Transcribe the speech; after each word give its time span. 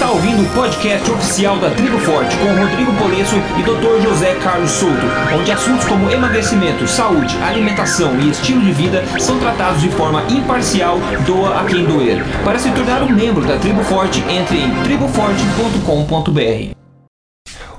está 0.00 0.12
ouvindo 0.12 0.42
o 0.42 0.54
podcast 0.54 1.10
oficial 1.10 1.58
da 1.58 1.68
Tribo 1.72 1.98
Forte 1.98 2.34
com 2.38 2.46
Rodrigo 2.58 2.90
Polesso 2.94 3.36
e 3.58 3.62
Dr. 3.62 4.00
José 4.02 4.34
Carlos 4.36 4.70
Souto, 4.70 5.06
onde 5.38 5.52
assuntos 5.52 5.84
como 5.84 6.10
emagrecimento, 6.10 6.88
saúde, 6.88 7.36
alimentação 7.42 8.18
e 8.18 8.30
estilo 8.30 8.62
de 8.62 8.72
vida 8.72 9.04
são 9.18 9.38
tratados 9.38 9.82
de 9.82 9.90
forma 9.90 10.22
imparcial, 10.30 10.98
doa 11.26 11.60
a 11.60 11.64
quem 11.64 11.84
doer. 11.84 12.24
Para 12.42 12.58
se 12.58 12.70
tornar 12.70 13.02
um 13.02 13.10
membro 13.10 13.44
da 13.44 13.58
Tribo 13.58 13.84
Forte, 13.84 14.24
entre 14.26 14.62
em 14.62 14.74
triboforte.com.br. 14.84 16.79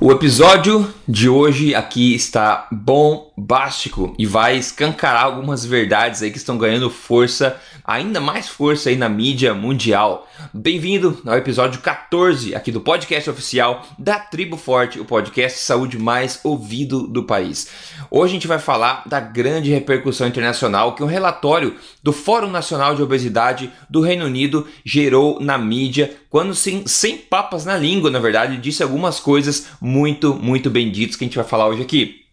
O 0.03 0.11
episódio 0.11 0.91
de 1.07 1.29
hoje 1.29 1.75
aqui 1.75 2.15
está 2.15 2.67
bombástico 2.71 4.15
e 4.17 4.25
vai 4.25 4.57
escancarar 4.57 5.25
algumas 5.25 5.63
verdades 5.63 6.23
aí 6.23 6.31
que 6.31 6.39
estão 6.39 6.57
ganhando 6.57 6.89
força, 6.89 7.61
ainda 7.85 8.19
mais 8.19 8.47
força 8.47 8.89
aí 8.89 8.95
na 8.95 9.07
mídia 9.07 9.53
mundial. 9.53 10.27
Bem-vindo 10.51 11.21
ao 11.23 11.37
episódio 11.37 11.81
14 11.81 12.55
aqui 12.55 12.71
do 12.71 12.81
podcast 12.81 13.29
oficial 13.29 13.85
da 13.99 14.17
Tribo 14.17 14.57
Forte, 14.57 14.99
o 14.99 15.05
podcast 15.05 15.59
de 15.59 15.65
saúde 15.65 15.99
mais 15.99 16.39
ouvido 16.43 17.05
do 17.05 17.23
país. 17.23 17.67
Hoje 18.13 18.31
a 18.31 18.33
gente 18.33 18.47
vai 18.47 18.59
falar 18.59 19.03
da 19.05 19.21
grande 19.21 19.71
repercussão 19.71 20.27
internacional 20.27 20.95
que 20.95 21.01
um 21.01 21.07
relatório 21.07 21.77
do 22.03 22.11
Fórum 22.11 22.49
Nacional 22.49 22.93
de 22.93 23.01
Obesidade 23.01 23.71
do 23.89 24.01
Reino 24.01 24.25
Unido 24.25 24.67
gerou 24.83 25.39
na 25.39 25.57
mídia, 25.57 26.13
quando 26.29 26.53
sem, 26.53 26.85
sem 26.85 27.17
papas 27.17 27.63
na 27.63 27.77
língua, 27.77 28.11
na 28.11 28.19
verdade, 28.19 28.57
disse 28.57 28.83
algumas 28.83 29.17
coisas 29.17 29.67
muito, 29.79 30.33
muito 30.33 30.69
bem 30.69 30.91
ditas 30.91 31.15
que 31.15 31.23
a 31.23 31.27
gente 31.27 31.37
vai 31.37 31.45
falar 31.45 31.69
hoje 31.69 31.83
aqui. 31.83 32.25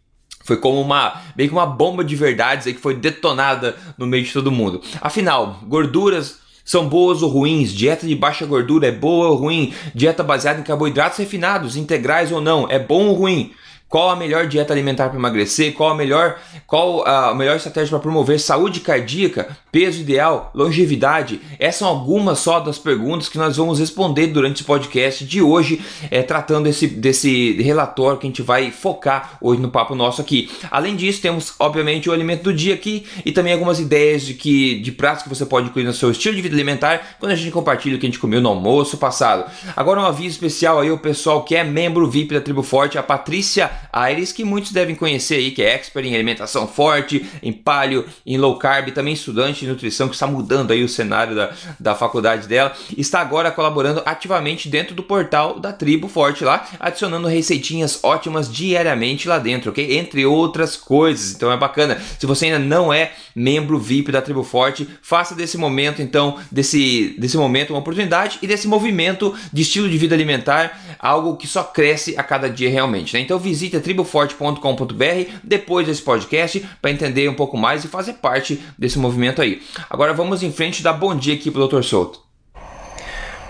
Foi 0.42 0.56
como 0.56 0.80
uma, 0.80 1.22
meio 1.36 1.48
que 1.48 1.54
uma 1.54 1.66
bomba 1.66 2.02
de 2.02 2.16
verdades 2.16 2.66
aí 2.66 2.74
que 2.74 2.80
foi 2.80 2.96
detonada 2.96 3.76
no 3.96 4.04
meio 4.04 4.24
de 4.24 4.32
todo 4.32 4.50
mundo. 4.50 4.82
Afinal, 5.00 5.60
gorduras 5.62 6.40
são 6.64 6.88
boas 6.88 7.22
ou 7.22 7.30
ruins? 7.30 7.72
Dieta 7.72 8.04
de 8.04 8.16
baixa 8.16 8.44
gordura 8.44 8.88
é 8.88 8.92
boa 8.92 9.28
ou 9.28 9.36
ruim? 9.36 9.72
Dieta 9.94 10.24
baseada 10.24 10.58
em 10.58 10.64
carboidratos 10.64 11.18
refinados, 11.18 11.76
integrais 11.76 12.32
ou 12.32 12.40
não, 12.40 12.66
é 12.68 12.80
bom 12.80 13.06
ou 13.06 13.14
ruim? 13.14 13.52
Qual 13.88 14.10
a 14.10 14.16
melhor 14.16 14.46
dieta 14.46 14.74
alimentar 14.74 15.08
para 15.08 15.18
emagrecer? 15.18 15.72
Qual 15.72 15.88
a 15.88 15.94
melhor, 15.94 16.38
qual 16.66 17.06
a 17.08 17.34
melhor 17.34 17.56
estratégia 17.56 17.88
para 17.88 17.98
promover 18.00 18.38
saúde 18.38 18.80
cardíaca, 18.80 19.56
peso 19.72 20.02
ideal, 20.02 20.50
longevidade? 20.54 21.40
Essas 21.58 21.76
são 21.76 21.88
algumas 21.88 22.38
só 22.38 22.60
das 22.60 22.76
perguntas 22.76 23.30
que 23.30 23.38
nós 23.38 23.56
vamos 23.56 23.78
responder 23.78 24.26
durante 24.26 24.56
esse 24.56 24.64
podcast 24.64 25.24
de 25.24 25.40
hoje, 25.40 25.80
é, 26.10 26.22
tratando 26.22 26.66
esse, 26.66 26.86
desse 26.86 27.52
relatório 27.62 28.18
que 28.18 28.26
a 28.26 28.30
gente 28.30 28.42
vai 28.42 28.70
focar 28.70 29.38
hoje 29.40 29.62
no 29.62 29.70
papo 29.70 29.94
nosso 29.94 30.20
aqui. 30.20 30.50
Além 30.70 30.94
disso, 30.94 31.22
temos 31.22 31.54
obviamente 31.58 32.10
o 32.10 32.12
alimento 32.12 32.42
do 32.42 32.52
dia 32.52 32.74
aqui 32.74 33.06
e 33.24 33.32
também 33.32 33.54
algumas 33.54 33.80
ideias 33.80 34.20
de 34.20 34.34
que 34.34 34.80
de 34.80 34.92
pratos 34.92 35.22
que 35.22 35.30
você 35.30 35.46
pode 35.46 35.68
incluir 35.68 35.84
no 35.84 35.94
seu 35.94 36.10
estilo 36.10 36.36
de 36.36 36.42
vida 36.42 36.54
alimentar 36.54 37.16
quando 37.18 37.32
a 37.32 37.36
gente 37.36 37.50
compartilha 37.50 37.96
o 37.96 37.98
que 37.98 38.04
a 38.04 38.10
gente 38.10 38.18
comeu 38.18 38.42
no 38.42 38.50
almoço 38.50 38.98
passado. 38.98 39.50
Agora 39.74 39.98
um 39.98 40.04
aviso 40.04 40.34
especial 40.34 40.78
aí 40.78 40.90
o 40.90 40.98
pessoal 40.98 41.42
que 41.42 41.56
é 41.56 41.64
membro 41.64 42.06
VIP 42.06 42.34
da 42.34 42.40
Tribo 42.42 42.62
Forte, 42.62 42.98
a 42.98 43.02
Patrícia 43.02 43.77
Aires, 43.92 44.32
que 44.32 44.44
muitos 44.44 44.72
devem 44.72 44.94
conhecer 44.94 45.36
aí, 45.36 45.50
que 45.50 45.62
é 45.62 45.74
expert 45.74 46.06
em 46.06 46.14
alimentação 46.14 46.66
forte, 46.66 47.24
em 47.42 47.52
paleo, 47.52 48.04
em 48.26 48.36
low 48.36 48.58
carb, 48.58 48.90
também 48.90 49.14
estudante 49.14 49.60
de 49.60 49.66
nutrição, 49.66 50.08
que 50.08 50.14
está 50.14 50.26
mudando 50.26 50.70
aí 50.70 50.82
o 50.82 50.88
cenário 50.88 51.34
da, 51.34 51.52
da 51.78 51.94
faculdade 51.94 52.46
dela, 52.46 52.72
está 52.96 53.20
agora 53.20 53.50
colaborando 53.50 54.02
ativamente 54.04 54.68
dentro 54.68 54.94
do 54.94 55.02
portal 55.02 55.58
da 55.58 55.72
Tribo 55.72 56.08
Forte 56.08 56.44
lá, 56.44 56.66
adicionando 56.78 57.28
receitinhas 57.28 58.00
ótimas 58.02 58.52
diariamente 58.52 59.28
lá 59.28 59.38
dentro, 59.38 59.70
ok? 59.70 59.98
Entre 59.98 60.24
outras 60.26 60.76
coisas, 60.76 61.34
então 61.34 61.50
é 61.50 61.56
bacana. 61.56 62.00
Se 62.18 62.26
você 62.26 62.46
ainda 62.46 62.58
não 62.58 62.92
é 62.92 63.12
membro 63.34 63.78
VIP 63.78 64.12
da 64.12 64.22
Tribo 64.22 64.42
Forte, 64.42 64.88
faça 65.02 65.34
desse 65.34 65.56
momento, 65.56 66.02
então, 66.02 66.38
desse, 66.50 67.14
desse 67.18 67.36
momento 67.36 67.70
uma 67.70 67.80
oportunidade 67.80 68.38
e 68.42 68.46
desse 68.46 68.66
movimento 68.68 69.34
de 69.52 69.62
estilo 69.62 69.88
de 69.88 69.98
vida 69.98 70.14
alimentar 70.14 70.78
algo 70.98 71.36
que 71.36 71.46
só 71.46 71.62
cresce 71.62 72.14
a 72.16 72.22
cada 72.22 72.48
dia 72.50 72.70
realmente, 72.70 73.14
né? 73.14 73.20
Então 73.20 73.38
visite 73.38 73.67
visite 73.68 73.80
triboforte.com.br 73.80 75.30
depois 75.44 75.86
desse 75.86 76.02
podcast 76.02 76.66
para 76.80 76.90
entender 76.90 77.28
um 77.28 77.34
pouco 77.34 77.56
mais 77.56 77.84
e 77.84 77.88
fazer 77.88 78.14
parte 78.14 78.60
desse 78.78 78.98
movimento 78.98 79.42
aí. 79.42 79.62
Agora 79.90 80.12
vamos 80.12 80.42
em 80.42 80.52
frente 80.52 80.82
dar 80.82 80.94
bom 80.94 81.14
dia 81.14 81.34
aqui 81.34 81.50
para 81.50 81.62
o 81.62 81.68
Dr. 81.68 81.82
Souto. 81.82 82.20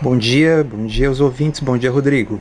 Bom 0.01 0.17
dia, 0.17 0.65
bom 0.65 0.87
dia 0.87 1.09
aos 1.09 1.21
ouvintes, 1.21 1.61
bom 1.61 1.77
dia 1.77 1.91
Rodrigo. 1.91 2.41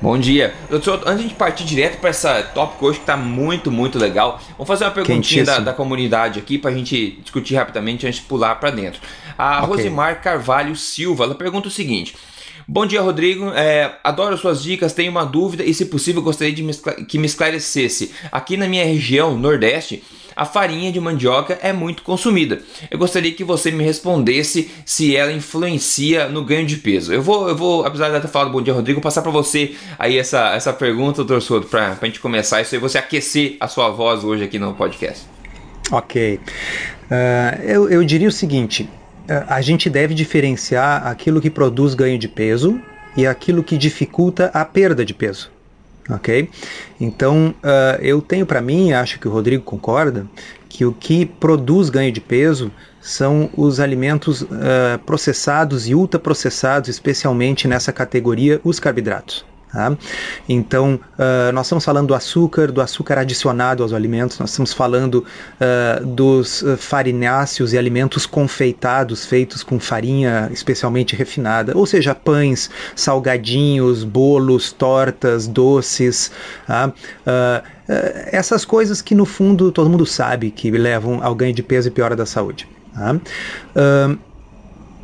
Bom 0.00 0.16
dia. 0.16 0.54
Doutor, 0.70 1.02
antes 1.06 1.28
de 1.28 1.34
partir 1.34 1.64
direto 1.64 1.98
para 1.98 2.10
essa 2.10 2.40
tópico 2.54 2.86
hoje 2.86 2.98
que 2.98 3.02
está 3.02 3.16
muito, 3.16 3.68
muito 3.68 3.98
legal, 3.98 4.40
vamos 4.52 4.68
fazer 4.68 4.84
uma 4.84 4.92
perguntinha 4.92 5.44
da, 5.44 5.58
da, 5.58 5.72
comunidade 5.72 6.38
aqui 6.38 6.56
para 6.56 6.70
a 6.70 6.74
gente 6.74 7.18
discutir 7.20 7.56
rapidamente 7.56 8.06
antes 8.06 8.20
de 8.20 8.26
pular 8.26 8.54
para 8.56 8.70
dentro. 8.70 9.00
A 9.36 9.64
okay. 9.64 9.68
Rosimar 9.68 10.22
Carvalho 10.22 10.76
Silva, 10.76 11.24
ela 11.24 11.34
pergunta 11.34 11.66
o 11.66 11.70
seguinte: 11.70 12.14
Bom 12.70 12.84
dia, 12.84 13.00
Rodrigo. 13.00 13.48
É, 13.54 13.94
adoro 14.04 14.36
suas 14.36 14.62
dicas. 14.62 14.92
Tenho 14.92 15.10
uma 15.10 15.24
dúvida 15.24 15.64
e, 15.64 15.72
se 15.72 15.86
possível, 15.86 16.20
gostaria 16.20 16.52
de 16.52 16.62
me 16.62 16.74
que 17.08 17.18
me 17.18 17.24
esclarecesse. 17.24 18.12
Aqui 18.30 18.58
na 18.58 18.68
minha 18.68 18.84
região, 18.84 19.38
Nordeste, 19.38 20.04
a 20.36 20.44
farinha 20.44 20.92
de 20.92 21.00
mandioca 21.00 21.58
é 21.62 21.72
muito 21.72 22.02
consumida. 22.02 22.60
Eu 22.90 22.98
gostaria 22.98 23.32
que 23.32 23.42
você 23.42 23.70
me 23.70 23.82
respondesse 23.82 24.70
se 24.84 25.16
ela 25.16 25.32
influencia 25.32 26.28
no 26.28 26.44
ganho 26.44 26.66
de 26.66 26.76
peso. 26.76 27.10
Eu 27.10 27.22
vou, 27.22 27.48
eu 27.48 27.56
vou 27.56 27.86
apesar 27.86 28.10
de 28.10 28.20
ter 28.20 28.28
falado 28.28 28.52
bom 28.52 28.60
dia, 28.60 28.74
Rodrigo, 28.74 29.00
passar 29.00 29.22
para 29.22 29.32
você 29.32 29.74
aí 29.98 30.18
essa, 30.18 30.54
essa 30.54 30.70
pergunta, 30.70 31.24
doutor 31.24 31.40
Souto, 31.40 31.68
para 31.68 31.96
a 31.98 32.04
gente 32.04 32.20
começar 32.20 32.60
isso 32.60 32.74
aí, 32.74 32.80
você 32.80 32.98
aquecer 32.98 33.56
a 33.60 33.66
sua 33.66 33.88
voz 33.88 34.24
hoje 34.24 34.44
aqui 34.44 34.58
no 34.58 34.74
podcast. 34.74 35.24
Ok. 35.90 36.34
Uh, 36.34 37.62
eu, 37.62 37.88
eu 37.88 38.04
diria 38.04 38.28
o 38.28 38.32
seguinte: 38.32 38.86
a 39.46 39.60
gente 39.60 39.90
deve 39.90 40.14
diferenciar 40.14 41.06
aquilo 41.06 41.40
que 41.40 41.50
produz 41.50 41.94
ganho 41.94 42.18
de 42.18 42.28
peso 42.28 42.80
e 43.16 43.26
aquilo 43.26 43.62
que 43.62 43.76
dificulta 43.76 44.50
a 44.54 44.64
perda 44.64 45.04
de 45.04 45.12
peso. 45.12 45.50
Ok? 46.08 46.48
Então, 46.98 47.54
uh, 47.62 48.00
eu 48.00 48.22
tenho 48.22 48.46
para 48.46 48.62
mim, 48.62 48.92
acho 48.92 49.20
que 49.20 49.28
o 49.28 49.30
Rodrigo 49.30 49.62
concorda, 49.62 50.26
que 50.68 50.84
o 50.84 50.92
que 50.92 51.26
produz 51.26 51.90
ganho 51.90 52.10
de 52.10 52.20
peso 52.20 52.72
são 53.00 53.50
os 53.56 53.78
alimentos 53.78 54.42
uh, 54.42 54.48
processados 55.04 55.86
e 55.86 55.94
ultraprocessados, 55.94 56.88
especialmente 56.88 57.68
nessa 57.68 57.92
categoria, 57.92 58.60
os 58.64 58.80
carboidratos. 58.80 59.44
Tá? 59.72 59.94
Então, 60.48 60.98
uh, 61.18 61.52
nós 61.52 61.66
estamos 61.66 61.84
falando 61.84 62.08
do 62.08 62.14
açúcar, 62.14 62.72
do 62.72 62.80
açúcar 62.80 63.18
adicionado 63.18 63.82
aos 63.82 63.92
alimentos, 63.92 64.38
nós 64.38 64.50
estamos 64.50 64.72
falando 64.72 65.24
uh, 65.60 66.06
dos 66.06 66.64
farináceos 66.78 67.74
e 67.74 67.78
alimentos 67.78 68.24
confeitados 68.24 69.26
feitos 69.26 69.62
com 69.62 69.78
farinha 69.78 70.48
especialmente 70.52 71.14
refinada, 71.14 71.76
ou 71.76 71.84
seja, 71.84 72.14
pães, 72.14 72.70
salgadinhos, 72.96 74.04
bolos, 74.04 74.72
tortas, 74.72 75.46
doces. 75.46 76.32
Tá? 76.66 76.88
Uh, 76.88 77.78
essas 78.32 78.64
coisas 78.64 79.02
que 79.02 79.14
no 79.14 79.24
fundo 79.24 79.70
todo 79.72 79.88
mundo 79.88 80.04
sabe 80.06 80.50
que 80.50 80.70
levam 80.70 81.22
ao 81.22 81.34
ganho 81.34 81.54
de 81.54 81.62
peso 81.62 81.88
e 81.88 81.90
piora 81.90 82.16
da 82.16 82.26
saúde. 82.26 82.68
Tá? 82.94 83.20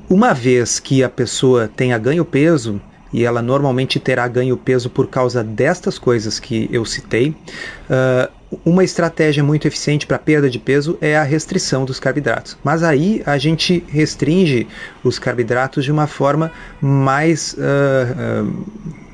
uma 0.08 0.34
vez 0.34 0.78
que 0.78 1.02
a 1.02 1.08
pessoa 1.08 1.70
tenha 1.74 1.96
ganho 1.96 2.24
peso, 2.24 2.80
e 3.14 3.24
ela 3.24 3.40
normalmente 3.40 4.00
terá 4.00 4.26
ganho 4.26 4.56
peso 4.56 4.90
por 4.90 5.06
causa 5.06 5.44
destas 5.44 6.00
coisas 6.00 6.40
que 6.40 6.68
eu 6.72 6.84
citei. 6.84 7.28
Uh, 7.88 8.58
uma 8.64 8.82
estratégia 8.82 9.42
muito 9.42 9.68
eficiente 9.68 10.04
para 10.04 10.18
perda 10.18 10.50
de 10.50 10.58
peso 10.58 10.98
é 11.00 11.16
a 11.16 11.22
restrição 11.22 11.84
dos 11.84 12.00
carboidratos. 12.00 12.58
Mas 12.64 12.82
aí 12.82 13.22
a 13.24 13.38
gente 13.38 13.84
restringe 13.88 14.66
os 15.04 15.16
carboidratos 15.16 15.84
de 15.84 15.92
uma 15.92 16.08
forma 16.08 16.50
mais. 16.80 17.54
Uh, 17.54 18.50
uh, 18.50 19.04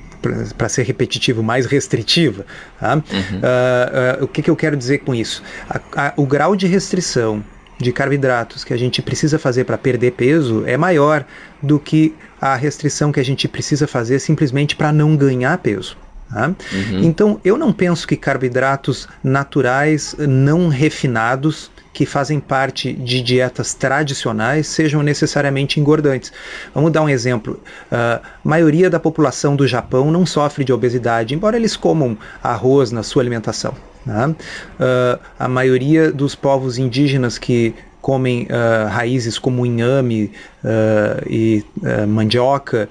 para 0.56 0.68
ser 0.68 0.82
repetitivo, 0.82 1.42
mais 1.42 1.64
restritiva. 1.64 2.44
Tá? 2.78 2.96
Uhum. 2.96 3.00
Uh, 3.00 4.20
uh, 4.20 4.24
o 4.24 4.28
que, 4.28 4.42
que, 4.42 4.50
eu 4.50 4.56
quero 4.56 4.76
dizer 4.76 4.98
com 4.98 5.14
isso? 5.14 5.42
A, 5.66 6.08
a, 6.08 6.12
o 6.14 6.26
grau 6.26 6.54
de 6.54 6.66
restrição 6.66 7.42
de 7.78 7.90
carboidratos 7.90 8.62
que 8.62 8.74
a 8.74 8.76
gente 8.76 9.00
precisa 9.00 9.38
fazer 9.38 9.64
para 9.64 9.78
perder 9.78 10.12
peso 10.12 10.62
é 10.66 10.76
maior 10.76 11.24
do 11.62 11.78
que 11.78 12.14
a 12.40 12.54
restrição 12.56 13.12
que 13.12 13.20
a 13.20 13.24
gente 13.24 13.46
precisa 13.46 13.86
fazer 13.86 14.18
simplesmente 14.18 14.74
para 14.74 14.92
não 14.92 15.16
ganhar 15.16 15.56
peso. 15.58 15.96
Tá? 16.30 16.48
Uhum. 16.48 17.02
Então, 17.02 17.40
eu 17.44 17.58
não 17.58 17.72
penso 17.72 18.06
que 18.06 18.16
carboidratos 18.16 19.08
naturais, 19.22 20.14
não 20.18 20.68
refinados, 20.68 21.70
que 21.92 22.06
fazem 22.06 22.38
parte 22.38 22.92
de 22.92 23.20
dietas 23.20 23.74
tradicionais 23.74 24.68
sejam 24.68 25.02
necessariamente 25.02 25.80
engordantes. 25.80 26.32
Vamos 26.72 26.92
dar 26.92 27.02
um 27.02 27.08
exemplo. 27.08 27.60
A 27.90 28.20
uh, 28.22 28.48
maioria 28.48 28.88
da 28.88 29.00
população 29.00 29.56
do 29.56 29.66
Japão 29.66 30.10
não 30.10 30.24
sofre 30.24 30.64
de 30.64 30.72
obesidade, 30.72 31.34
embora 31.34 31.56
eles 31.56 31.76
comam 31.76 32.16
arroz 32.42 32.92
na 32.92 33.02
sua 33.02 33.22
alimentação. 33.22 33.74
Né? 34.06 34.28
Uh, 34.28 35.20
a 35.38 35.48
maioria 35.48 36.12
dos 36.12 36.34
povos 36.34 36.78
indígenas 36.78 37.36
que 37.38 37.74
comem 38.00 38.44
uh, 38.44 38.88
raízes 38.88 39.38
como 39.38 39.64
inhame 39.64 40.32
uh, 40.64 41.28
e 41.28 41.64
mandioca 42.08 42.88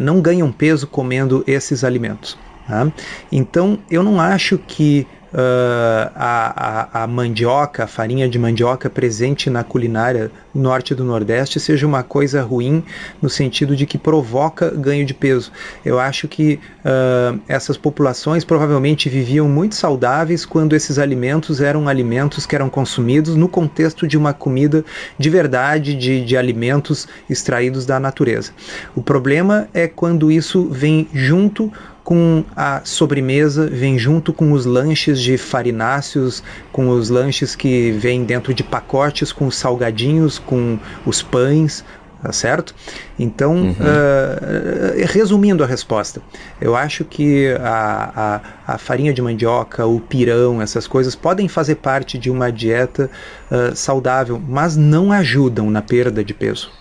não 0.00 0.20
ganham 0.20 0.50
peso 0.50 0.86
comendo 0.86 1.44
esses 1.46 1.84
alimentos. 1.84 2.36
Tá? 2.66 2.90
Então, 3.30 3.78
eu 3.90 4.02
não 4.02 4.20
acho 4.20 4.58
que 4.58 5.06
uh, 5.32 6.10
a, 6.14 7.00
a, 7.00 7.02
a, 7.04 7.06
mandioca, 7.06 7.84
a 7.84 7.86
farinha 7.86 8.28
de 8.28 8.38
mandioca 8.38 8.88
presente 8.88 9.50
na 9.50 9.62
culinária 9.62 10.30
norte 10.54 10.94
do 10.94 11.04
Nordeste 11.04 11.60
seja 11.60 11.86
uma 11.86 12.02
coisa 12.02 12.42
ruim 12.42 12.82
no 13.20 13.28
sentido 13.28 13.76
de 13.76 13.86
que 13.86 13.98
provoca 13.98 14.70
ganho 14.70 15.04
de 15.04 15.14
peso. 15.14 15.52
Eu 15.84 15.98
acho 15.98 16.26
que 16.28 16.58
uh, 16.84 17.38
essas 17.48 17.76
populações 17.76 18.44
provavelmente 18.44 19.08
viviam 19.08 19.48
muito 19.48 19.74
saudáveis 19.74 20.44
quando 20.44 20.74
esses 20.74 20.98
alimentos 20.98 21.60
eram 21.60 21.88
alimentos 21.88 22.46
que 22.46 22.54
eram 22.54 22.68
consumidos 22.68 23.36
no 23.36 23.48
contexto 23.48 24.06
de 24.06 24.16
uma 24.16 24.32
comida 24.32 24.84
de 25.18 25.30
verdade, 25.30 25.94
de, 25.94 26.24
de 26.24 26.36
alimentos 26.36 27.06
extraídos 27.28 27.86
da 27.86 28.00
natureza. 28.00 28.52
O 28.94 29.02
problema 29.02 29.68
é 29.72 29.86
quando 29.86 30.30
isso 30.30 30.68
vem 30.70 31.08
junto 31.12 31.72
com 32.08 32.42
a 32.56 32.80
sobremesa, 32.84 33.66
vem 33.66 33.98
junto 33.98 34.32
com 34.32 34.52
os 34.52 34.64
lanches 34.64 35.20
de 35.20 35.36
farináceos, 35.36 36.42
com 36.72 36.88
os 36.88 37.10
lanches 37.10 37.54
que 37.54 37.90
vêm 37.90 38.24
dentro 38.24 38.54
de 38.54 38.64
pacotes, 38.64 39.30
com 39.30 39.46
os 39.46 39.56
salgadinhos, 39.56 40.38
com 40.38 40.78
os 41.04 41.20
pães, 41.20 41.84
tá 42.22 42.32
certo? 42.32 42.74
Então, 43.18 43.56
uhum. 43.56 43.72
uh, 43.72 45.04
resumindo 45.04 45.62
a 45.62 45.66
resposta, 45.66 46.22
eu 46.58 46.74
acho 46.74 47.04
que 47.04 47.54
a, 47.60 48.40
a, 48.66 48.72
a, 48.74 48.78
farinha 48.78 49.12
de 49.12 49.20
mandioca, 49.20 49.84
o 49.84 50.00
pirão, 50.00 50.62
essas 50.62 50.86
coisas 50.86 51.14
podem 51.14 51.46
fazer 51.46 51.74
parte 51.74 52.16
de 52.16 52.30
uma 52.30 52.50
dieta 52.50 53.10
uh, 53.50 53.76
saudável, 53.76 54.40
mas 54.48 54.78
não 54.78 55.12
ajudam 55.12 55.70
na 55.70 55.82
perda 55.82 56.24
de 56.24 56.32
peso. 56.32 56.77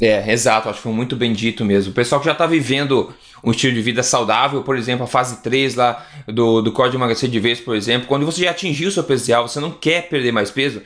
É, 0.00 0.32
exato, 0.32 0.68
acho 0.68 0.78
que 0.78 0.82
foi 0.84 0.92
muito 0.92 1.16
bem 1.16 1.32
dito 1.32 1.64
mesmo. 1.64 1.90
O 1.90 1.94
pessoal 1.94 2.20
que 2.20 2.26
já 2.26 2.32
está 2.32 2.46
vivendo 2.46 3.12
um 3.42 3.50
estilo 3.50 3.74
de 3.74 3.82
vida 3.82 4.02
saudável, 4.02 4.62
por 4.62 4.76
exemplo, 4.76 5.04
a 5.04 5.08
fase 5.08 5.42
3 5.42 5.74
lá 5.74 6.06
do, 6.26 6.62
do 6.62 6.70
Código 6.70 6.92
de 6.92 6.96
Emagrecer 6.96 7.28
de 7.28 7.40
Vez, 7.40 7.60
por 7.60 7.74
exemplo, 7.74 8.06
quando 8.06 8.24
você 8.24 8.44
já 8.44 8.50
atingiu 8.50 8.88
o 8.88 8.92
seu 8.92 9.02
peso 9.02 9.24
ideal, 9.24 9.48
você 9.48 9.58
não 9.58 9.70
quer 9.70 10.08
perder 10.08 10.32
mais 10.32 10.50
peso, 10.50 10.82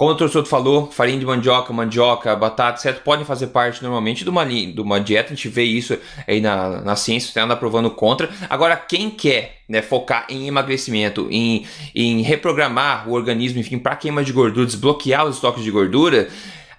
como 0.00 0.12
o 0.12 0.14
doutor 0.14 0.46
falou, 0.46 0.90
farinha 0.90 1.18
de 1.18 1.26
mandioca, 1.26 1.74
mandioca, 1.74 2.34
batata, 2.34 2.78
certo? 2.78 3.02
Podem 3.02 3.22
fazer 3.22 3.48
parte 3.48 3.82
normalmente 3.82 4.24
de 4.24 4.30
uma, 4.30 4.46
de 4.46 4.80
uma 4.80 4.98
dieta, 4.98 5.32
a 5.32 5.36
gente 5.36 5.46
vê 5.50 5.62
isso 5.62 5.94
aí 6.26 6.40
na, 6.40 6.80
na 6.80 6.96
ciência, 6.96 7.34
tem 7.34 7.42
nada 7.42 7.54
provando 7.54 7.90
contra. 7.90 8.30
Agora, 8.48 8.76
quem 8.76 9.10
quer 9.10 9.58
né, 9.68 9.82
focar 9.82 10.24
em 10.30 10.48
emagrecimento, 10.48 11.28
em, 11.30 11.66
em 11.94 12.22
reprogramar 12.22 13.10
o 13.10 13.12
organismo, 13.12 13.60
enfim, 13.60 13.78
para 13.78 13.94
queima 13.94 14.24
de 14.24 14.32
gordura, 14.32 14.64
desbloquear 14.64 15.26
os 15.26 15.34
estoques 15.34 15.62
de 15.62 15.70
gordura, 15.70 16.30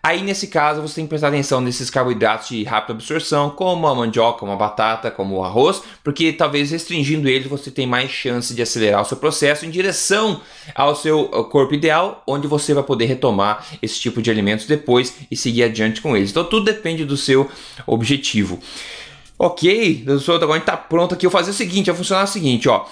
Aí, 0.04 0.24
nesse 0.24 0.48
caso, 0.48 0.82
você 0.82 0.96
tem 0.96 1.06
que 1.06 1.10
prestar 1.10 1.28
atenção 1.28 1.62
nesses 1.62 1.90
carboidratos 1.90 2.50
de 2.50 2.64
rápida 2.64 2.94
absorção, 2.94 3.52
como 3.52 3.88
a 3.88 3.94
mandioca, 3.94 4.40
como 4.40 4.52
a 4.52 4.56
batata, 4.56 5.12
como 5.12 5.38
o 5.38 5.44
arroz, 5.44 5.82
porque 6.04 6.34
talvez 6.34 6.72
restringindo 6.72 7.30
eles 7.30 7.48
você 7.48 7.70
tem 7.70 7.86
mais 7.86 8.10
chance 8.10 8.54
de 8.54 8.62
acelerar 8.62 9.02
o 9.02 9.06
seu 9.06 9.18
processo 9.18 9.66
em 9.66 9.70
direção 9.70 10.42
ao 10.74 10.96
seu 10.96 11.26
corpo 11.52 11.74
ideal, 11.74 12.24
onde 12.26 12.48
você 12.48 12.74
vai 12.74 12.84
poder 12.84 13.06
retomar 13.06 13.66
esse 13.82 14.00
tipo 14.00 14.22
de 14.22 14.32
alimentos 14.32 14.66
depois 14.66 15.16
e 15.30 15.38
seguir 15.38 15.64
adiante 15.64 16.02
com 16.02 16.18
eles. 16.18 16.32
Então, 16.32 16.44
tudo 16.44 16.66
depende 16.66 17.06
do 17.06 17.16
seu 17.16 17.50
objetivo. 17.86 18.60
Ok, 19.38 20.04
doutor, 20.06 20.36
agora 20.36 20.54
a 20.54 20.58
gente 20.58 20.66
tá 20.66 20.78
pronto 20.78 21.16
aqui. 21.16 21.26
Eu 21.26 21.30
vou 21.32 21.40
fazer 21.40 21.52
o 21.52 21.54
seguinte, 21.54 21.88
vai 21.88 21.96
funcionar 21.96 22.24
o 22.24 22.28
seguinte, 22.28 22.70
ó. 22.70 22.86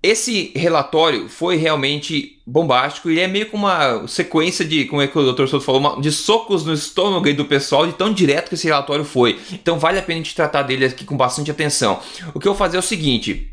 Esse 0.00 0.52
relatório 0.54 1.28
foi 1.28 1.56
realmente 1.56 2.40
bombástico 2.46 3.10
e 3.10 3.18
é 3.18 3.26
meio 3.26 3.46
que 3.46 3.56
uma 3.56 4.06
sequência 4.06 4.64
de, 4.64 4.84
como 4.84 5.02
é 5.02 5.08
que 5.08 5.18
o 5.18 5.32
Dr. 5.32 5.46
Souto 5.48 5.64
falou, 5.64 5.80
uma, 5.80 6.00
de 6.00 6.12
socos 6.12 6.64
no 6.64 6.72
estômago 6.72 7.32
do 7.34 7.44
pessoal, 7.44 7.84
de 7.84 7.92
tão 7.94 8.12
direto 8.12 8.48
que 8.48 8.54
esse 8.54 8.66
relatório 8.68 9.04
foi. 9.04 9.40
Então 9.52 9.76
vale 9.76 9.98
a 9.98 10.02
pena 10.02 10.20
a 10.20 10.22
gente 10.22 10.36
tratar 10.36 10.62
dele 10.62 10.84
aqui 10.84 11.04
com 11.04 11.16
bastante 11.16 11.50
atenção. 11.50 12.00
O 12.32 12.38
que 12.38 12.46
eu 12.46 12.52
vou 12.52 12.58
fazer 12.58 12.76
é 12.76 12.80
o 12.80 12.82
seguinte: 12.82 13.50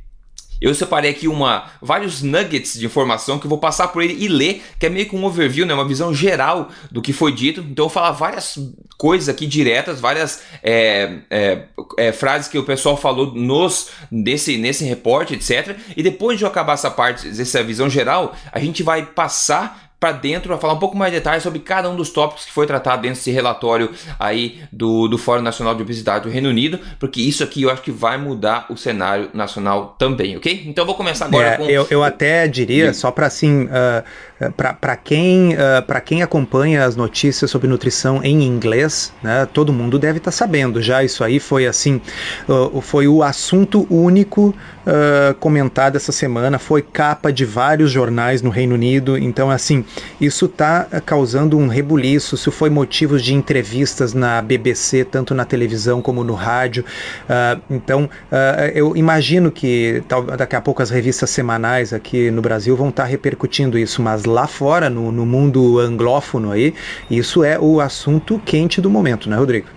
eu 0.62 0.74
separei 0.74 1.12
aqui 1.12 1.28
uma, 1.28 1.66
vários 1.82 2.22
nuggets 2.22 2.78
de 2.78 2.86
informação 2.86 3.38
que 3.38 3.46
eu 3.46 3.50
vou 3.50 3.58
passar 3.58 3.90
por 3.90 4.02
ele 4.02 4.16
e 4.24 4.28
ler, 4.28 4.64
que 4.80 4.86
é 4.86 4.90
meio 4.90 5.08
que 5.08 5.16
um 5.16 5.24
overview, 5.26 5.66
né, 5.66 5.74
uma 5.74 5.88
visão 5.88 6.14
geral 6.14 6.70
do 6.92 7.02
que 7.02 7.14
foi 7.14 7.32
dito. 7.32 7.62
Então 7.62 7.86
eu 7.86 7.90
vou 7.90 7.94
falar 7.94 8.12
várias 8.12 8.58
coisas 8.98 9.30
aqui 9.30 9.46
diretas, 9.46 10.00
várias 10.00 10.42
é, 10.64 11.20
é, 11.30 11.64
é, 11.98 12.12
frases 12.12 12.48
que 12.48 12.58
o 12.58 12.64
pessoal 12.64 12.96
falou 12.98 13.34
nos, 13.34 13.90
desse, 14.12 14.58
nesse 14.58 14.86
reporte, 14.86 15.34
etc. 15.34 15.78
E 15.96 16.02
depois 16.02 16.38
de 16.38 16.44
eu 16.44 16.48
acabar 16.48 16.74
essa 16.74 16.90
parte, 16.90 17.28
essa 17.28 17.64
visão 17.64 17.90
geral, 17.90 18.36
a 18.52 18.60
gente 18.60 18.84
vai 18.84 19.06
passar 19.06 19.85
para 20.06 20.12
dentro 20.12 20.50
para 20.50 20.60
falar 20.60 20.74
um 20.74 20.80
pouco 20.80 20.96
mais 20.96 21.12
de 21.12 21.18
detalhes 21.18 21.42
sobre 21.42 21.58
cada 21.58 21.90
um 21.90 21.96
dos 21.96 22.12
tópicos 22.12 22.46
que 22.46 22.52
foi 22.52 22.68
tratado 22.68 23.02
dentro 23.02 23.18
desse 23.18 23.32
relatório 23.32 23.90
aí 24.20 24.62
do, 24.72 25.08
do 25.08 25.18
Fórum 25.18 25.42
Nacional 25.42 25.74
de 25.74 25.82
Obesidade 25.82 26.26
do 26.26 26.30
Reino 26.30 26.48
Unido, 26.48 26.80
porque 27.00 27.20
isso 27.20 27.44
aqui 27.44 27.64
eu 27.64 27.72
acho 27.72 27.82
que 27.82 27.92
vai 27.92 28.16
mudar 28.16 28.68
o 28.70 28.78
cenário 28.78 29.30
nacional 29.34 29.96
também, 29.98 30.38
ok? 30.38 30.64
Então 30.68 30.84
eu 30.84 30.86
vou 30.86 30.96
começar 30.96 31.26
agora 31.26 31.48
é, 31.48 31.58
com. 31.58 31.64
Eu, 31.64 31.88
eu 31.90 32.04
até 32.04 32.48
diria, 32.48 32.94
só 32.94 33.10
para 33.10 33.26
assim, 33.26 33.64
uh, 33.64 34.52
para 34.56 34.96
quem, 34.96 35.54
uh, 35.54 36.02
quem 36.06 36.22
acompanha 36.22 36.86
as 36.86 36.96
notícias 36.96 37.50
sobre 37.50 37.68
nutrição 37.68 38.24
em 38.24 38.44
inglês, 38.44 39.12
né, 39.24 39.48
todo 39.52 39.74
mundo 39.74 39.98
deve 39.98 40.20
estar 40.20 40.30
tá 40.30 40.38
sabendo 40.38 40.84
já. 40.84 41.04
Isso 41.04 41.24
aí 41.24 41.40
foi 41.40 41.66
assim, 41.66 42.00
uh, 42.48 42.80
foi 42.80 43.08
o 43.08 43.24
assunto 43.24 43.88
único 43.90 44.54
uh, 44.86 45.34
comentado 45.36 45.96
essa 45.96 46.12
semana, 46.12 46.60
foi 46.60 46.82
capa 46.82 47.32
de 47.32 47.46
vários 47.46 47.92
jornais 47.92 48.42
no 48.42 48.50
Reino 48.50 48.76
Unido. 48.76 49.18
Então, 49.18 49.50
assim, 49.50 49.84
isso 50.20 50.46
está 50.46 50.88
causando 51.06 51.58
um 51.58 51.68
rebuliço. 51.68 52.36
Isso 52.36 52.52
foi 52.52 52.70
motivo 52.70 53.20
de 53.20 53.34
entrevistas 53.34 54.14
na 54.14 54.42
BBC, 54.42 55.04
tanto 55.06 55.34
na 55.34 55.46
televisão 55.46 56.02
como 56.02 56.24
no 56.24 56.34
rádio. 56.34 56.84
Uh, 57.30 57.62
então, 57.70 58.04
uh, 58.32 58.72
eu 58.74 58.96
imagino 58.96 59.52
que 59.52 60.04
daqui 60.38 60.56
a 60.56 60.62
pouco 60.62 60.82
as 60.82 60.90
revistas 60.90 61.30
semanais 61.30 61.94
aqui 61.94 62.30
no 62.32 62.42
Brasil 62.42 62.76
vão 62.76 62.90
estar 62.90 63.04
tá 63.04 63.10
repercutindo 63.10 63.78
isso, 63.78 64.02
mas 64.02 64.26
lá 64.26 64.48
fora, 64.48 64.90
no, 64.90 65.12
no 65.12 65.26
mundo 65.26 65.80
anglófono 65.80 66.52
aí, 66.52 66.74
isso 67.10 67.44
é 67.44 67.60
o 67.60 67.80
assunto 67.80 68.40
quente 68.46 68.82
do 68.82 68.90
momento, 68.90 69.30
né, 69.30 69.36
Rodrigo? 69.36 69.68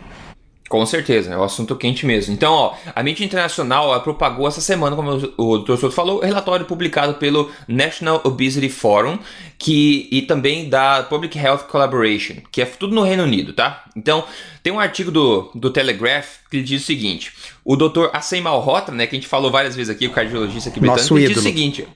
Com 0.68 0.84
certeza, 0.84 1.32
é 1.32 1.36
o 1.36 1.40
um 1.40 1.44
assunto 1.44 1.74
quente 1.74 2.04
mesmo. 2.04 2.34
Então, 2.34 2.52
ó, 2.52 2.74
a 2.94 3.02
mídia 3.02 3.24
internacional 3.24 3.98
propagou 4.02 4.46
essa 4.46 4.60
semana, 4.60 4.94
como 4.94 5.32
o 5.36 5.58
Dr. 5.58 5.76
Souto 5.76 5.92
falou, 5.92 6.18
o 6.18 6.24
relatório 6.24 6.66
publicado 6.66 7.14
pelo 7.14 7.50
National 7.66 8.20
Obesity 8.24 8.68
Forum 8.68 9.18
que, 9.58 10.08
e 10.10 10.22
também 10.22 10.68
da 10.68 11.02
Public 11.02 11.36
Health 11.36 11.64
Collaboration, 11.68 12.36
que 12.52 12.62
é 12.62 12.64
tudo 12.64 12.94
no 12.94 13.02
Reino 13.02 13.24
Unido, 13.24 13.52
tá? 13.52 13.84
Então, 13.96 14.24
tem 14.62 14.72
um 14.72 14.78
artigo 14.78 15.10
do, 15.10 15.50
do 15.54 15.70
Telegraph 15.70 16.36
que 16.48 16.62
diz 16.62 16.82
o 16.82 16.86
seguinte: 16.86 17.32
o 17.64 17.74
Dr. 17.74 18.06
Assem 18.12 18.40
Malhotra, 18.40 18.94
né, 18.94 19.06
que 19.06 19.16
a 19.16 19.18
gente 19.18 19.28
falou 19.28 19.50
várias 19.50 19.74
vezes 19.74 19.90
aqui, 19.90 20.06
o 20.06 20.10
cardiologista 20.10 20.70
aqui 20.70 20.78
britânico, 20.78 21.18
diz 21.18 21.36
o 21.36 21.42
seguinte: 21.42 21.88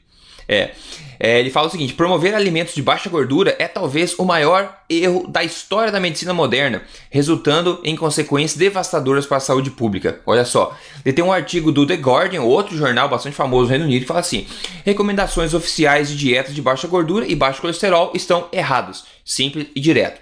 é, 0.53 0.75
é, 1.25 1.39
ele 1.39 1.51
fala 1.51 1.69
o 1.69 1.71
seguinte: 1.71 1.95
promover 1.95 2.35
alimentos 2.35 2.75
de 2.75 2.83
baixa 2.83 3.09
gordura 3.09 3.55
é 3.59 3.69
talvez 3.69 4.19
o 4.19 4.25
maior 4.25 4.77
erro 4.91 5.25
da 5.29 5.45
história 5.45 5.93
da 5.93 6.01
medicina 6.01 6.35
moderna, 6.35 6.83
resultando 7.11 7.81
em 7.85 7.95
consequências 7.95 8.59
devastadoras 8.59 9.25
para 9.25 9.37
a 9.37 9.41
saúde 9.41 9.71
pública. 9.71 10.21
Olha 10.27 10.45
só, 10.45 10.77
ele 11.05 11.15
tem 11.15 11.25
um 11.25 11.33
artigo 11.33 11.71
do 11.71 11.87
The 11.87 11.95
Guardian, 11.95 12.43
outro 12.43 12.77
jornal 12.77 13.09
bastante 13.09 13.37
famoso 13.37 13.67
no 13.67 13.71
Reino 13.71 13.85
Unido, 13.85 14.01
que 14.01 14.09
fala 14.09 14.19
assim: 14.19 14.49
recomendações 14.85 15.55
oficiais 15.55 16.09
de 16.09 16.17
dieta 16.17 16.53
de 16.53 16.61
baixa 16.61 16.89
gordura 16.89 17.25
e 17.25 17.37
baixo 17.37 17.61
colesterol 17.61 18.11
estão 18.15 18.49
errados, 18.53 19.05
simples 19.25 19.69
e 19.77 19.81
direto. 19.81 20.21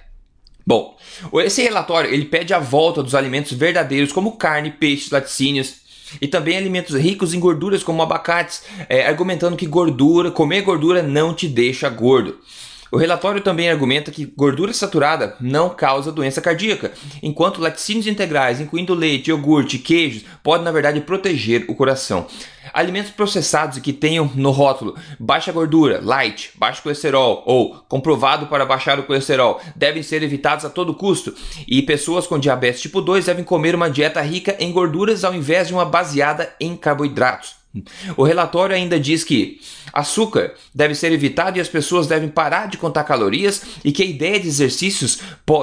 Bom, 0.67 0.99
esse 1.43 1.63
relatório 1.63 2.13
ele 2.13 2.27
pede 2.27 2.53
a 2.53 2.59
volta 2.59 3.03
dos 3.03 3.15
alimentos 3.15 3.53
verdadeiros 3.53 4.13
como 4.13 4.37
carne, 4.37 4.71
peixes, 4.71 5.11
laticínios, 5.11 5.77
e 6.21 6.27
também 6.27 6.57
alimentos 6.57 6.97
ricos 6.97 7.35
em 7.35 7.41
gorduras 7.41 7.83
como 7.83 8.03
abacates, 8.03 8.63
é, 8.89 9.07
argumentando 9.07 9.57
que 9.57 9.67
gordura, 9.67 10.31
comer 10.31 10.63
gordura 10.63 11.03
não 11.03 11.35
te 11.35 11.47
deixa 11.47 11.89
gordo. 11.89 12.39
O 12.93 12.97
relatório 12.97 13.41
também 13.41 13.71
argumenta 13.71 14.11
que 14.11 14.25
gordura 14.25 14.73
saturada 14.73 15.37
não 15.41 15.71
causa 15.71 16.11
doença 16.11 16.41
cardíaca, 16.41 16.93
enquanto 17.23 17.61
laticínios 17.61 18.09
integrais, 18.09 18.61
incluindo 18.61 18.95
leite, 18.95 19.31
iogurte 19.31 19.77
e 19.77 19.79
queijos, 19.79 20.25
podem 20.43 20.65
na 20.65 20.73
verdade 20.73 21.01
proteger 21.01 21.65
o 21.69 21.75
coração. 21.75 22.27
Alimentos 22.73 23.13
processados 23.13 23.79
que 23.79 23.93
tenham 23.93 24.31
no 24.35 24.51
rótulo 24.51 24.97
baixa 25.19 25.53
gordura, 25.53 26.01
light, 26.03 26.51
baixo 26.57 26.83
colesterol 26.83 27.43
ou 27.47 27.75
comprovado 27.89 28.47
para 28.47 28.67
baixar 28.67 28.99
o 28.99 29.05
colesterol 29.05 29.61
devem 29.77 30.03
ser 30.03 30.23
evitados 30.23 30.65
a 30.65 30.71
todo 30.71 30.95
custo. 30.95 31.35
E 31.67 31.83
pessoas 31.83 32.27
com 32.27 32.39
diabetes 32.39 32.81
tipo 32.81 33.01
2 33.01 33.27
devem 33.27 33.45
comer 33.45 33.75
uma 33.75 33.91
dieta 33.91 34.21
rica 34.21 34.57
em 34.59 34.73
gorduras 34.73 35.25
ao 35.25 35.35
invés 35.35 35.69
de 35.69 35.75
uma 35.75 35.85
baseada 35.85 36.53
em 36.61 36.77
carboidratos. 36.77 37.60
O 38.17 38.25
relatório 38.25 38.75
ainda 38.75 38.99
diz 38.99 39.23
que 39.23 39.61
açúcar 39.93 40.55
deve 40.75 40.93
ser 40.95 41.13
evitado 41.13 41.57
e 41.57 41.61
as 41.61 41.69
pessoas 41.69 42.09
devem 42.09 42.29
parar 42.29 42.67
de 42.67 42.77
contar 42.77 43.05
calorias 43.05 43.63
e 43.85 43.93
que 43.93 44.03
a 44.03 44.07
ideia 44.07 44.41
de 44.41 44.49
exercícios 44.49 45.21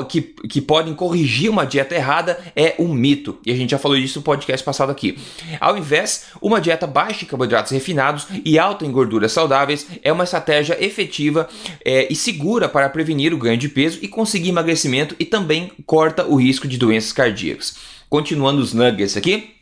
que, 0.07 0.21
que 0.21 0.61
podem 0.61 0.93
corrigir 0.93 1.49
uma 1.49 1.65
dieta 1.65 1.95
errada 1.95 2.39
é 2.55 2.75
um 2.79 2.93
mito. 2.93 3.37
E 3.45 3.51
a 3.51 3.55
gente 3.55 3.71
já 3.71 3.77
falou 3.77 3.99
disso 3.99 4.19
no 4.19 4.23
podcast 4.23 4.63
passado 4.63 4.89
aqui. 4.89 5.17
Ao 5.59 5.77
invés, 5.77 6.27
uma 6.41 6.61
dieta 6.61 6.87
baixa 6.87 7.25
em 7.25 7.27
carboidratos 7.27 7.73
refinados 7.73 8.25
e 8.45 8.57
alta 8.57 8.85
em 8.85 8.91
gorduras 8.91 9.33
saudáveis 9.33 9.85
é 10.01 10.11
uma 10.11 10.23
estratégia 10.23 10.81
efetiva 10.81 11.49
é, 11.83 12.07
e 12.09 12.15
segura 12.15 12.69
para 12.69 12.87
prevenir 12.87 13.33
o 13.33 13.37
ganho 13.37 13.57
de 13.57 13.67
peso 13.67 13.99
e 14.01 14.07
conseguir 14.07 14.49
emagrecimento 14.49 15.13
e 15.19 15.25
também 15.25 15.71
corta 15.85 16.25
o 16.25 16.35
risco 16.35 16.69
de 16.69 16.77
doenças 16.77 17.11
cardíacas. 17.11 17.75
Continuando 18.09 18.61
os 18.61 18.73
nuggets 18.73 19.17
aqui. 19.17 19.56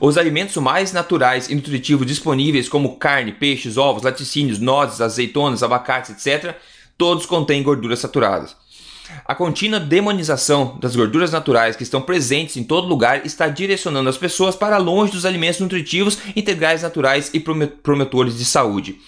Os 0.00 0.18
alimentos 0.18 0.56
mais 0.56 0.92
naturais 0.92 1.48
e 1.48 1.54
nutritivos 1.54 2.06
disponíveis, 2.06 2.68
como 2.68 2.96
carne, 2.96 3.32
peixes, 3.32 3.76
ovos, 3.76 4.02
laticínios, 4.02 4.58
nozes, 4.58 5.00
azeitonas, 5.00 5.62
abacates, 5.62 6.10
etc., 6.10 6.54
todos 6.96 7.26
contêm 7.26 7.62
gorduras 7.62 7.98
saturadas. 7.98 8.56
A 9.24 9.34
contínua 9.34 9.78
demonização 9.78 10.78
das 10.80 10.96
gorduras 10.96 11.30
naturais 11.30 11.76
que 11.76 11.82
estão 11.82 12.00
presentes 12.00 12.56
em 12.56 12.64
todo 12.64 12.88
lugar 12.88 13.26
está 13.26 13.48
direcionando 13.48 14.08
as 14.08 14.16
pessoas 14.16 14.56
para 14.56 14.78
longe 14.78 15.12
dos 15.12 15.26
alimentos 15.26 15.60
nutritivos, 15.60 16.18
integrais 16.34 16.82
naturais 16.82 17.30
e 17.34 17.40
promotores 17.40 18.38
de 18.38 18.44
saúde. 18.44 18.98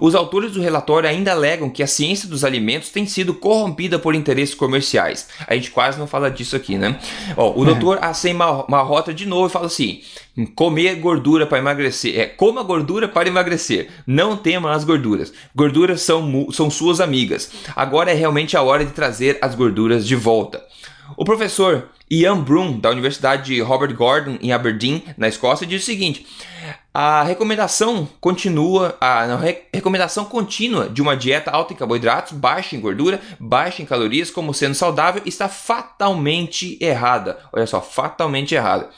Os 0.00 0.14
autores 0.14 0.52
do 0.52 0.60
relatório 0.60 1.08
ainda 1.08 1.32
alegam 1.32 1.70
que 1.70 1.82
a 1.82 1.86
ciência 1.86 2.28
dos 2.28 2.44
alimentos 2.44 2.88
tem 2.88 3.06
sido 3.06 3.34
corrompida 3.34 3.98
por 3.98 4.14
interesses 4.14 4.54
comerciais. 4.54 5.28
A 5.46 5.54
gente 5.54 5.70
quase 5.70 5.98
não 5.98 6.06
fala 6.06 6.30
disso 6.30 6.56
aqui, 6.56 6.76
né? 6.76 6.98
Ó, 7.36 7.52
o 7.52 7.62
é. 7.62 7.66
doutor 7.66 7.98
Assem 8.02 8.34
Marrota 8.34 9.12
de 9.12 9.26
novo 9.26 9.48
fala 9.48 9.66
assim: 9.66 10.00
comer 10.54 10.96
gordura 10.96 11.46
para 11.46 11.58
emagrecer. 11.58 12.18
É, 12.18 12.26
coma 12.26 12.62
gordura 12.62 13.08
para 13.08 13.28
emagrecer. 13.28 13.88
Não 14.06 14.36
tema 14.36 14.72
as 14.72 14.84
gorduras. 14.84 15.32
Gorduras 15.54 16.02
são, 16.02 16.48
são 16.50 16.70
suas 16.70 17.00
amigas. 17.00 17.50
Agora 17.76 18.10
é 18.10 18.14
realmente 18.14 18.56
a 18.56 18.62
hora 18.62 18.84
de 18.84 18.92
trazer 18.92 19.38
as 19.40 19.54
gorduras 19.54 20.06
de 20.06 20.16
volta. 20.16 20.62
O 21.16 21.24
professor 21.24 21.88
Ian 22.10 22.40
Broom, 22.40 22.78
da 22.78 22.90
Universidade 22.90 23.44
de 23.44 23.60
Robert 23.60 23.94
Gordon, 23.94 24.38
em 24.40 24.52
Aberdeen, 24.52 25.04
na 25.16 25.28
Escócia, 25.28 25.66
diz 25.66 25.82
o 25.82 25.86
seguinte: 25.86 26.26
a 26.96 27.24
recomendação 27.24 28.08
continua, 28.20 28.96
a, 29.00 29.24
a 29.24 29.36
re, 29.36 29.62
recomendação 29.72 30.24
contínua 30.24 30.88
de 30.88 31.02
uma 31.02 31.16
dieta 31.16 31.50
alta 31.50 31.72
em 31.72 31.76
carboidratos, 31.76 32.32
baixa 32.32 32.76
em 32.76 32.80
gordura, 32.80 33.20
baixa 33.40 33.82
em 33.82 33.84
calorias 33.84 34.30
como 34.30 34.54
sendo 34.54 34.76
saudável 34.76 35.20
está 35.26 35.48
fatalmente 35.48 36.78
errada. 36.80 37.38
Olha 37.52 37.66
só, 37.66 37.80
fatalmente 37.80 38.54
errada. 38.54 38.90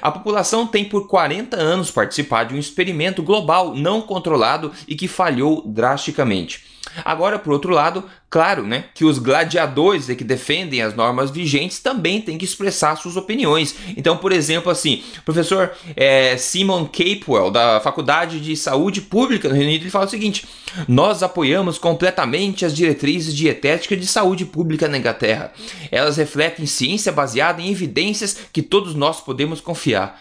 A 0.00 0.12
população 0.12 0.64
tem 0.64 0.84
por 0.84 1.08
40 1.08 1.56
anos 1.56 1.90
participado 1.90 2.50
de 2.50 2.54
um 2.54 2.58
experimento 2.60 3.20
global 3.20 3.74
não 3.74 4.00
controlado 4.00 4.72
e 4.86 4.94
que 4.94 5.08
falhou 5.08 5.64
drasticamente. 5.66 6.69
Agora, 7.04 7.38
por 7.38 7.52
outro 7.52 7.72
lado, 7.72 8.04
claro, 8.28 8.64
né, 8.64 8.84
que 8.94 9.04
os 9.04 9.18
gladiadores 9.18 10.06
que 10.06 10.24
defendem 10.24 10.82
as 10.82 10.94
normas 10.94 11.30
vigentes 11.30 11.80
também 11.80 12.20
têm 12.20 12.38
que 12.38 12.44
expressar 12.44 12.96
suas 12.96 13.16
opiniões. 13.16 13.74
Então, 13.96 14.16
por 14.16 14.32
exemplo, 14.32 14.70
assim, 14.70 15.02
o 15.18 15.22
professor 15.22 15.72
é, 15.96 16.36
Simon 16.36 16.86
Capewell, 16.86 17.50
da 17.50 17.80
Faculdade 17.80 18.40
de 18.40 18.56
Saúde 18.56 19.00
Pública 19.00 19.48
no 19.48 19.54
Reino 19.54 19.68
Unido, 19.68 19.82
ele 19.82 19.90
fala 19.90 20.06
o 20.06 20.10
seguinte: 20.10 20.46
nós 20.86 21.22
apoiamos 21.22 21.78
completamente 21.78 22.64
as 22.64 22.74
diretrizes 22.74 23.34
dietéticas 23.34 23.98
de 23.98 24.06
saúde 24.06 24.44
pública 24.44 24.88
na 24.88 24.98
Inglaterra. 24.98 25.52
Elas 25.90 26.16
refletem 26.16 26.66
ciência 26.66 27.12
baseada 27.12 27.60
em 27.60 27.70
evidências 27.70 28.36
que 28.52 28.62
todos 28.62 28.94
nós 28.94 29.20
podemos 29.20 29.60
confiar. 29.60 30.20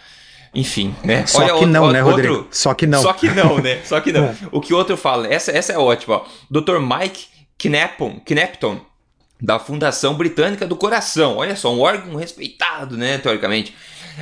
Enfim, 0.54 0.96
né? 1.04 1.26
Só 1.28 1.40
Olha, 1.40 1.54
que 1.60 1.66
não, 1.66 1.84
outro, 1.84 1.94
né, 1.94 2.02
Rodrigo? 2.02 2.34
Outro... 2.34 2.48
Só 2.52 2.74
que 2.74 2.88
não. 2.88 3.02
Só 3.02 3.14
que 3.14 3.30
não, 3.30 3.60
né? 3.60 3.80
Só 3.86 4.00
que 4.00 4.12
não. 4.12 4.26
É. 4.26 4.36
O 4.52 4.60
que 4.60 4.74
outro 4.74 4.98
fala, 4.98 5.28
essa, 5.28 5.52
essa 5.52 5.74
é 5.74 5.78
ótima. 5.78 6.16
Ó. 6.16 6.26
Dr. 6.50 6.80
Mike 6.80 7.28
Knapton, 7.58 8.22
Knapton, 8.26 8.82
da 9.42 9.60
Fundação 9.60 10.16
Britânica 10.16 10.66
do 10.66 10.76
Coração. 10.76 11.38
Olha 11.38 11.56
só, 11.56 11.74
um 11.74 11.80
órgão 11.80 12.16
respeitado, 12.16 12.98
né, 12.98 13.18
teoricamente 13.18 13.76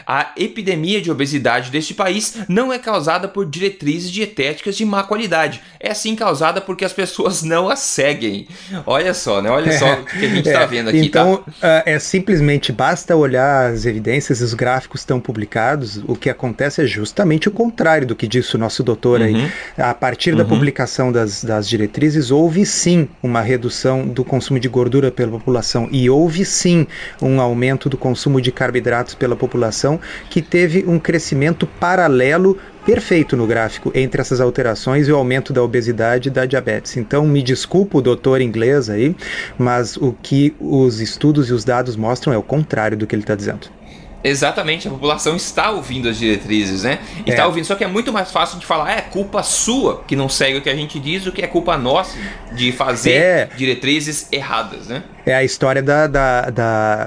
a 0.06 0.32
epidemia 0.38 1.01
de 1.01 1.12
obesidade 1.12 1.72
deste 1.72 1.94
país 1.94 2.38
não 2.48 2.72
é 2.72 2.79
causada 2.79 3.27
por 3.27 3.46
diretrizes 3.46 4.12
dietéticas 4.12 4.75
de 4.75 4.86
má 4.86 5.03
qualidade, 5.03 5.62
é 5.79 5.94
sim 5.94 6.15
causada 6.15 6.62
porque 6.62 6.86
as 6.86 6.94
pessoas 6.94 7.44
não 7.44 7.70
as 7.70 7.79
seguem. 7.79 8.48
Olha 8.86 9.13
só, 9.13 9.41
né? 9.41 9.50
Olha 9.50 9.77
só 9.77 9.94
o 9.94 10.06
que 10.06 10.25
a 10.25 10.29
gente 10.29 10.48
está 10.48 10.62
é, 10.63 10.67
vendo 10.67 10.89
aqui. 10.89 11.00
Então, 11.00 11.44
tá? 11.60 11.84
é 11.86 12.00
simplesmente 12.00 12.72
basta 12.72 13.15
olhar 13.15 13.72
as 13.72 13.86
evidências, 13.86 14.41
os 14.41 14.53
gráficos 14.53 15.01
estão 15.01 15.20
publicados, 15.20 15.98
o 16.08 16.15
que 16.15 16.29
acontece 16.29 16.82
é 16.82 16.86
justamente 16.86 17.48
o 17.48 17.51
contrário 17.51 18.08
do 18.08 18.15
que 18.15 18.27
disse 18.27 18.56
o 18.56 18.60
nosso 18.60 18.84
doutor 18.84 19.22
uhum. 19.22 19.25
aí. 19.25 19.51
A 19.77 19.94
partir 19.94 20.32
uhum. 20.32 20.38
da 20.38 20.46
publicação 20.46 21.12
das, 21.12 21.44
das 21.44 21.67
diretrizes, 21.67 22.32
houve 22.32 22.65
sim 22.65 23.08
uma 23.22 23.41
redução 23.41 24.08
do 24.08 24.24
consumo 24.24 24.60
de 24.60 24.67
gordura 24.67 25.12
pela 25.12 25.32
população 25.32 25.88
e 25.91 26.10
houve 26.10 26.44
sim 26.44 26.88
um 27.22 27.39
aumento 27.39 27.89
do 27.89 27.98
consumo 27.98 28.41
de 28.41 28.51
carboidratos 28.51 29.13
pela 29.13 29.36
população 29.36 29.87
alteração 29.88 30.00
que 30.29 30.41
teve 30.41 30.84
um 30.88 31.00
crescimento 31.00 31.65
paralelo 31.65 32.58
perfeito 32.86 33.36
no 33.36 33.48
gráfico 33.48 33.91
entre 33.94 34.22
essas 34.22 34.39
alterações 34.39 35.08
e 35.08 35.12
o 35.12 35.15
aumento 35.15 35.51
da 35.51 35.63
obesidade 35.63 36.29
e 36.29 36.32
da 36.32 36.46
diabetes. 36.46 36.96
Então, 36.98 37.25
me 37.25 37.41
desculpa 37.41 37.98
o 37.98 38.01
doutor 38.01 38.41
inglês 38.41 38.89
aí, 38.89 39.15
mas 39.58 39.98
o 39.98 40.13
que 40.13 40.56
os 40.60 41.01
estudos 41.01 41.50
e 41.50 41.53
os 41.53 41.65
dados 41.65 41.96
mostram 41.96 42.34
é 42.34 42.38
o 42.38 42.44
contrário 42.44 42.98
do 42.98 43.06
que 43.06 43.15
ele 43.15 43.24
está 43.24 43.36
dizendo. 43.36 43.76
Exatamente, 44.24 44.88
a 44.88 44.91
população 44.91 45.36
está 45.36 45.69
ouvindo 45.69 46.09
as 46.09 46.17
diretrizes, 46.17 46.83
né? 46.83 47.00
Está 47.25 47.43
é. 47.43 47.45
ouvindo, 47.45 47.65
só 47.65 47.75
que 47.75 47.83
é 47.83 47.88
muito 47.88 48.12
mais 48.12 48.31
fácil 48.31 48.59
de 48.59 48.65
falar, 48.65 48.91
é 48.91 49.01
culpa 49.01 49.43
sua 49.43 50.03
que 50.07 50.15
não 50.15 50.27
segue 50.27 50.57
o 50.57 50.62
que 50.62 50.69
a 50.69 50.75
gente 50.75 51.00
diz, 51.00 51.24
do 51.24 51.31
que 51.31 51.41
é 51.41 51.47
culpa 51.47 51.77
nossa 51.77 52.17
de 52.53 52.71
fazer 52.71 53.12
é. 53.12 53.50
diretrizes 53.55 54.27
erradas, 54.31 54.88
né? 54.88 55.03
É 55.25 55.36
a 55.36 55.43
história 55.43 55.83
da, 55.83 56.07
da, 56.07 56.50
da 56.50 57.05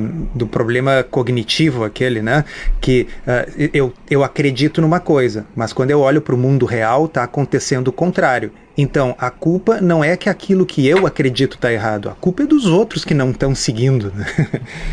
uh, 0.00 0.28
do 0.34 0.46
problema 0.46 1.02
cognitivo, 1.02 1.84
aquele, 1.84 2.22
né? 2.22 2.44
Que 2.80 3.06
uh, 3.26 3.68
eu, 3.72 3.92
eu 4.10 4.24
acredito 4.24 4.80
numa 4.80 4.98
coisa, 4.98 5.46
mas 5.54 5.72
quando 5.72 5.90
eu 5.90 6.00
olho 6.00 6.20
para 6.20 6.34
o 6.34 6.38
mundo 6.38 6.66
real, 6.66 7.06
está 7.06 7.22
acontecendo 7.22 7.88
o 7.88 7.92
contrário. 7.92 8.50
Então, 8.76 9.14
a 9.18 9.30
culpa 9.30 9.80
não 9.80 10.02
é 10.02 10.16
que 10.16 10.28
aquilo 10.28 10.64
que 10.64 10.86
eu 10.86 11.06
acredito 11.06 11.56
está 11.56 11.72
errado, 11.72 12.08
a 12.08 12.14
culpa 12.14 12.44
é 12.44 12.46
dos 12.46 12.66
outros 12.66 13.04
que 13.04 13.12
não 13.12 13.30
estão 13.30 13.54
seguindo. 13.54 14.12
Né? 14.14 14.26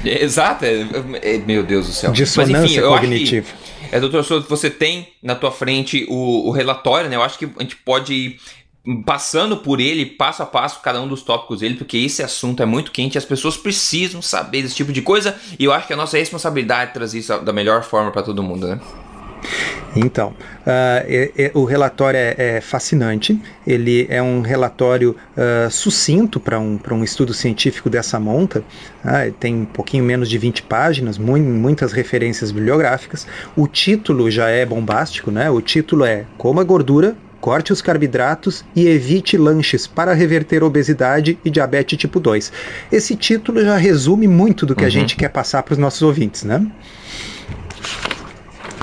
Exato, 0.03 0.65
é, 0.65 0.85
é, 1.21 1.37
meu 1.37 1.63
Deus 1.63 1.87
do 1.87 1.93
céu. 1.93 2.11
Dissonância 2.11 2.59
Mas, 2.61 2.71
enfim, 2.71 2.81
cognitiva. 2.81 3.47
Que, 3.47 3.95
é, 3.95 3.99
doutor 3.99 4.23
Souto, 4.23 4.47
você 4.49 4.69
tem 4.69 5.07
na 5.23 5.35
tua 5.35 5.51
frente 5.51 6.05
o, 6.09 6.49
o, 6.49 6.51
relatório, 6.51 7.09
né? 7.09 7.15
Eu 7.15 7.23
acho 7.23 7.39
que 7.39 7.45
a 7.45 7.61
gente 7.61 7.75
pode 7.77 8.13
ir 8.13 8.39
passando 9.05 9.57
por 9.57 9.79
ele, 9.79 10.05
passo 10.05 10.43
a 10.43 10.45
passo, 10.45 10.81
cada 10.81 11.01
um 11.01 11.07
dos 11.07 11.21
tópicos 11.21 11.59
dele, 11.59 11.75
porque 11.75 11.97
esse 11.97 12.21
assunto 12.23 12.61
é 12.61 12.65
muito 12.65 12.91
quente, 12.91 13.17
as 13.17 13.25
pessoas 13.25 13.57
precisam 13.57 14.21
saber 14.21 14.63
desse 14.63 14.75
tipo 14.75 14.91
de 14.91 15.01
coisa, 15.01 15.35
e 15.57 15.65
eu 15.65 15.73
acho 15.73 15.87
que 15.87 15.93
é 15.93 15.95
a 15.95 15.97
nossa 15.97 16.17
responsabilidade 16.17 16.91
é 16.91 16.93
trazer 16.93 17.19
isso 17.19 17.37
da 17.39 17.53
melhor 17.53 17.83
forma 17.83 18.11
para 18.11 18.23
todo 18.23 18.41
mundo, 18.41 18.67
né? 18.67 18.79
Então, 19.99 20.29
uh, 20.29 20.33
é, 20.65 21.31
é, 21.37 21.51
o 21.53 21.65
relatório 21.65 22.17
é, 22.17 22.35
é, 22.37 22.61
fascinante, 22.61 23.39
ele 23.67 24.07
é 24.09 24.21
um 24.21 24.41
relatório 24.41 25.15
uh, 25.35 25.69
sucinto 25.69 26.39
para 26.39 26.59
um, 26.59 26.79
um 26.91 27.03
estudo 27.03 27.33
científico 27.33 27.89
dessa 27.89 28.19
monta, 28.19 28.63
uh, 29.03 29.31
tem 29.39 29.55
um 29.55 29.65
pouquinho 29.65 30.03
menos 30.03 30.29
de 30.29 30.37
20 30.37 30.63
páginas, 30.63 31.17
mu 31.17 31.37
muitas 31.37 31.91
referências 31.91 32.51
bibliográficas. 32.51 33.27
O 33.55 33.67
título 33.67 34.31
já 34.31 34.49
é 34.49 34.65
bombástico, 34.65 35.31
né? 35.31 35.49
o 35.49 35.61
título 35.61 36.05
é 36.05 36.25
Coma 36.37 36.63
Gordura, 36.63 37.15
corte 37.39 37.71
os 37.71 37.81
carboidratos 37.81 38.63
e 38.75 38.87
evite 38.87 39.37
lanches 39.37 39.87
para 39.87 40.13
reverter 40.13 40.63
obesidade 40.63 41.37
e 41.43 41.49
diabetes 41.49 41.97
tipo 41.97 42.19
2. 42.19 42.51
Esse 42.91 43.15
título 43.15 43.61
já 43.61 43.77
resume 43.77 44.27
muito 44.27 44.65
do 44.65 44.75
que 44.75 44.81
uhum. 44.81 44.87
a 44.87 44.91
gente 44.91 45.15
quer 45.15 45.29
passar 45.29 45.63
para 45.63 45.73
os 45.73 45.77
nossos 45.77 46.01
ouvintes, 46.01 46.43
né? 46.43 46.65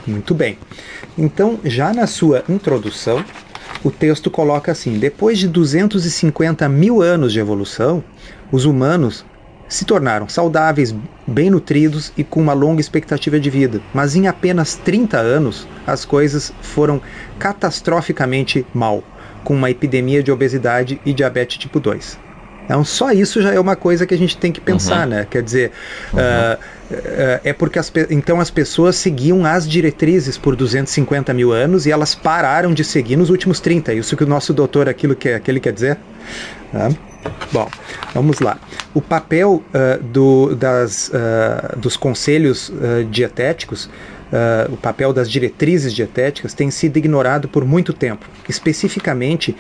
Muito 0.07 0.35
bem. 0.35 0.59
Então, 1.19 1.59
já 1.65 1.93
na 1.93 2.07
sua 2.07 2.45
introdução, 2.49 3.25
o 3.83 3.91
texto 3.91 4.31
coloca 4.31 4.71
assim: 4.71 4.99
depois 4.99 5.39
de 5.39 5.49
250 5.49 6.69
mil 6.69 7.03
anos 7.03 7.33
de 7.33 7.41
evolução, 7.41 8.05
os 8.53 8.65
humanos 8.65 9.25
se 9.69 9.85
tornaram 9.85 10.29
saudáveis, 10.29 10.95
bem 11.27 11.51
nutridos 11.51 12.13
e 12.17 12.23
com 12.23 12.41
uma 12.41 12.53
longa 12.53 12.81
expectativa 12.81 13.41
de 13.41 13.51
vida. 13.51 13.81
Mas 13.93 14.15
em 14.15 14.29
apenas 14.29 14.77
30 14.77 15.19
anos, 15.19 15.67
as 15.87 16.05
coisas 16.05 16.53
foram 16.61 17.01
catastroficamente 17.39 18.65
mal, 18.73 19.03
com 19.43 19.55
uma 19.55 19.71
epidemia 19.71 20.23
de 20.23 20.31
obesidade 20.31 21.01
e 21.05 21.13
diabetes 21.13 21.59
tipo 21.59 21.81
2. 21.81 22.26
Então, 22.67 22.85
só 22.85 23.13
isso 23.13 23.41
já 23.41 23.55
é 23.55 23.61
uma 23.61 23.77
coisa 23.77 24.05
que 24.05 24.13
a 24.13 24.19
gente 24.19 24.37
tem 24.37 24.51
que 24.53 24.61
pensar, 24.61 25.05
uhum. 25.05 25.11
né? 25.11 25.27
Quer 25.31 25.43
dizer, 25.43 25.73
uhum. 26.13 26.19
uh, 26.19 26.95
uh, 26.95 27.41
é 27.45 27.53
porque 27.53 27.79
as, 27.79 27.91
então 28.11 28.41
as 28.41 28.51
pessoas 28.51 28.97
seguiam 28.97 29.47
as 29.47 29.69
diretrizes 29.69 30.37
por 30.37 30.57
250 30.57 31.33
mil 31.33 31.53
anos 31.53 31.87
e 31.87 31.93
elas 31.93 32.15
pararam 32.15 32.75
de 32.75 32.83
seguir 32.83 33.17
nos 33.17 33.31
últimos 33.31 33.61
30. 33.61 33.93
É 33.93 33.95
isso 33.95 34.17
que 34.17 34.25
o 34.25 34.27
nosso 34.27 34.53
doutor 34.53 34.89
aquilo 34.89 35.15
que, 35.15 35.29
aquele 35.31 35.61
quer 35.61 35.73
dizer? 35.73 35.97
Bom, 37.53 37.69
vamos 38.13 38.41
lá. 38.41 38.59
O 38.93 39.01
papel 39.01 39.63
uh, 39.73 40.03
do, 40.03 40.57
das, 40.57 41.11
dos 41.77 41.97
conselhos 41.97 42.73
dietéticos 43.11 43.89
Uh, 44.27 44.75
o 44.75 44.77
papel 44.77 45.13
das 45.13 45.31
diretrizes 45.31 45.95
dietéticas 45.95 46.53
tem 46.53 46.69
sido 46.69 46.97
ignorado 46.97 47.47
por 47.47 47.65
muito 47.65 47.93
tempo. 47.93 48.27
Especificamente, 48.49 49.57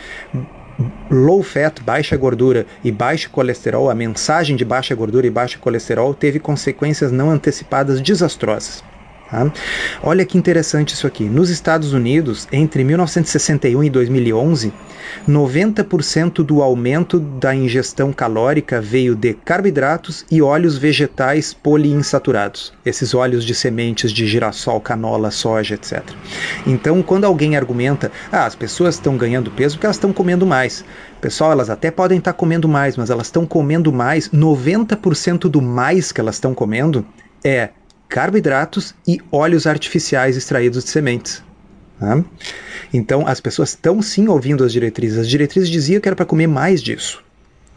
low 1.10 1.42
fat, 1.42 1.80
baixa 1.82 2.16
gordura 2.16 2.66
e 2.84 2.90
baixo 2.90 3.30
colesterol, 3.30 3.90
a 3.90 3.94
mensagem 3.94 4.56
de 4.56 4.64
baixa 4.64 4.94
gordura 4.94 5.26
e 5.26 5.30
baixo 5.30 5.58
colesterol 5.58 6.12
teve 6.14 6.38
consequências 6.38 7.10
não 7.12 7.30
antecipadas 7.30 8.00
desastrosas. 8.00 8.82
Tá? 9.30 9.50
Olha 10.02 10.24
que 10.24 10.38
interessante 10.38 10.94
isso 10.94 11.06
aqui. 11.06 11.24
Nos 11.24 11.50
Estados 11.50 11.92
Unidos, 11.92 12.46
entre 12.52 12.84
1961 12.84 13.84
e 13.84 13.90
2011, 13.90 14.72
90% 15.28 16.44
do 16.44 16.62
aumento 16.62 17.18
da 17.18 17.54
ingestão 17.54 18.12
calórica 18.12 18.80
veio 18.80 19.14
de 19.14 19.34
carboidratos 19.34 20.24
e 20.30 20.40
óleos 20.40 20.78
vegetais 20.78 21.52
poliinsaturados, 21.52 22.72
esses 22.84 23.14
óleos 23.14 23.44
de 23.44 23.54
sementes 23.54 24.12
de 24.12 24.26
girassol, 24.26 24.80
canola, 24.80 25.30
soja, 25.30 25.74
etc. 25.74 26.02
Então, 26.66 27.02
quando 27.02 27.24
alguém 27.24 27.56
argumenta, 27.56 28.12
ah, 28.30 28.46
as 28.46 28.54
pessoas 28.54 28.94
estão 28.94 29.16
ganhando 29.16 29.50
peso 29.50 29.76
porque 29.76 29.86
elas 29.86 29.96
estão 29.96 30.12
comendo 30.12 30.46
mais. 30.46 30.84
Pessoal, 31.20 31.52
elas 31.52 31.70
até 31.70 31.90
podem 31.90 32.18
estar 32.18 32.32
comendo 32.32 32.68
mais, 32.68 32.96
mas 32.96 33.10
elas 33.10 33.26
estão 33.26 33.46
comendo 33.46 33.92
mais, 33.92 34.28
90% 34.28 35.48
do 35.48 35.60
mais 35.60 36.12
que 36.12 36.20
elas 36.20 36.36
estão 36.36 36.54
comendo 36.54 37.04
é 37.44 37.70
carboidratos 38.08 38.94
e 39.06 39.20
óleos 39.30 39.66
artificiais 39.66 40.36
extraídos 40.36 40.84
de 40.84 40.90
sementes. 40.90 41.42
Tá? 41.98 42.22
Então 42.92 43.26
as 43.26 43.40
pessoas 43.40 43.70
estão 43.70 44.00
sim 44.02 44.28
ouvindo 44.28 44.64
as 44.64 44.72
diretrizes. 44.72 45.18
As 45.18 45.28
diretrizes 45.28 45.68
diziam 45.68 46.00
que 46.00 46.08
era 46.08 46.16
para 46.16 46.26
comer 46.26 46.46
mais 46.46 46.82
disso. 46.82 47.24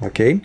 Ok? 0.01 0.41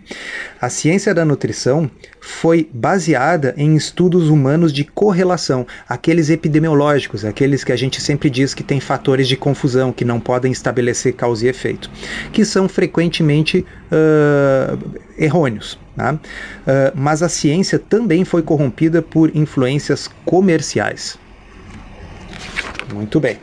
A 0.61 0.69
ciência 0.69 1.15
da 1.15 1.25
nutrição 1.25 1.89
foi 2.21 2.69
baseada 2.73 3.55
em 3.57 3.77
estudos 3.77 4.29
humanos 4.29 4.73
de 4.73 4.83
correlação, 4.83 5.65
aqueles 5.89 6.29
epidemiológicos, 6.29 7.25
aqueles 7.25 7.63
que 7.63 7.71
a 7.71 7.77
gente 7.77 8.01
sempre 8.01 8.29
diz 8.29 8.53
que 8.53 8.65
tem 8.65 8.81
fatores 8.81 9.29
de 9.29 9.37
confusão, 9.37 9.93
que 9.93 10.05
não 10.05 10.19
podem 10.19 10.51
estabelecer 10.51 11.13
causa 11.13 11.47
e 11.47 11.49
efeito, 11.49 11.89
que 12.33 12.45
são 12.45 12.69
frequentemente 12.69 13.65
uh, 13.93 15.01
errôneos. 15.17 15.75
Uh, 15.75 16.19
mas 16.95 17.23
a 17.23 17.29
ciência 17.29 17.79
também 17.79 18.25
foi 18.25 18.43
corrompida 18.43 19.01
por 19.01 19.37
influências 19.37 20.11
comerciais. 20.25 21.17
Muito 22.93 23.21
bem. 23.21 23.39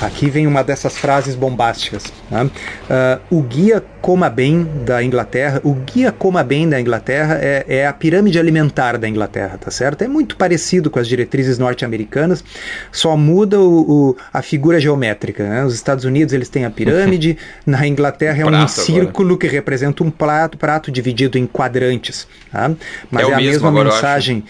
Aqui 0.00 0.30
vem 0.30 0.46
uma 0.46 0.62
dessas 0.62 0.96
frases 0.96 1.34
bombásticas. 1.34 2.04
Né? 2.30 2.44
Uh, 2.44 3.38
o 3.38 3.42
guia 3.42 3.82
Coma 4.00 4.30
Bem 4.30 4.66
da 4.84 5.02
Inglaterra, 5.02 5.60
o 5.64 5.74
guia 5.74 6.12
Coma 6.12 6.44
Bem 6.44 6.68
da 6.68 6.80
Inglaterra 6.80 7.38
é, 7.40 7.64
é, 7.68 7.86
a 7.86 7.92
pirâmide 7.92 8.38
alimentar 8.38 8.96
da 8.96 9.08
Inglaterra, 9.08 9.58
tá 9.58 9.70
certo? 9.70 10.02
É 10.02 10.08
muito 10.08 10.36
parecido 10.36 10.88
com 10.88 11.00
as 11.00 11.08
diretrizes 11.08 11.58
norte-americanas, 11.58 12.44
só 12.92 13.16
muda 13.16 13.60
o, 13.60 14.10
o, 14.10 14.16
a 14.32 14.40
figura 14.40 14.80
geométrica. 14.80 15.48
Né? 15.48 15.64
Os 15.64 15.74
Estados 15.74 16.04
Unidos 16.04 16.32
eles 16.32 16.48
têm 16.48 16.64
a 16.64 16.70
pirâmide, 16.70 17.36
na 17.66 17.86
Inglaterra 17.86 18.42
é 18.42 18.46
um, 18.46 18.64
um 18.64 18.68
círculo 18.68 19.30
agora. 19.30 19.40
que 19.40 19.46
representa 19.48 20.04
um 20.04 20.10
prato, 20.10 20.56
prato 20.56 20.92
dividido 20.92 21.36
em 21.36 21.46
quadrantes. 21.46 22.28
Tá? 22.52 22.70
Mas 23.10 23.28
é, 23.28 23.30
é 23.30 23.34
a 23.34 23.36
mesma 23.36 23.72
mensagem. 23.72 24.44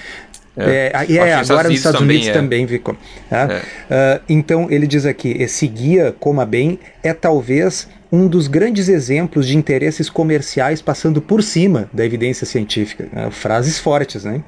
É, 0.59 0.93
é, 1.09 1.17
é 1.17 1.35
agora 1.35 1.69
nos 1.69 1.79
Estados 1.79 2.01
Unidos 2.01 2.29
também, 2.29 2.65
é. 2.65 2.67
ficou. 2.67 2.97
Tá? 3.31 3.47
Uh, 3.47 4.23
então 4.29 4.67
ele 4.71 4.87
diz 4.87 5.07
aqui: 5.07 5.37
esse 5.39 5.67
guia 5.67 6.15
Coma 6.19 6.45
Bem 6.45 6.79
é 7.03 7.13
talvez 7.13 7.89
um 8.11 8.27
dos 8.27 8.49
grandes 8.49 8.89
exemplos 8.89 9.47
de 9.47 9.57
interesses 9.57 10.09
comerciais 10.09 10.81
passando 10.81 11.21
por 11.21 11.43
cima 11.43 11.89
da 11.93 12.05
evidência 12.05 12.47
científica. 12.47 13.09
Uh, 13.13 13.31
frases 13.31 13.79
fortes, 13.79 14.25
né? 14.25 14.43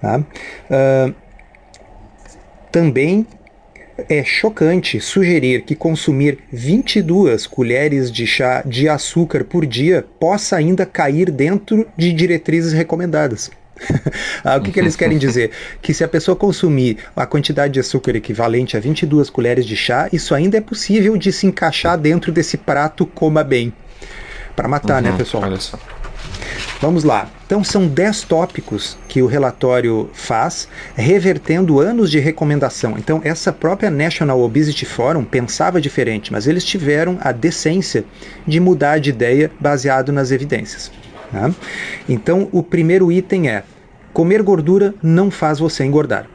Tá? 0.00 0.18
Uh, 0.18 1.14
também 2.70 3.26
é 4.08 4.24
chocante 4.24 5.00
sugerir 5.00 5.62
que 5.62 5.74
consumir 5.74 6.38
22 6.52 7.46
colheres 7.46 8.10
de 8.10 8.26
chá 8.26 8.62
de 8.64 8.88
açúcar 8.88 9.44
por 9.44 9.66
dia 9.66 10.04
possa 10.18 10.56
ainda 10.56 10.86
cair 10.86 11.30
dentro 11.30 11.86
de 11.96 12.12
diretrizes 12.12 12.72
recomendadas. 12.72 13.50
ah, 14.44 14.56
o 14.56 14.60
que, 14.60 14.72
que 14.72 14.80
eles 14.80 14.96
querem 14.96 15.18
dizer? 15.18 15.50
Que 15.80 15.92
se 15.94 16.04
a 16.04 16.08
pessoa 16.08 16.36
consumir 16.36 16.98
a 17.14 17.26
quantidade 17.26 17.74
de 17.74 17.80
açúcar 17.80 18.16
equivalente 18.16 18.76
a 18.76 18.80
22 18.80 19.30
colheres 19.30 19.66
de 19.66 19.76
chá, 19.76 20.08
isso 20.12 20.34
ainda 20.34 20.58
é 20.58 20.60
possível 20.60 21.16
de 21.16 21.32
se 21.32 21.46
encaixar 21.46 21.98
dentro 21.98 22.32
desse 22.32 22.56
prato 22.56 23.06
coma 23.06 23.42
bem. 23.42 23.72
Para 24.54 24.68
matar, 24.68 25.00
né, 25.00 25.10
uhum, 25.10 25.16
né, 25.16 25.18
pessoal? 25.18 25.44
Olha 25.44 25.60
só. 25.60 25.78
Vamos 26.80 27.04
lá. 27.04 27.28
Então 27.44 27.62
são 27.62 27.86
10 27.86 28.22
tópicos 28.22 28.96
que 29.06 29.20
o 29.20 29.26
relatório 29.26 30.08
faz, 30.14 30.68
revertendo 30.94 31.80
anos 31.80 32.10
de 32.10 32.18
recomendação. 32.18 32.96
Então 32.96 33.20
essa 33.22 33.52
própria 33.52 33.90
National 33.90 34.40
Obesity 34.40 34.86
Forum 34.86 35.24
pensava 35.24 35.80
diferente, 35.80 36.32
mas 36.32 36.46
eles 36.46 36.64
tiveram 36.64 37.18
a 37.20 37.32
decência 37.32 38.04
de 38.46 38.58
mudar 38.60 38.98
de 38.98 39.10
ideia 39.10 39.50
baseado 39.60 40.10
nas 40.10 40.30
evidências. 40.30 40.90
Né? 41.32 41.54
Então, 42.08 42.48
o 42.52 42.62
primeiro 42.62 43.10
item 43.10 43.48
é: 43.48 43.64
comer 44.12 44.42
gordura 44.42 44.94
não 45.02 45.30
faz 45.30 45.58
você 45.58 45.84
engordar. 45.84 46.26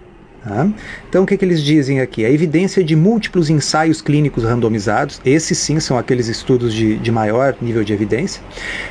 Tá? 0.46 0.70
Então, 1.10 1.24
o 1.24 1.26
que, 1.26 1.36
que, 1.38 1.44
eles 1.44 1.64
dizem 1.64 2.00
aqui? 2.00 2.24
A 2.24 2.30
evidência 2.30 2.84
de 2.84 2.96
múltiplos 2.96 3.50
ensaios 3.50 4.00
clínicos 4.00 4.44
randomizados, 4.44 5.20
esses 5.26 5.58
sim 5.58 5.80
são 5.80 5.98
aqueles 5.98 6.28
estudos 6.28 6.72
de, 6.72 6.98
de 6.98 7.12
maior 7.12 7.56
nível 7.60 7.84
de 7.84 7.92
evidência, 7.92 8.44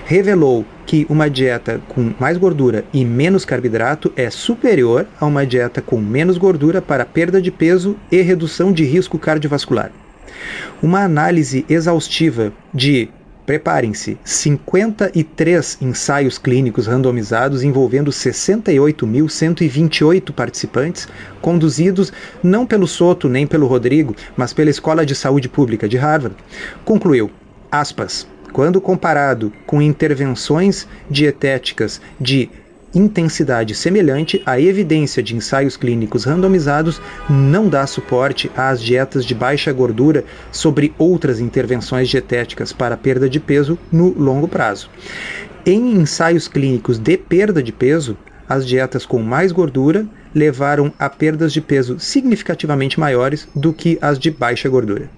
revelou 0.05 0.65
que 0.85 1.07
uma 1.09 1.31
dieta 1.31 1.81
com 1.89 2.13
mais 2.19 2.37
gordura 2.37 2.85
e 2.93 3.05
menos 3.05 3.45
carboidrato 3.45 4.13
é 4.17 4.29
superior 4.31 5.07
a 5.21 5.27
uma 5.27 5.47
dieta 5.47 5.81
com 5.81 5.97
menos 5.97 6.39
gordura 6.39 6.83
para 6.83 7.05
perda 7.05 7.41
de 7.41 7.53
peso 7.53 7.97
e 8.11 8.21
redução 8.21 8.73
de 8.73 8.85
risco 8.85 9.17
cardiovascular. 9.17 9.93
Uma 10.83 11.05
análise 11.05 11.65
exaustiva 11.69 12.53
de 12.73 13.09
Preparem-se, 13.47 14.19
53 14.25 15.79
ensaios 15.83 16.39
clínicos 16.39 16.87
randomizados 16.87 17.63
envolvendo 17.63 18.11
68.128 18.11 20.33
participantes, 20.33 21.07
conduzidos 21.43 22.11
não 22.43 22.65
pelo 22.65 22.87
Soto 22.87 23.29
nem 23.29 23.47
pelo 23.47 23.67
Rodrigo, 23.67 24.17
mas 24.35 24.55
pela 24.55 24.71
Escola 24.71 25.05
de 25.05 25.15
Saúde 25.15 25.47
Pública 25.47 25.87
de 25.87 25.99
Harvard, 25.99 26.35
concluiu, 26.87 27.31
aspas, 27.71 28.27
quando 28.51 28.81
comparado 28.81 29.53
com 29.67 29.83
intervenções 29.83 30.89
dietéticas 31.11 32.01
de 32.19 32.49
intensidade 32.95 33.75
semelhante, 33.75 34.43
a 34.47 34.61
evidência 34.61 35.23
de 35.23 35.35
ensaios 35.35 35.77
clínicos 35.77 36.25
randomizados 36.25 37.01
não 37.29 37.69
dá 37.69 37.87
suporte 37.87 38.51
às 38.57 38.83
dietas 38.83 39.25
de 39.25 39.35
baixa 39.35 39.73
gordura 39.73 40.25
sobre 40.53 40.95
outras 40.99 41.41
intervenções 41.41 42.09
dietéticas 42.09 42.73
para 42.73 42.97
perda 42.97 43.29
de 43.29 43.41
peso 43.41 43.79
no 43.91 44.11
longo 44.19 44.49
prazo. 44.49 44.89
Em 45.67 45.95
ensaios 45.97 46.47
clínicos 46.47 46.99
de 46.99 47.17
perda 47.17 47.63
de 47.63 47.73
peso, 47.73 48.17
as 48.49 48.67
dietas 48.67 49.07
com 49.07 49.23
mais 49.23 49.51
gordura 49.53 50.07
levaram 50.35 50.93
a 50.99 51.09
perdas 51.09 51.53
de 51.53 51.61
peso 51.61 51.99
significativamente 51.99 53.01
maiores 53.01 53.49
do 53.55 53.73
que 53.73 53.99
as 54.03 54.19
de 54.19 54.31
baixa 54.31 54.69
gordura. 54.69 55.09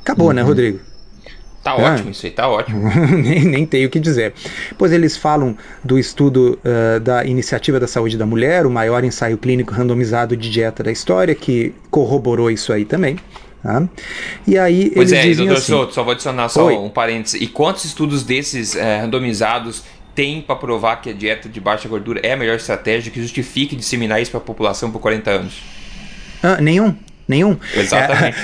Acabou, 0.00 0.32
né, 0.32 0.42
uhum. 0.42 0.46
né, 0.46 0.48
Rodrigo? 0.48 0.91
Tá 1.62 1.76
é. 1.78 1.82
ótimo, 1.82 2.10
isso 2.10 2.26
aí 2.26 2.32
tá 2.32 2.48
ótimo. 2.48 2.82
nem, 3.22 3.44
nem 3.44 3.66
tenho 3.66 3.86
o 3.86 3.90
que 3.90 4.00
dizer. 4.00 4.34
Pois 4.76 4.92
eles 4.92 5.16
falam 5.16 5.56
do 5.84 5.98
estudo 5.98 6.58
uh, 6.64 6.98
da 6.98 7.24
Iniciativa 7.24 7.78
da 7.78 7.86
Saúde 7.86 8.18
da 8.18 8.26
Mulher, 8.26 8.66
o 8.66 8.70
maior 8.70 9.04
ensaio 9.04 9.38
clínico 9.38 9.72
randomizado 9.72 10.36
de 10.36 10.50
dieta 10.50 10.82
da 10.82 10.90
história, 10.90 11.34
que 11.34 11.72
corroborou 11.90 12.50
isso 12.50 12.72
aí 12.72 12.84
também. 12.84 13.16
Tá? 13.62 13.88
E 14.44 14.58
aí 14.58 14.90
pois 14.92 15.12
eles 15.12 15.24
é, 15.24 15.28
dizem 15.28 15.46
doutor 15.46 15.60
assim, 15.60 15.72
Souto, 15.72 15.94
só 15.94 16.02
vou 16.02 16.12
adicionar 16.12 16.48
só 16.48 16.66
Oi. 16.66 16.74
um 16.74 16.90
parênteses. 16.90 17.40
E 17.40 17.46
quantos 17.46 17.84
estudos 17.84 18.24
desses 18.24 18.74
é, 18.74 18.98
randomizados 18.98 19.84
tem 20.16 20.42
para 20.42 20.56
provar 20.56 20.96
que 20.96 21.10
a 21.10 21.12
dieta 21.12 21.48
de 21.48 21.60
baixa 21.60 21.88
gordura 21.88 22.20
é 22.24 22.32
a 22.32 22.36
melhor 22.36 22.56
estratégia 22.56 23.12
que 23.12 23.22
justifique 23.22 23.76
disseminar 23.76 24.20
isso 24.20 24.32
para 24.32 24.40
a 24.40 24.42
população 24.42 24.90
por 24.90 24.98
40 24.98 25.30
anos? 25.30 25.62
Ah, 26.42 26.60
nenhum. 26.60 26.92
Nenhum. 27.26 27.56
Exatamente. 27.74 28.36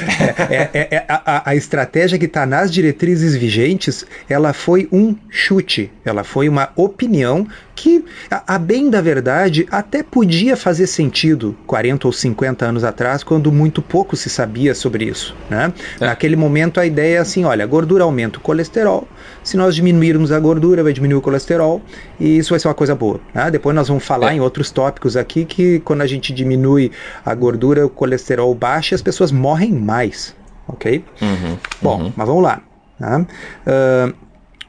É, 0.50 0.54
é, 0.54 0.70
é, 0.72 0.88
é 0.96 1.04
a, 1.08 1.50
a, 1.50 1.56
estratégia 1.56 2.18
que 2.18 2.24
está 2.26 2.46
nas 2.46 2.72
diretrizes 2.72 3.34
vigentes, 3.34 4.04
ela 4.28 4.52
foi 4.52 4.88
um 4.92 5.14
chute, 5.28 5.90
ela 6.04 6.24
foi 6.24 6.48
uma 6.48 6.70
opinião 6.76 7.46
que, 7.74 8.04
a, 8.30 8.54
a, 8.54 8.58
bem 8.58 8.90
da 8.90 9.00
verdade, 9.00 9.66
até 9.70 10.02
podia 10.02 10.56
fazer 10.56 10.86
sentido 10.86 11.56
40 11.66 12.08
ou 12.08 12.12
50 12.12 12.64
anos 12.66 12.84
atrás, 12.84 13.22
quando 13.22 13.52
muito 13.52 13.80
pouco 13.80 14.16
se 14.16 14.28
sabia 14.28 14.74
sobre 14.74 15.04
isso. 15.04 15.36
Né? 15.48 15.72
É. 16.00 16.06
Naquele 16.06 16.36
momento 16.36 16.80
a 16.80 16.86
ideia 16.86 17.16
é 17.16 17.20
assim, 17.20 17.44
olha, 17.44 17.66
gordura 17.66 18.04
aumenta 18.04 18.38
o 18.38 18.40
colesterol, 18.40 19.06
se 19.48 19.56
nós 19.56 19.74
diminuirmos 19.74 20.30
a 20.30 20.38
gordura, 20.38 20.82
vai 20.82 20.92
diminuir 20.92 21.16
o 21.16 21.22
colesterol, 21.22 21.80
e 22.20 22.36
isso 22.36 22.50
vai 22.50 22.60
ser 22.60 22.68
uma 22.68 22.74
coisa 22.74 22.94
boa. 22.94 23.18
Né? 23.34 23.50
Depois 23.50 23.74
nós 23.74 23.88
vamos 23.88 24.04
falar 24.04 24.32
é. 24.32 24.36
em 24.36 24.40
outros 24.40 24.70
tópicos 24.70 25.16
aqui 25.16 25.46
que 25.46 25.80
quando 25.80 26.02
a 26.02 26.06
gente 26.06 26.34
diminui 26.34 26.92
a 27.24 27.34
gordura, 27.34 27.86
o 27.86 27.88
colesterol 27.88 28.54
baixa 28.54 28.94
e 28.94 28.96
as 28.96 29.00
pessoas 29.00 29.32
morrem 29.32 29.72
mais. 29.72 30.36
Ok? 30.66 31.02
Uhum, 31.22 31.56
Bom, 31.80 32.02
uhum. 32.02 32.12
mas 32.14 32.26
vamos 32.26 32.42
lá. 32.42 32.60
Né? 33.00 33.26
Uh, 33.66 34.14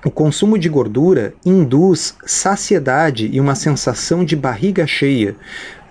o 0.05 0.09
consumo 0.09 0.57
de 0.57 0.69
gordura 0.69 1.33
induz 1.45 2.15
saciedade 2.25 3.29
e 3.33 3.41
uma 3.41 3.55
sensação 3.55 4.23
de 4.23 4.33
barriga 4.33 4.87
cheia, 4.87 5.35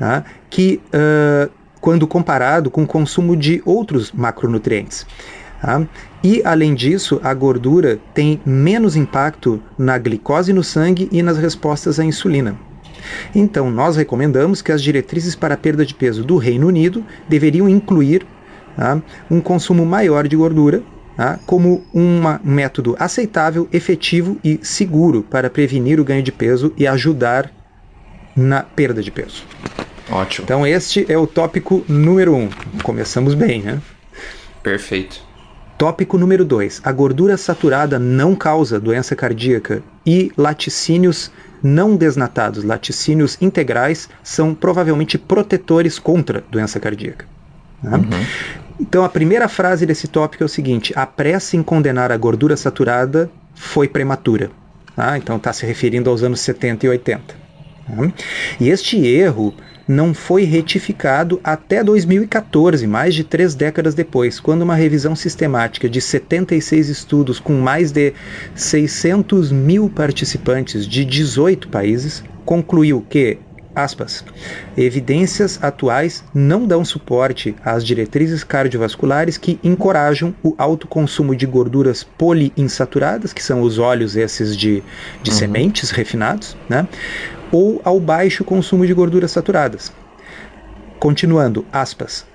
né? 0.01 0.25
que, 0.49 0.81
uh, 0.95 1.51
quando 1.79 2.07
comparado 2.07 2.71
com 2.71 2.85
o 2.85 2.87
consumo 2.87 3.37
de 3.37 3.61
outros 3.67 4.11
macronutrientes. 4.13 5.07
Tá? 5.61 5.87
E, 6.23 6.43
além 6.45 6.75
disso, 6.75 7.21
a 7.23 7.33
gordura 7.35 7.99
tem 8.15 8.41
menos 8.45 8.97
impacto 8.97 9.61
na 9.77 9.99
glicose 9.99 10.53
no 10.53 10.63
sangue 10.63 11.09
e 11.11 11.23
nas 11.23 11.39
respostas 11.39 11.99
à 11.99 12.05
insulina. 12.05 12.57
Então, 13.35 13.71
nós 13.71 13.97
recomendamos 13.97 14.63
que 14.63 14.73
as 14.73 14.83
diretrizes 14.83 15.35
para 15.35 15.55
a 15.55 15.57
perda 15.57 15.85
de 15.85 15.95
peso 15.95 16.25
do 16.25 16.37
Reino 16.37 16.67
Unido 16.67 17.05
deveriam 17.29 17.69
incluir 17.69 18.27
tá, 18.77 19.01
um 19.31 19.41
consumo 19.41 19.85
maior 19.85 20.27
de 20.27 20.37
gordura 20.37 20.83
tá, 21.17 21.39
como 21.47 21.85
um 21.95 22.21
método 22.43 22.97
aceitável, 22.99 23.69
efetivo 23.73 24.39
e 24.45 24.61
seguro 24.63 25.23
para 25.23 25.51
prevenir 25.51 25.99
o 26.01 26.05
ganho 26.05 26.23
de 26.23 26.33
peso 26.33 26.73
e 26.77 26.87
ajudar 26.87 27.51
na 28.37 28.63
perda 28.63 29.03
de 29.03 29.11
peso. 29.11 29.45
Ótimo. 30.11 30.45
Então, 30.45 30.67
este 30.67 31.05
é 31.11 31.19
o 31.19 31.27
tópico 31.27 31.85
número 31.89 32.35
um. 32.35 32.49
Começamos 32.83 33.35
bem, 33.35 33.63
né? 33.63 33.81
Perfeito. 34.63 35.28
Tópico 35.79 36.19
número 36.19 36.45
2. 36.45 36.81
A 36.83 36.91
gordura 36.91 37.37
saturada 37.37 38.01
não 38.01 38.35
causa 38.35 38.81
doença 38.81 39.15
cardíaca 39.15 39.81
e 40.05 40.33
laticínios 40.37 41.31
não 41.63 41.95
desnatados, 41.95 42.65
laticínios 42.65 43.39
integrais, 43.41 44.09
são 44.21 44.57
provavelmente 44.57 45.17
protetores 45.17 45.97
contra 45.97 46.43
doença 46.51 46.81
cardíaca. 46.81 47.27
Tá? 47.81 47.97
Uhum. 47.97 48.27
Então 48.81 49.05
a 49.05 49.09
primeira 49.09 49.49
frase 49.49 49.87
desse 49.87 50.09
tópico 50.09 50.43
é 50.43 50.47
o 50.47 50.49
seguinte: 50.49 50.93
a 50.97 51.07
pressa 51.07 51.57
em 51.57 51.63
condenar 51.63 52.11
a 52.11 52.17
gordura 52.17 52.57
saturada 52.57 53.31
foi 53.55 53.87
prematura. 53.87 54.51
Tá? 54.97 55.17
Então 55.17 55.37
está 55.37 55.53
se 55.53 55.65
referindo 55.65 56.11
aos 56.11 56.25
anos 56.25 56.41
70 56.41 56.87
e 56.87 56.89
80. 56.89 57.23
Tá? 57.25 58.13
E 58.59 58.69
este 58.69 58.99
erro 59.07 59.55
não 59.89 60.13
foi 60.13 60.45
retificado 60.45 61.41
até 61.43 61.83
2014, 61.83 62.87
mais 62.87 63.15
de 63.15 63.25
três 63.25 63.55
décadas 63.55 63.95
depois, 63.95 64.39
quando 64.39 64.63
uma 64.63 64.75
revisão 64.75 65.17
sistemática 65.17 65.89
de 65.89 66.01
76 66.01 66.91
estudos 66.91 67.41
com 67.41 67.55
mais 67.55 67.91
de 67.91 68.13
600 68.55 69.51
mil 69.51 69.89
participantes 69.89 70.87
de 70.87 71.05
18 71.05 71.69
países 71.69 72.23
concluiu 72.45 73.05
que 73.09 73.39
aspas, 73.79 74.25
evidências 74.77 75.59
atuais 75.63 76.25
não 76.35 76.67
dão 76.67 76.85
suporte 76.85 77.55
às 77.65 77.85
diretrizes 77.85 78.43
cardiovasculares 78.43 79.39
que 79.39 79.59
encorajam 79.63 80.35
o 80.43 80.55
alto 80.59 80.89
consumo 80.89 81.35
de 81.35 81.47
gorduras 81.47 82.03
poliinsaturadas, 82.03 83.33
que 83.33 83.43
são 83.43 83.63
os 83.63 83.79
óleos 83.79 84.17
esses 84.17 84.57
de, 84.57 84.83
de 85.23 85.31
uhum. 85.31 85.37
sementes 85.37 85.91
refinados, 85.91 86.57
né? 86.69 86.89
Ou 87.53 87.81
ao 87.85 87.99
baixo 87.99 88.45
consumo 88.45 88.87
de 88.87 88.95
gorduras 88.95 89.31
saturadas. 89.31 89.93
Continuando, 90.99 91.65
aspas. 91.73 92.27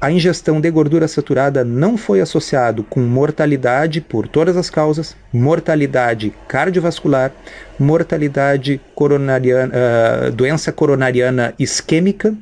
A 0.00 0.10
ingestão 0.10 0.60
de 0.60 0.68
gordura 0.68 1.06
saturada 1.06 1.64
não 1.64 1.96
foi 1.96 2.20
associado 2.20 2.82
com 2.82 2.98
mortalidade 2.98 4.00
por 4.00 4.26
todas 4.26 4.56
as 4.56 4.68
causas, 4.68 5.14
mortalidade 5.32 6.34
cardiovascular, 6.48 7.30
mortalidade 7.78 8.80
coronariana, 8.96 9.72
uh, 9.72 10.32
doença 10.32 10.72
coronariana 10.72 11.54
isquêmica, 11.56 12.34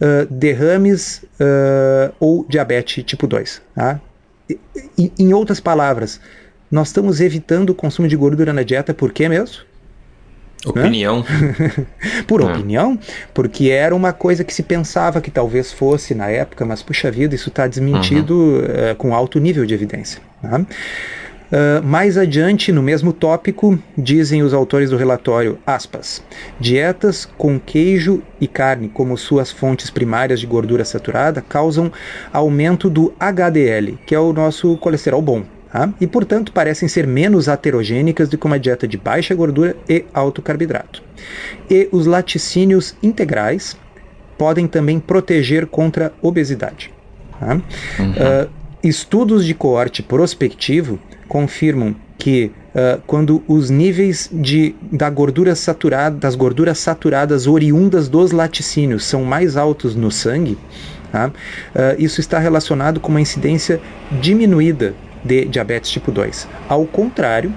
uh, 0.00 0.26
derrames 0.30 1.22
uh, 1.38 2.14
ou 2.18 2.46
diabetes 2.48 3.04
tipo 3.04 3.26
2. 3.26 3.60
Tá? 3.74 4.00
E, 4.96 5.12
em 5.18 5.34
outras 5.34 5.60
palavras, 5.60 6.18
nós 6.70 6.88
estamos 6.88 7.20
evitando 7.20 7.68
o 7.68 7.74
consumo 7.74 8.08
de 8.08 8.16
gordura 8.16 8.50
na 8.54 8.62
dieta 8.62 8.94
por 8.94 9.12
quê 9.12 9.28
mesmo? 9.28 9.67
Opinião. 10.66 11.24
Por 12.26 12.42
ah. 12.42 12.46
opinião, 12.46 12.98
porque 13.32 13.70
era 13.70 13.94
uma 13.94 14.12
coisa 14.12 14.42
que 14.42 14.52
se 14.52 14.62
pensava 14.62 15.20
que 15.20 15.30
talvez 15.30 15.72
fosse 15.72 16.14
na 16.14 16.28
época, 16.28 16.64
mas 16.64 16.82
puxa 16.82 17.10
vida, 17.10 17.34
isso 17.34 17.48
está 17.48 17.66
desmentido 17.66 18.34
uhum. 18.34 18.92
uh, 18.92 18.96
com 18.96 19.14
alto 19.14 19.38
nível 19.38 19.64
de 19.64 19.74
evidência. 19.74 20.20
Tá? 20.42 20.60
Uh, 20.60 21.82
mais 21.82 22.18
adiante, 22.18 22.70
no 22.70 22.82
mesmo 22.82 23.10
tópico, 23.10 23.78
dizem 23.96 24.42
os 24.42 24.52
autores 24.52 24.90
do 24.90 24.98
relatório, 24.98 25.58
aspas, 25.66 26.22
dietas 26.60 27.24
com 27.24 27.58
queijo 27.58 28.22
e 28.38 28.46
carne 28.46 28.88
como 28.88 29.16
suas 29.16 29.50
fontes 29.50 29.88
primárias 29.88 30.40
de 30.40 30.46
gordura 30.46 30.84
saturada 30.84 31.40
causam 31.40 31.90
aumento 32.30 32.90
do 32.90 33.14
HDL, 33.18 33.98
que 34.04 34.14
é 34.14 34.20
o 34.20 34.32
nosso 34.34 34.76
colesterol 34.76 35.22
bom, 35.22 35.42
Tá? 35.70 35.92
e, 36.00 36.06
portanto, 36.06 36.50
parecem 36.50 36.88
ser 36.88 37.06
menos 37.06 37.46
aterogênicas 37.46 38.28
do 38.28 38.38
que 38.38 38.46
uma 38.46 38.58
dieta 38.58 38.88
de 38.88 38.96
baixa 38.96 39.34
gordura 39.34 39.76
e 39.86 40.02
alto 40.14 40.40
carboidrato. 40.40 41.02
E 41.68 41.88
os 41.92 42.06
laticínios 42.06 42.96
integrais 43.02 43.76
podem 44.38 44.66
também 44.66 44.98
proteger 44.98 45.66
contra 45.66 46.12
obesidade. 46.22 46.90
Tá? 47.38 47.60
Uhum. 47.98 48.10
Uh, 48.12 48.50
estudos 48.82 49.44
de 49.44 49.52
coorte 49.52 50.02
prospectivo 50.02 50.98
confirmam 51.28 51.94
que 52.16 52.50
uh, 52.74 53.02
quando 53.06 53.42
os 53.46 53.68
níveis 53.68 54.30
de, 54.32 54.74
da 54.90 55.10
gordura 55.10 55.54
saturada, 55.54 56.16
das 56.16 56.34
gorduras 56.34 56.78
saturadas 56.78 57.46
oriundas 57.46 58.08
dos 58.08 58.32
laticínios 58.32 59.04
são 59.04 59.22
mais 59.22 59.56
altos 59.56 59.94
no 59.94 60.10
sangue, 60.10 60.56
tá? 61.12 61.28
uh, 61.28 61.32
isso 61.98 62.20
está 62.20 62.38
relacionado 62.38 63.00
com 63.00 63.10
uma 63.10 63.20
incidência 63.20 63.80
diminuída 64.20 64.94
de 65.24 65.44
diabetes 65.46 65.90
tipo 65.90 66.10
2. 66.10 66.48
Ao 66.68 66.84
contrário, 66.86 67.52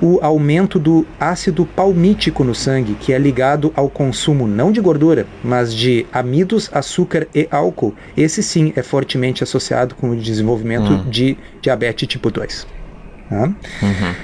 o 0.00 0.18
aumento 0.20 0.78
do 0.78 1.06
ácido 1.18 1.64
palmítico 1.64 2.44
no 2.44 2.54
sangue, 2.54 2.94
que 2.94 3.12
é 3.12 3.18
ligado 3.18 3.72
ao 3.74 3.88
consumo 3.88 4.46
não 4.46 4.70
de 4.70 4.80
gordura, 4.80 5.26
mas 5.42 5.74
de 5.74 6.06
amidos, 6.12 6.68
açúcar 6.72 7.26
e 7.34 7.48
álcool, 7.50 7.94
esse 8.16 8.42
sim 8.42 8.72
é 8.76 8.82
fortemente 8.82 9.42
associado 9.42 9.94
com 9.94 10.10
o 10.10 10.16
desenvolvimento 10.16 10.90
uhum. 10.90 11.08
de 11.08 11.36
diabetes 11.60 12.08
tipo 12.08 12.30
2. 12.30 12.66
Tá? 13.30 13.44
Uhum. 13.44 14.14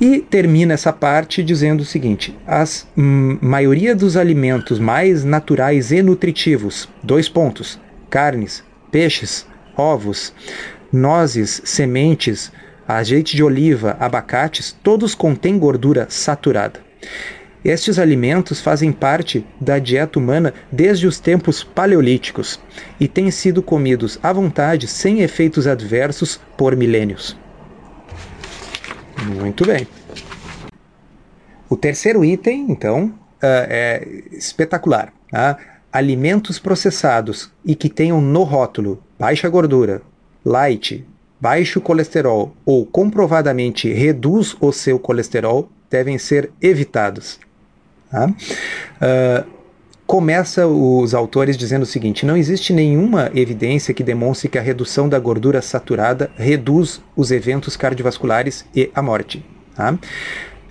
E 0.00 0.18
termina 0.18 0.72
essa 0.72 0.92
parte 0.92 1.44
dizendo 1.44 1.82
o 1.82 1.84
seguinte: 1.84 2.34
a 2.46 2.64
hum, 2.96 3.38
maioria 3.40 3.94
dos 3.94 4.16
alimentos 4.16 4.78
mais 4.78 5.24
naturais 5.24 5.92
e 5.92 6.02
nutritivos, 6.02 6.88
dois 7.02 7.28
pontos, 7.28 7.78
carnes, 8.08 8.64
peixes, 8.90 9.46
ovos, 9.76 10.32
nozes, 10.92 11.62
sementes, 11.64 12.52
azeite 12.86 13.36
de 13.36 13.42
oliva, 13.42 13.96
abacates, 14.00 14.76
todos 14.82 15.14
contêm 15.14 15.58
gordura 15.58 16.06
saturada. 16.08 16.80
Estes 17.64 17.98
alimentos 17.98 18.60
fazem 18.60 18.90
parte 18.90 19.46
da 19.60 19.78
dieta 19.78 20.18
humana 20.18 20.54
desde 20.72 21.06
os 21.06 21.20
tempos 21.20 21.62
paleolíticos 21.62 22.58
e 22.98 23.06
têm 23.06 23.30
sido 23.30 23.62
comidos 23.62 24.18
à 24.22 24.32
vontade 24.32 24.86
sem 24.86 25.20
efeitos 25.20 25.66
adversos 25.66 26.40
por 26.56 26.74
milênios. 26.74 27.36
Muito 29.26 29.66
bem. 29.66 29.86
O 31.68 31.76
terceiro 31.76 32.24
item, 32.24 32.66
então, 32.70 33.14
é 33.42 34.06
espetacular. 34.32 35.12
Tá? 35.30 35.58
Alimentos 35.92 36.58
processados 36.58 37.52
e 37.64 37.74
que 37.74 37.90
tenham 37.90 38.20
no 38.20 38.42
rótulo 38.42 39.02
baixa 39.18 39.48
gordura, 39.48 40.00
light, 40.44 41.04
baixo 41.40 41.80
colesterol 41.80 42.54
ou 42.64 42.84
comprovadamente 42.84 43.92
reduz 43.92 44.56
o 44.60 44.72
seu 44.72 44.98
colesterol 44.98 45.68
devem 45.88 46.18
ser 46.18 46.50
evitados. 46.60 47.38
Tá? 48.10 48.26
Uh, 48.26 49.60
começa 50.06 50.66
os 50.66 51.14
autores 51.14 51.56
dizendo 51.56 51.82
o 51.82 51.86
seguinte: 51.86 52.26
não 52.26 52.36
existe 52.36 52.72
nenhuma 52.72 53.30
evidência 53.34 53.94
que 53.94 54.02
demonstre 54.02 54.48
que 54.48 54.58
a 54.58 54.62
redução 54.62 55.08
da 55.08 55.18
gordura 55.18 55.62
saturada 55.62 56.30
reduz 56.36 57.00
os 57.16 57.30
eventos 57.30 57.76
cardiovasculares 57.76 58.64
e 58.74 58.90
a 58.94 59.00
morte. 59.00 59.44
Tá? 59.74 59.96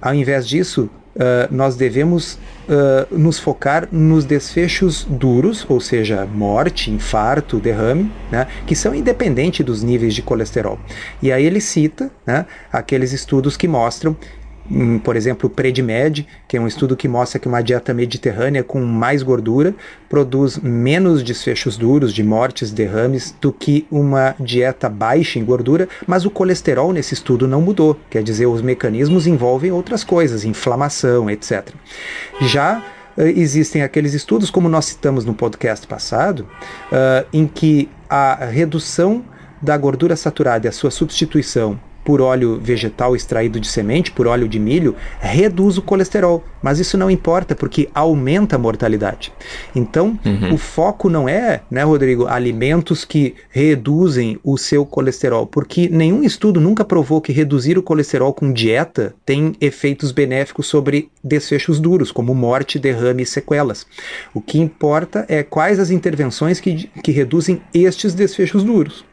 Ao 0.02 0.14
invés 0.14 0.48
disso, 0.48 0.90
uh, 1.20 1.54
nós 1.54 1.76
devemos 1.76 2.34
uh, 2.34 3.18
nos 3.18 3.38
focar 3.38 3.88
nos 3.92 4.26
desfechos 4.26 5.06
duros, 5.08 5.66
ou 5.70 5.80
seja, 5.82 6.26
morte, 6.26 6.90
infarto, 6.90 7.60
derrame, 7.60 8.12
né, 8.32 8.48
que 8.66 8.76
são 8.76 8.96
independentes 8.96 9.66
dos 9.66 9.84
níveis 9.84 10.16
de 10.16 10.22
colesterol. 10.22 10.80
E 11.22 11.32
aí 11.32 11.46
ele 11.46 11.60
cita 11.60 12.10
né, 12.26 12.46
aqueles 12.72 13.12
estudos 13.12 13.58
que 13.58 13.68
mostram 13.68 14.16
por 15.04 15.16
exemplo, 15.16 15.48
o 15.48 15.50
PREDIMED, 15.50 16.28
que 16.48 16.56
é 16.56 16.62
um 16.62 16.68
estudo 16.68 16.96
que 16.96 17.08
mostra 17.08 17.40
que 17.40 17.48
uma 17.48 17.62
dieta 17.62 17.94
mediterrânea 17.94 18.64
com 18.64 18.80
mais 18.82 19.24
gordura 19.24 19.74
produz 20.08 20.58
menos 20.58 21.24
desfechos 21.24 21.76
duros 21.76 22.14
de 22.14 22.24
mortes, 22.24 22.72
derrames, 22.72 23.36
do 23.42 23.52
que 23.52 23.88
uma 23.90 24.36
dieta 24.40 24.88
baixa 24.88 25.40
em 25.40 25.46
gordura, 25.46 25.90
mas 26.06 26.26
o 26.26 26.30
colesterol 26.30 26.94
nesse 26.94 27.14
estudo 27.14 27.48
não 27.48 27.62
mudou, 27.62 28.00
quer 28.10 28.22
dizer, 28.22 28.46
os 28.46 28.62
mecanismos 28.62 29.26
envolvem 29.26 29.72
outras 29.72 30.04
coisas, 30.04 30.46
inflamação, 30.46 31.30
etc. 31.30 31.70
Já 32.42 32.84
eh, 33.18 33.30
existem 33.36 33.82
aqueles 33.82 34.14
estudos, 34.14 34.52
como 34.52 34.70
nós 34.70 34.86
citamos 34.86 35.26
no 35.26 35.34
podcast 35.34 35.88
passado, 35.88 36.48
uh, 36.92 37.28
em 37.34 37.48
que 37.48 37.90
a 38.10 38.46
redução 38.46 39.24
da 39.62 39.76
gordura 39.76 40.16
saturada 40.16 40.68
e 40.68 40.70
a 40.70 40.72
sua 40.72 40.92
substituição 40.92 41.80
por 42.10 42.22
óleo 42.22 42.60
vegetal 42.60 43.16
extraído 43.16 43.60
de 43.60 43.68
semente, 43.68 44.12
por 44.12 44.26
óleo 44.26 44.48
de 44.48 44.58
milho, 44.58 44.96
reduz 45.20 45.78
o 45.78 45.82
colesterol. 45.84 46.44
Mas 46.60 46.80
isso 46.80 46.98
não 46.98 47.08
importa, 47.08 47.54
porque 47.54 47.88
aumenta 47.94 48.56
a 48.56 48.60
mortalidade. 48.60 49.32
Então, 49.76 50.18
uhum. 50.26 50.56
o 50.56 50.58
foco 50.58 51.08
não 51.08 51.30
é, 51.30 51.62
né, 51.70 51.84
Rodrigo, 51.84 52.26
alimentos 52.26 53.06
que 53.06 53.36
reduzem 53.52 54.40
o 54.44 54.58
seu 54.58 54.88
colesterol, 54.88 55.46
porque 55.46 55.88
nenhum 55.88 56.24
estudo 56.24 56.60
nunca 56.60 56.84
provou 56.84 57.22
que 57.22 57.32
reduzir 57.32 57.78
o 57.78 57.84
colesterol 57.84 58.34
com 58.34 58.52
dieta 58.52 59.14
tem 59.24 59.56
efeitos 59.62 60.12
benéficos 60.12 60.66
sobre 60.66 61.12
desfechos 61.24 61.80
duros, 61.80 62.12
como 62.12 62.34
morte, 62.34 62.80
derrame 62.80 63.22
e 63.22 63.28
sequelas. 63.28 63.86
O 64.34 64.42
que 64.42 64.58
importa 64.58 65.28
é 65.30 65.44
quais 65.44 65.78
as 65.78 65.92
intervenções 65.92 66.60
que, 66.60 66.90
que 67.04 67.12
reduzem 67.12 67.62
estes 67.72 68.16
desfechos 68.16 68.64
duros. 68.64 69.06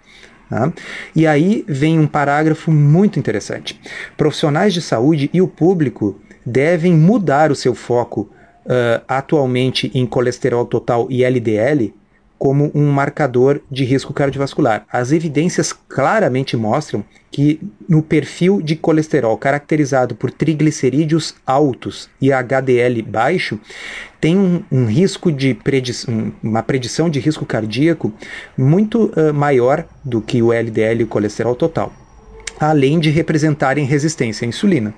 Tá? 0.49 0.73
E 1.15 1.27
aí 1.27 1.65
vem 1.67 1.99
um 1.99 2.07
parágrafo 2.07 2.71
muito 2.71 3.19
interessante. 3.19 3.81
Profissionais 4.17 4.73
de 4.73 4.81
saúde 4.81 5.29
e 5.33 5.43
o 5.43 5.49
público 5.49 6.21
devem 6.45 6.95
mudar 6.95 7.51
o 7.51 7.57
seu 7.57 7.75
foco 7.75 8.31
uh, 8.65 9.03
atualmente 9.09 9.91
em 9.93 10.07
colesterol 10.07 10.65
total 10.65 11.09
e 11.11 11.25
LDL 11.25 11.93
como 12.38 12.70
um 12.75 12.90
marcador 12.90 13.61
de 13.70 13.85
risco 13.85 14.12
cardiovascular. 14.12 14.85
As 14.92 15.12
evidências 15.12 15.72
claramente 15.72 16.57
mostram 16.57 17.05
que 17.31 17.61
no 17.88 18.03
perfil 18.03 18.62
de 18.62 18.77
colesterol 18.77 19.37
caracterizado 19.37 20.14
por 20.14 20.31
triglicerídeos 20.31 21.35
altos 21.46 22.09
e 22.20 22.33
HDL 22.33 23.03
baixo, 23.03 23.61
tem 24.20 24.38
um, 24.38 24.62
um 24.72 24.87
risco 24.87 25.31
de 25.31 25.55
predição, 25.55 26.33
uma 26.42 26.62
predição 26.62 27.11
de 27.11 27.20
risco 27.20 27.44
cardíaco 27.44 28.12
muito 28.57 29.12
uh, 29.16 29.35
maior 29.35 29.85
do 30.05 30.20
que 30.20 30.40
o 30.42 30.53
LDL 30.53 31.01
e 31.01 31.05
o 31.05 31.09
colesterol 31.09 31.55
total, 31.55 31.92
além 32.59 32.99
de 32.99 33.11
representarem 33.11 33.85
resistência 33.85 34.46
à 34.46 34.49
insulina. 34.49 34.94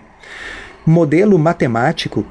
Modelo 0.86 1.38
matemático 1.38 2.24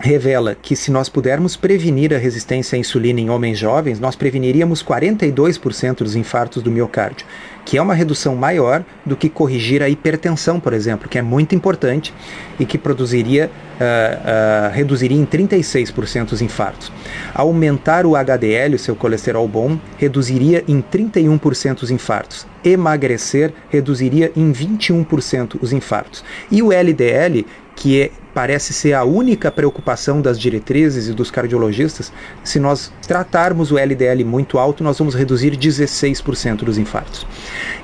revela 0.00 0.54
que 0.54 0.76
se 0.76 0.90
nós 0.90 1.08
pudermos 1.08 1.56
prevenir 1.56 2.14
a 2.14 2.18
resistência 2.18 2.76
à 2.76 2.78
insulina 2.78 3.20
em 3.20 3.30
homens 3.30 3.58
jovens, 3.58 3.98
nós 3.98 4.14
preveniríamos 4.14 4.82
42% 4.82 5.98
dos 5.98 6.14
infartos 6.14 6.62
do 6.62 6.70
miocárdio, 6.70 7.26
que 7.64 7.76
é 7.76 7.82
uma 7.82 7.94
redução 7.94 8.36
maior 8.36 8.84
do 9.04 9.16
que 9.16 9.28
corrigir 9.28 9.82
a 9.82 9.88
hipertensão, 9.88 10.60
por 10.60 10.72
exemplo, 10.72 11.08
que 11.08 11.18
é 11.18 11.22
muito 11.22 11.54
importante 11.54 12.14
e 12.58 12.64
que 12.64 12.78
produziria, 12.78 13.50
uh, 13.50 14.70
uh, 14.70 14.72
reduziria 14.72 15.18
em 15.18 15.26
36% 15.26 16.32
os 16.32 16.40
infartos. 16.40 16.92
Aumentar 17.34 18.06
o 18.06 18.14
HDL, 18.14 18.76
o 18.76 18.78
seu 18.78 18.94
colesterol 18.94 19.46
bom, 19.48 19.78
reduziria 19.96 20.64
em 20.68 20.80
31% 20.80 21.82
os 21.82 21.90
infartos. 21.90 22.46
Emagrecer 22.64 23.52
reduziria 23.68 24.32
em 24.36 24.52
21% 24.52 25.58
os 25.60 25.72
infartos. 25.72 26.24
E 26.50 26.62
o 26.62 26.72
LDL, 26.72 27.44
que 27.74 28.00
é 28.02 28.10
parece 28.38 28.72
ser 28.72 28.92
a 28.92 29.02
única 29.02 29.50
preocupação 29.50 30.20
das 30.22 30.38
diretrizes 30.38 31.08
e 31.08 31.12
dos 31.12 31.28
cardiologistas, 31.28 32.12
se 32.44 32.60
nós 32.60 32.92
tratarmos 33.02 33.72
o 33.72 33.76
LDL 33.76 34.22
muito 34.22 34.58
alto, 34.58 34.84
nós 34.84 34.96
vamos 34.96 35.12
reduzir 35.16 35.56
16% 35.56 36.58
dos 36.58 36.78
infartos. 36.78 37.26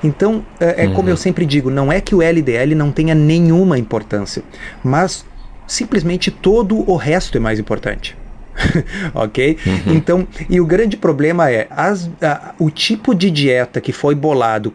Então, 0.01 0.45
é, 0.57 0.85
é 0.85 0.87
uhum. 0.87 0.93
como 0.93 1.09
eu 1.09 1.17
sempre 1.17 1.45
digo, 1.45 1.69
não 1.69 1.91
é 1.91 1.99
que 1.99 2.15
o 2.15 2.21
LDL 2.21 2.73
não 2.73 2.89
tenha 2.89 3.13
nenhuma 3.13 3.77
importância, 3.77 4.43
mas 4.81 5.25
simplesmente 5.67 6.31
todo 6.31 6.89
o 6.89 6.95
resto 6.95 7.35
é 7.35 7.41
mais 7.41 7.59
importante. 7.59 8.15
ok? 9.13 9.57
Uhum. 9.65 9.93
Então, 9.93 10.27
e 10.49 10.61
o 10.61 10.65
grande 10.65 10.95
problema 10.95 11.51
é 11.51 11.67
as, 11.69 12.09
a, 12.21 12.55
o 12.57 12.69
tipo 12.69 13.13
de 13.13 13.29
dieta 13.29 13.81
que 13.81 13.91
foi 13.91 14.15
bolado 14.15 14.73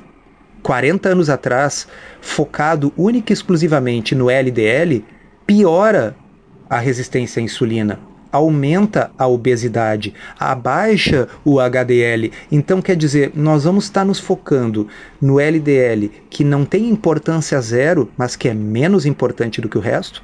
40 0.62 1.08
anos 1.08 1.30
atrás, 1.30 1.88
focado 2.20 2.92
única 2.98 3.32
e 3.32 3.34
exclusivamente 3.34 4.14
no 4.14 4.28
LDL, 4.28 5.02
piora 5.50 6.14
a 6.68 6.78
resistência 6.78 7.40
à 7.40 7.42
insulina, 7.42 7.98
aumenta 8.30 9.10
a 9.18 9.26
obesidade, 9.26 10.14
abaixa 10.38 11.26
o 11.44 11.58
HDL. 11.58 12.30
Então, 12.52 12.80
quer 12.80 12.94
dizer, 12.94 13.32
nós 13.34 13.64
vamos 13.64 13.82
estar 13.82 14.04
nos 14.04 14.20
focando 14.20 14.86
no 15.20 15.40
LDL, 15.40 16.08
que 16.30 16.44
não 16.44 16.64
tem 16.64 16.88
importância 16.88 17.60
zero, 17.60 18.08
mas 18.16 18.36
que 18.36 18.48
é 18.48 18.54
menos 18.54 19.04
importante 19.04 19.60
do 19.60 19.68
que 19.68 19.76
o 19.76 19.80
resto, 19.80 20.22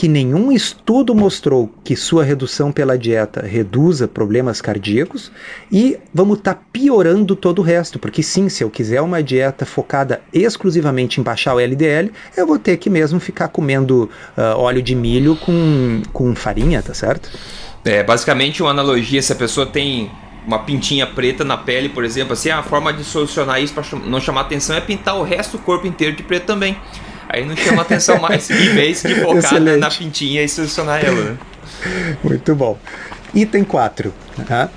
que 0.00 0.08
nenhum 0.08 0.50
estudo 0.50 1.14
mostrou 1.14 1.70
que 1.84 1.94
sua 1.94 2.24
redução 2.24 2.72
pela 2.72 2.96
dieta 2.96 3.42
reduza 3.42 4.08
problemas 4.08 4.58
cardíacos 4.58 5.30
e 5.70 5.98
vamos 6.14 6.38
estar 6.38 6.54
tá 6.54 6.62
piorando 6.72 7.36
todo 7.36 7.58
o 7.58 7.62
resto, 7.62 7.98
porque 7.98 8.22
sim, 8.22 8.48
se 8.48 8.64
eu 8.64 8.70
quiser 8.70 9.02
uma 9.02 9.22
dieta 9.22 9.66
focada 9.66 10.22
exclusivamente 10.32 11.20
em 11.20 11.22
baixar 11.22 11.54
o 11.54 11.60
LDL, 11.60 12.10
eu 12.34 12.46
vou 12.46 12.58
ter 12.58 12.78
que 12.78 12.88
mesmo 12.88 13.20
ficar 13.20 13.48
comendo 13.48 14.08
uh, 14.38 14.56
óleo 14.56 14.80
de 14.80 14.94
milho 14.94 15.36
com, 15.36 16.00
com 16.14 16.34
farinha, 16.34 16.80
tá 16.80 16.94
certo? 16.94 17.30
É, 17.84 18.02
basicamente 18.02 18.62
uma 18.62 18.70
analogia, 18.70 19.20
se 19.20 19.34
a 19.34 19.36
pessoa 19.36 19.66
tem 19.66 20.10
uma 20.46 20.60
pintinha 20.60 21.06
preta 21.06 21.44
na 21.44 21.58
pele, 21.58 21.90
por 21.90 22.06
exemplo, 22.06 22.32
assim, 22.32 22.48
a 22.48 22.62
forma 22.62 22.90
de 22.90 23.04
solucionar 23.04 23.62
isso 23.62 23.74
para 23.74 23.84
não 24.06 24.18
chamar 24.18 24.40
atenção 24.40 24.74
é 24.74 24.80
pintar 24.80 25.18
o 25.18 25.22
resto 25.22 25.58
do 25.58 25.62
corpo 25.62 25.86
inteiro 25.86 26.16
de 26.16 26.22
preto 26.22 26.46
também. 26.46 26.74
Aí 27.32 27.46
não 27.46 27.56
chama 27.56 27.82
atenção 27.82 28.18
mais, 28.18 28.50
em 28.50 28.74
vez 28.74 29.02
de 29.02 29.14
focar 29.14 29.60
na, 29.60 29.76
na, 29.76 29.90
pintinha 29.90 30.42
e 30.42 30.48
solucionar 30.48 31.04
ela. 31.04 31.30
Né? 31.30 31.38
Muito 32.24 32.54
bom. 32.56 32.76
Item 33.32 33.62
4. 33.62 34.12
Tá? 34.48 34.68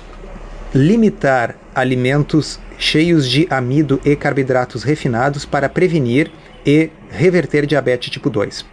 Limitar 0.72 1.56
alimentos 1.74 2.60
cheios 2.78 3.28
de 3.28 3.48
amido 3.50 4.00
e 4.04 4.14
carboidratos 4.14 4.84
refinados 4.84 5.44
para 5.44 5.68
prevenir 5.68 6.30
e 6.64 6.90
reverter 7.10 7.66
diabetes 7.66 8.10
tipo 8.10 8.30
2. 8.30 8.64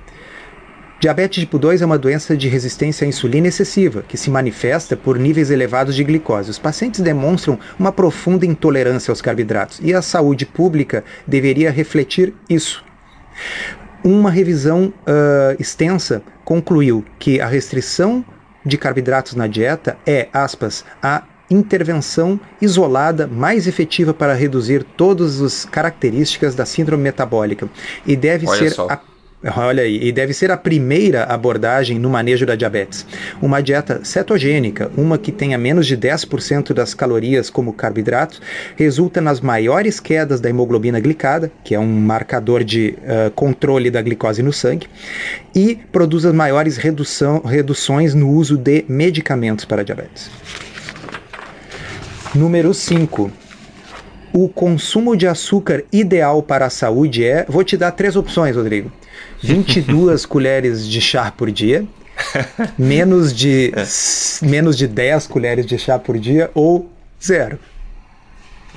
Diabetes 1.00 1.40
tipo 1.40 1.58
2 1.58 1.82
é 1.82 1.86
uma 1.86 1.98
doença 1.98 2.38
de 2.38 2.48
resistência 2.48 3.06
à 3.06 3.08
insulina 3.08 3.48
excessiva, 3.48 4.06
que 4.08 4.16
se 4.16 4.30
manifesta 4.30 4.96
por 4.96 5.18
níveis 5.18 5.50
elevados 5.50 5.96
de 5.96 6.04
glicose. 6.04 6.52
Os 6.52 6.60
pacientes 6.60 7.00
demonstram 7.00 7.58
uma 7.80 7.92
profunda 7.92 8.46
intolerância 8.46 9.12
aos 9.12 9.24
carboidratos 9.24 9.80
e 9.82 9.92
a 9.92 10.04
saúde 10.04 10.46
pública 10.46 11.04
deveria 11.26 11.72
refletir 11.72 12.36
isso. 12.48 12.91
Uma 14.04 14.32
revisão 14.32 14.94
uh, 15.02 15.56
extensa 15.60 16.24
concluiu 16.44 17.06
que 17.20 17.40
a 17.40 17.48
restrição 17.48 18.26
de 18.66 18.78
carboidratos 18.78 19.36
na 19.36 19.48
dieta 19.48 19.98
é, 20.06 20.28
aspas, 20.34 20.84
a 21.02 21.24
intervenção 21.50 22.40
isolada 22.62 23.28
mais 23.28 23.68
efetiva 23.68 24.14
para 24.14 24.34
reduzir 24.34 24.84
todas 24.84 25.42
as 25.42 25.66
características 25.66 26.56
da 26.56 26.66
síndrome 26.66 27.04
metabólica 27.04 27.70
e 28.06 28.16
deve 28.16 28.48
Olha 28.48 28.70
ser 28.70 28.82
a 28.90 28.98
Olha 29.44 29.82
aí, 29.82 30.00
e 30.04 30.12
deve 30.12 30.34
ser 30.34 30.52
a 30.52 30.58
primeira 30.58 31.24
abordagem 31.24 31.98
no 31.98 32.12
manejo 32.12 32.46
da 32.46 32.56
diabetes. 32.56 33.08
Uma 33.42 33.60
dieta 33.60 34.02
cetogênica, 34.04 34.92
uma 34.96 35.18
que 35.18 35.32
tenha 35.32 35.58
menos 35.58 35.88
de 35.88 35.98
10% 35.98 36.74
das 36.74 36.94
calorias 36.94 37.50
como 37.50 37.74
carboidratos, 37.74 38.40
resulta 38.76 39.20
nas 39.20 39.42
maiores 39.42 40.00
quedas 40.00 40.40
da 40.40 40.48
hemoglobina 40.48 41.00
glicada, 41.00 41.52
que 41.64 41.74
é 41.74 41.80
um 41.80 41.88
marcador 41.88 42.64
de 42.64 42.96
uh, 43.00 43.32
controle 43.32 43.90
da 43.90 44.00
glicose 44.00 44.44
no 44.44 44.54
sangue, 44.54 44.88
e 45.56 45.76
produz 45.92 46.24
as 46.24 46.36
maiores 46.36 46.78
redução, 46.78 47.40
reduções 47.40 48.14
no 48.14 48.30
uso 48.30 48.56
de 48.56 48.86
medicamentos 48.88 49.66
para 49.66 49.84
diabetes. 49.84 50.30
Número 52.36 52.74
5 52.76 53.32
o 54.34 54.48
consumo 54.48 55.18
de 55.18 55.28
açúcar 55.28 55.84
ideal 55.92 56.42
para 56.42 56.66
a 56.66 56.70
saúde 56.70 57.26
é. 57.26 57.46
Vou 57.50 57.66
te 57.66 57.76
dar 57.76 57.92
três 57.92 58.16
opções, 58.16 58.56
Rodrigo: 58.56 58.90
22 59.42 60.26
colheres 60.28 60.88
de 60.88 61.02
chá 61.02 61.32
por 61.32 61.52
dia, 61.52 61.86
menos 62.78 63.34
de, 63.34 63.74
é. 63.76 64.46
menos 64.46 64.78
de 64.78 64.88
10 64.88 65.28
colheres 65.28 65.66
de 65.66 65.78
chá 65.78 65.98
por 65.98 66.18
dia 66.18 66.52
ou 66.54 66.90
zero. 67.22 67.60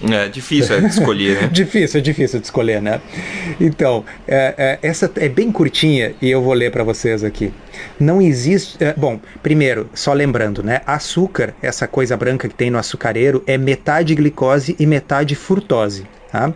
É 0.03 0.29
difícil 0.29 0.81
de 0.81 0.87
escolher, 0.89 1.43
né? 1.43 1.49
difícil, 1.53 2.01
é 2.01 2.03
difícil 2.03 2.41
de 2.41 2.47
escolher, 2.47 2.83
né? 2.83 3.01
Então, 3.61 4.05
é, 4.27 4.55
é, 4.83 4.89
essa 4.89 5.11
é 5.17 5.29
bem 5.29 5.53
curtinha 5.53 6.15
e 6.21 6.29
eu 6.29 6.43
vou 6.43 6.53
ler 6.53 6.73
para 6.73 6.83
vocês 6.83 7.23
aqui. 7.23 7.53
Não 7.99 8.21
existe. 8.21 8.83
É, 8.83 8.93
bom, 8.93 9.21
primeiro, 9.43 9.89
só 9.95 10.13
lembrando, 10.13 10.63
né? 10.63 10.81
Açúcar, 10.85 11.55
essa 11.63 11.87
coisa 11.87 12.17
branca 12.17 12.49
que 12.49 12.55
tem 12.55 12.71
no 12.71 12.79
açucareiro, 12.79 13.43
é 13.47 13.57
metade 13.57 14.15
glicose 14.15 14.75
e 14.79 14.87
metade 14.87 15.35
frutose. 15.37 16.05
Tá? 16.35 16.53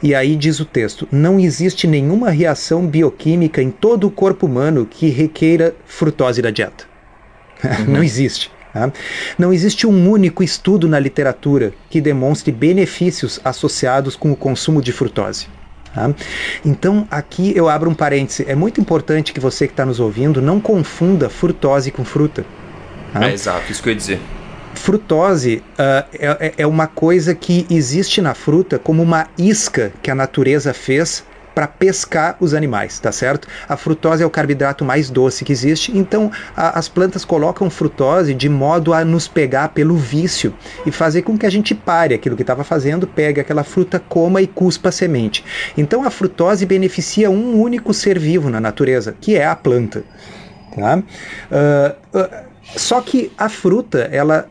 E 0.00 0.14
aí 0.14 0.36
diz 0.36 0.60
o 0.60 0.64
texto: 0.64 1.08
não 1.10 1.40
existe 1.40 1.88
nenhuma 1.88 2.30
reação 2.30 2.86
bioquímica 2.86 3.60
em 3.60 3.72
todo 3.72 4.06
o 4.06 4.10
corpo 4.10 4.46
humano 4.46 4.86
que 4.88 5.08
requeira 5.08 5.74
frutose 5.84 6.40
da 6.40 6.50
dieta. 6.50 6.84
Uhum. 7.64 7.94
não 7.94 8.04
existe. 8.04 8.52
Tá? 8.72 8.92
Não 9.38 9.50
existe 9.50 9.86
um 9.86 10.10
único 10.10 10.44
estudo 10.44 10.86
na 10.86 11.00
literatura 11.00 11.72
que 11.88 12.02
demonstre 12.02 12.52
benefícios 12.52 13.40
associados 13.42 14.14
com 14.14 14.30
o 14.30 14.36
consumo 14.36 14.82
de 14.82 14.92
frutose. 14.92 15.48
Tá? 15.92 16.14
Então, 16.62 17.08
aqui 17.10 17.56
eu 17.56 17.68
abro 17.68 17.88
um 17.88 17.94
parêntese. 17.94 18.44
É 18.46 18.54
muito 18.54 18.78
importante 18.78 19.32
que 19.32 19.40
você 19.40 19.66
que 19.66 19.72
está 19.72 19.86
nos 19.86 19.98
ouvindo 19.98 20.42
não 20.42 20.60
confunda 20.60 21.30
frutose 21.30 21.90
com 21.90 22.04
fruta. 22.04 22.44
Tá? 23.12 23.28
É 23.28 23.32
exato, 23.32 23.72
isso 23.72 23.82
que 23.82 23.88
eu 23.88 23.92
ia 23.92 23.96
dizer. 23.96 24.20
Frutose 24.76 25.62
uh, 25.72 26.06
é, 26.12 26.54
é 26.58 26.66
uma 26.66 26.86
coisa 26.86 27.34
que 27.34 27.66
existe 27.68 28.20
na 28.20 28.34
fruta 28.34 28.78
como 28.78 29.02
uma 29.02 29.26
isca 29.36 29.92
que 30.02 30.10
a 30.10 30.14
natureza 30.14 30.72
fez 30.72 31.24
para 31.56 31.66
pescar 31.66 32.36
os 32.38 32.52
animais, 32.52 33.00
tá 33.00 33.10
certo? 33.10 33.48
A 33.66 33.78
frutose 33.78 34.22
é 34.22 34.26
o 34.26 34.30
carboidrato 34.30 34.84
mais 34.84 35.08
doce 35.08 35.42
que 35.42 35.50
existe, 35.50 35.96
então 35.96 36.30
a, 36.54 36.78
as 36.78 36.86
plantas 36.86 37.24
colocam 37.24 37.70
frutose 37.70 38.34
de 38.34 38.46
modo 38.46 38.92
a 38.92 39.02
nos 39.06 39.26
pegar 39.26 39.70
pelo 39.70 39.96
vício 39.96 40.52
e 40.84 40.92
fazer 40.92 41.22
com 41.22 41.38
que 41.38 41.46
a 41.46 41.50
gente 41.50 41.74
pare 41.74 42.14
aquilo 42.14 42.36
que 42.36 42.42
estava 42.42 42.62
fazendo, 42.62 43.06
pegue 43.06 43.40
aquela 43.40 43.64
fruta, 43.64 43.98
coma 43.98 44.42
e 44.42 44.46
cuspa 44.46 44.90
a 44.90 44.92
semente. 44.92 45.42
Então 45.78 46.04
a 46.04 46.10
frutose 46.10 46.66
beneficia 46.66 47.30
um 47.30 47.58
único 47.58 47.94
ser 47.94 48.18
vivo 48.18 48.50
na 48.50 48.60
natureza, 48.60 49.16
que 49.18 49.34
é 49.34 49.46
a 49.46 49.56
planta. 49.56 50.04
Tá? 50.74 50.98
Uh, 50.98 52.18
uh, 52.18 52.46
só 52.76 53.00
que 53.00 53.32
a 53.38 53.48
fruta, 53.48 54.10
ela 54.12 54.46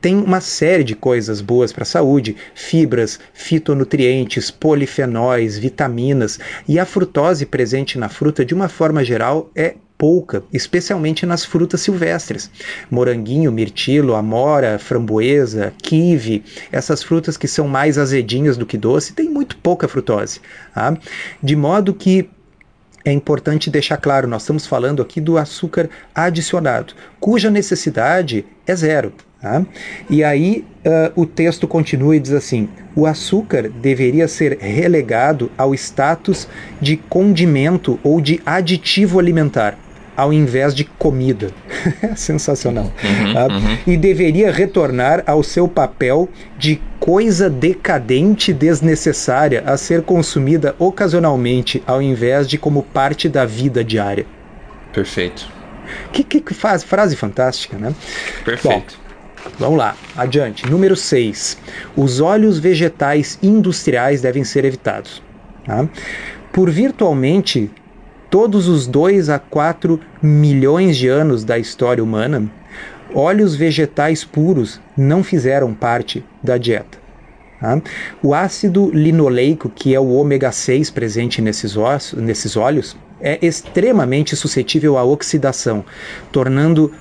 tem 0.00 0.16
uma 0.16 0.40
série 0.40 0.84
de 0.84 0.94
coisas 0.94 1.40
boas 1.40 1.72
para 1.72 1.82
a 1.82 1.86
saúde: 1.86 2.36
fibras, 2.54 3.18
fitonutrientes, 3.32 4.50
polifenóis, 4.50 5.58
vitaminas. 5.58 6.38
E 6.66 6.78
a 6.78 6.84
frutose 6.84 7.46
presente 7.46 7.98
na 7.98 8.08
fruta, 8.08 8.44
de 8.44 8.54
uma 8.54 8.68
forma 8.68 9.04
geral, 9.04 9.50
é 9.54 9.74
pouca, 9.98 10.42
especialmente 10.52 11.24
nas 11.24 11.44
frutas 11.44 11.80
silvestres. 11.80 12.50
Moranguinho, 12.90 13.50
mirtilo, 13.50 14.14
amora, 14.14 14.78
framboesa, 14.78 15.72
kiwi, 15.82 16.44
essas 16.70 17.02
frutas 17.02 17.36
que 17.36 17.48
são 17.48 17.66
mais 17.66 17.98
azedinhas 17.98 18.56
do 18.56 18.66
que 18.66 18.76
doce, 18.76 19.14
tem 19.14 19.28
muito 19.28 19.56
pouca 19.56 19.88
frutose. 19.88 20.40
Tá? 20.74 20.96
De 21.42 21.56
modo 21.56 21.94
que 21.94 22.28
é 23.04 23.12
importante 23.12 23.70
deixar 23.70 23.96
claro, 23.98 24.26
nós 24.26 24.42
estamos 24.42 24.66
falando 24.66 25.00
aqui 25.00 25.20
do 25.20 25.38
açúcar 25.38 25.88
adicionado, 26.12 26.92
cuja 27.20 27.48
necessidade 27.50 28.44
é 28.66 28.74
zero. 28.74 29.12
Tá? 29.46 29.64
E 30.10 30.24
aí 30.24 30.64
uh, 30.84 31.20
o 31.20 31.24
texto 31.24 31.68
continua 31.68 32.16
e 32.16 32.20
diz 32.20 32.32
assim: 32.32 32.68
o 32.96 33.06
açúcar 33.06 33.70
deveria 33.70 34.26
ser 34.26 34.58
relegado 34.58 35.52
ao 35.56 35.72
status 35.72 36.48
de 36.80 36.96
condimento 36.96 37.96
ou 38.02 38.20
de 38.20 38.40
aditivo 38.44 39.20
alimentar 39.20 39.78
ao 40.16 40.32
invés 40.32 40.74
de 40.74 40.82
comida. 40.82 41.50
Sensacional. 42.16 42.90
Uhum, 43.04 43.34
tá? 43.34 43.46
uhum. 43.46 43.78
E 43.86 43.96
deveria 43.98 44.50
retornar 44.50 45.22
ao 45.26 45.42
seu 45.42 45.68
papel 45.68 46.28
de 46.58 46.80
coisa 46.98 47.50
decadente 47.50 48.52
desnecessária 48.52 49.62
a 49.66 49.76
ser 49.76 50.02
consumida 50.02 50.74
ocasionalmente, 50.78 51.82
ao 51.86 52.00
invés 52.00 52.48
de 52.48 52.56
como 52.56 52.82
parte 52.82 53.28
da 53.28 53.44
vida 53.44 53.84
diária. 53.84 54.26
Perfeito. 54.92 55.46
Que, 56.10 56.24
que 56.24 56.54
faz, 56.54 56.82
frase 56.82 57.14
fantástica, 57.14 57.76
né? 57.76 57.94
Perfeito. 58.42 58.98
Bom, 58.98 59.05
Vamos 59.58 59.78
lá, 59.78 59.96
adiante. 60.16 60.68
Número 60.68 60.94
6. 60.94 61.58
Os 61.96 62.20
óleos 62.20 62.58
vegetais 62.58 63.38
industriais 63.42 64.20
devem 64.20 64.44
ser 64.44 64.64
evitados. 64.64 65.22
Tá? 65.64 65.88
Por 66.52 66.70
virtualmente 66.70 67.70
todos 68.30 68.68
os 68.68 68.86
2 68.86 69.30
a 69.30 69.38
4 69.38 70.00
milhões 70.22 70.96
de 70.96 71.08
anos 71.08 71.44
da 71.44 71.58
história 71.58 72.02
humana, 72.02 72.50
óleos 73.14 73.54
vegetais 73.54 74.24
puros 74.24 74.80
não 74.96 75.24
fizeram 75.24 75.72
parte 75.72 76.24
da 76.42 76.58
dieta. 76.58 76.98
Tá? 77.60 77.80
O 78.22 78.34
ácido 78.34 78.90
linoleico, 78.92 79.70
que 79.70 79.94
é 79.94 80.00
o 80.00 80.12
ômega 80.12 80.52
6 80.52 80.90
presente 80.90 81.40
nesses, 81.40 81.76
ossos, 81.76 82.20
nesses 82.20 82.56
óleos, 82.56 82.96
é 83.20 83.38
extremamente 83.40 84.36
suscetível 84.36 84.98
à 84.98 85.04
oxidação, 85.04 85.84
tornando 86.30 86.92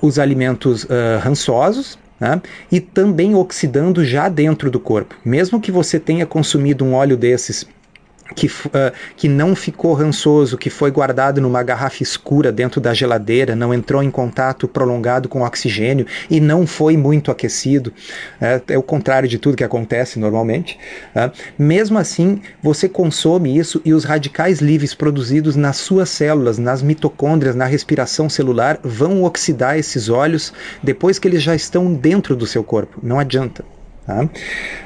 os 0.00 0.18
alimentos 0.18 0.84
uh, 0.84 1.18
rançosos 1.20 1.98
né? 2.18 2.40
e 2.70 2.80
também 2.80 3.34
oxidando 3.34 4.04
já 4.04 4.28
dentro 4.28 4.70
do 4.70 4.78
corpo. 4.78 5.16
Mesmo 5.24 5.60
que 5.60 5.72
você 5.72 5.98
tenha 5.98 6.26
consumido 6.26 6.84
um 6.84 6.94
óleo 6.94 7.16
desses 7.16 7.66
que, 8.34 8.46
uh, 8.46 8.92
que 9.16 9.28
não 9.28 9.54
ficou 9.54 9.92
rançoso, 9.94 10.56
que 10.56 10.70
foi 10.70 10.90
guardado 10.90 11.40
numa 11.40 11.62
garrafa 11.62 12.02
escura 12.02 12.52
dentro 12.52 12.80
da 12.80 12.94
geladeira, 12.94 13.56
não 13.56 13.72
entrou 13.72 14.02
em 14.02 14.10
contato 14.10 14.68
prolongado 14.68 15.28
com 15.28 15.42
oxigênio 15.42 16.06
e 16.28 16.40
não 16.40 16.66
foi 16.66 16.96
muito 16.96 17.30
aquecido. 17.30 17.92
É, 18.40 18.60
é 18.68 18.78
o 18.78 18.82
contrário 18.82 19.28
de 19.28 19.38
tudo 19.38 19.56
que 19.56 19.64
acontece 19.64 20.18
normalmente. 20.18 20.78
É. 21.14 21.30
Mesmo 21.58 21.98
assim, 21.98 22.40
você 22.62 22.88
consome 22.88 23.56
isso 23.56 23.80
e 23.84 23.92
os 23.92 24.04
radicais 24.04 24.60
livres 24.60 24.94
produzidos 24.94 25.56
nas 25.56 25.76
suas 25.76 26.08
células, 26.10 26.58
nas 26.58 26.82
mitocôndrias, 26.82 27.54
na 27.54 27.64
respiração 27.64 28.28
celular, 28.28 28.78
vão 28.82 29.24
oxidar 29.24 29.78
esses 29.78 30.08
óleos 30.08 30.52
depois 30.82 31.18
que 31.18 31.28
eles 31.28 31.42
já 31.42 31.54
estão 31.54 31.92
dentro 31.92 32.36
do 32.36 32.46
seu 32.46 32.62
corpo. 32.62 32.98
Não 33.02 33.18
adianta. 33.18 33.64
Tá? 34.10 34.24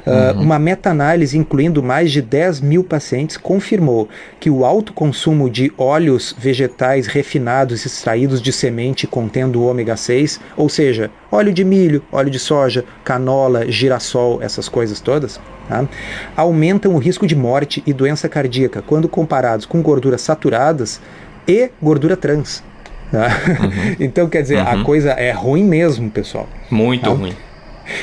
Uh, 0.06 0.40
Uma 0.40 0.58
meta-análise 0.58 1.38
incluindo 1.38 1.82
mais 1.82 2.12
de 2.12 2.20
10 2.20 2.60
mil 2.60 2.84
pacientes 2.84 3.38
confirmou 3.38 4.06
que 4.38 4.50
o 4.50 4.66
alto 4.66 4.92
consumo 4.92 5.48
de 5.48 5.72
óleos 5.78 6.36
vegetais 6.38 7.06
refinados 7.06 7.86
extraídos 7.86 8.42
de 8.42 8.52
semente 8.52 9.06
contendo 9.06 9.64
ômega 9.64 9.96
6, 9.96 10.40
ou 10.56 10.68
seja, 10.68 11.10
óleo 11.32 11.54
de 11.54 11.64
milho, 11.64 12.02
óleo 12.12 12.30
de 12.30 12.38
soja, 12.38 12.84
canola, 13.02 13.70
girassol, 13.70 14.42
essas 14.42 14.68
coisas 14.68 15.00
todas, 15.00 15.40
tá? 15.68 15.88
aumentam 16.36 16.94
o 16.94 16.98
risco 16.98 17.26
de 17.26 17.34
morte 17.34 17.82
e 17.86 17.92
doença 17.94 18.28
cardíaca 18.28 18.82
quando 18.82 19.08
comparados 19.08 19.64
com 19.64 19.80
gorduras 19.80 20.20
saturadas 20.20 21.00
e 21.48 21.70
gordura 21.80 22.16
trans. 22.16 22.62
Tá? 23.10 23.28
Uhum. 23.28 23.96
então, 24.04 24.28
quer 24.28 24.42
dizer, 24.42 24.58
uhum. 24.58 24.82
a 24.82 24.84
coisa 24.84 25.12
é 25.12 25.30
ruim 25.30 25.64
mesmo, 25.64 26.10
pessoal. 26.10 26.46
Muito 26.70 27.04
tá? 27.04 27.10
ruim. 27.10 27.34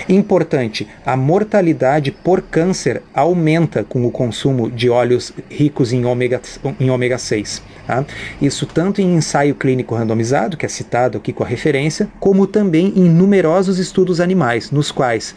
Importante: 0.07 0.87
a 1.05 1.15
mortalidade 1.15 2.11
por 2.11 2.41
câncer 2.41 3.01
aumenta 3.13 3.83
com 3.83 4.05
o 4.05 4.11
consumo 4.11 4.69
de 4.69 4.89
óleos 4.89 5.33
ricos 5.49 5.93
em 5.93 6.05
ômega, 6.05 6.41
em 6.79 6.89
ômega 6.89 7.17
6. 7.17 7.61
Tá? 7.87 8.05
Isso 8.41 8.65
tanto 8.65 9.01
em 9.01 9.15
ensaio 9.15 9.55
clínico 9.55 9.95
randomizado, 9.95 10.55
que 10.55 10.65
é 10.65 10.69
citado 10.69 11.17
aqui 11.17 11.33
com 11.33 11.43
a 11.43 11.47
referência, 11.47 12.07
como 12.19 12.47
também 12.47 12.93
em 12.95 13.09
numerosos 13.09 13.79
estudos 13.79 14.19
animais, 14.19 14.71
nos 14.71 14.91
quais 14.91 15.35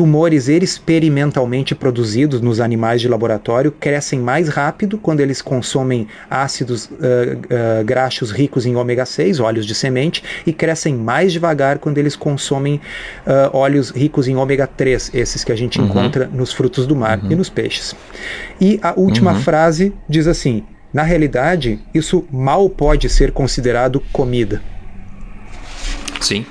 tumores 0.00 0.48
experimentalmente 0.48 1.74
produzidos 1.74 2.40
nos 2.40 2.58
animais 2.58 3.02
de 3.02 3.06
laboratório 3.06 3.70
crescem 3.70 4.18
mais 4.18 4.48
rápido 4.48 4.96
quando 4.96 5.20
eles 5.20 5.42
consomem 5.42 6.08
ácidos 6.30 6.86
uh, 6.86 6.88
uh, 6.94 7.84
graxos 7.84 8.30
ricos 8.30 8.64
em 8.64 8.76
ômega 8.76 9.04
6, 9.04 9.40
óleos 9.40 9.66
de 9.66 9.74
semente, 9.74 10.24
e 10.46 10.54
crescem 10.54 10.94
mais 10.94 11.34
devagar 11.34 11.78
quando 11.78 11.98
eles 11.98 12.16
consomem 12.16 12.76
uh, 13.26 13.54
óleos 13.54 13.90
ricos 13.90 14.26
em 14.26 14.36
ômega 14.36 14.66
3, 14.66 15.10
esses 15.12 15.44
que 15.44 15.52
a 15.52 15.54
gente 15.54 15.78
uhum. 15.78 15.88
encontra 15.88 16.26
nos 16.32 16.50
frutos 16.50 16.86
do 16.86 16.96
mar 16.96 17.18
uhum. 17.18 17.32
e 17.32 17.34
nos 17.34 17.50
peixes. 17.50 17.94
E 18.58 18.80
a 18.82 18.98
última 18.98 19.34
uhum. 19.34 19.40
frase 19.40 19.92
diz 20.08 20.26
assim: 20.26 20.64
na 20.94 21.02
realidade, 21.02 21.78
isso 21.92 22.24
mal 22.32 22.70
pode 22.70 23.06
ser 23.10 23.32
considerado 23.32 24.02
comida. 24.14 24.62
Sim. 26.22 26.46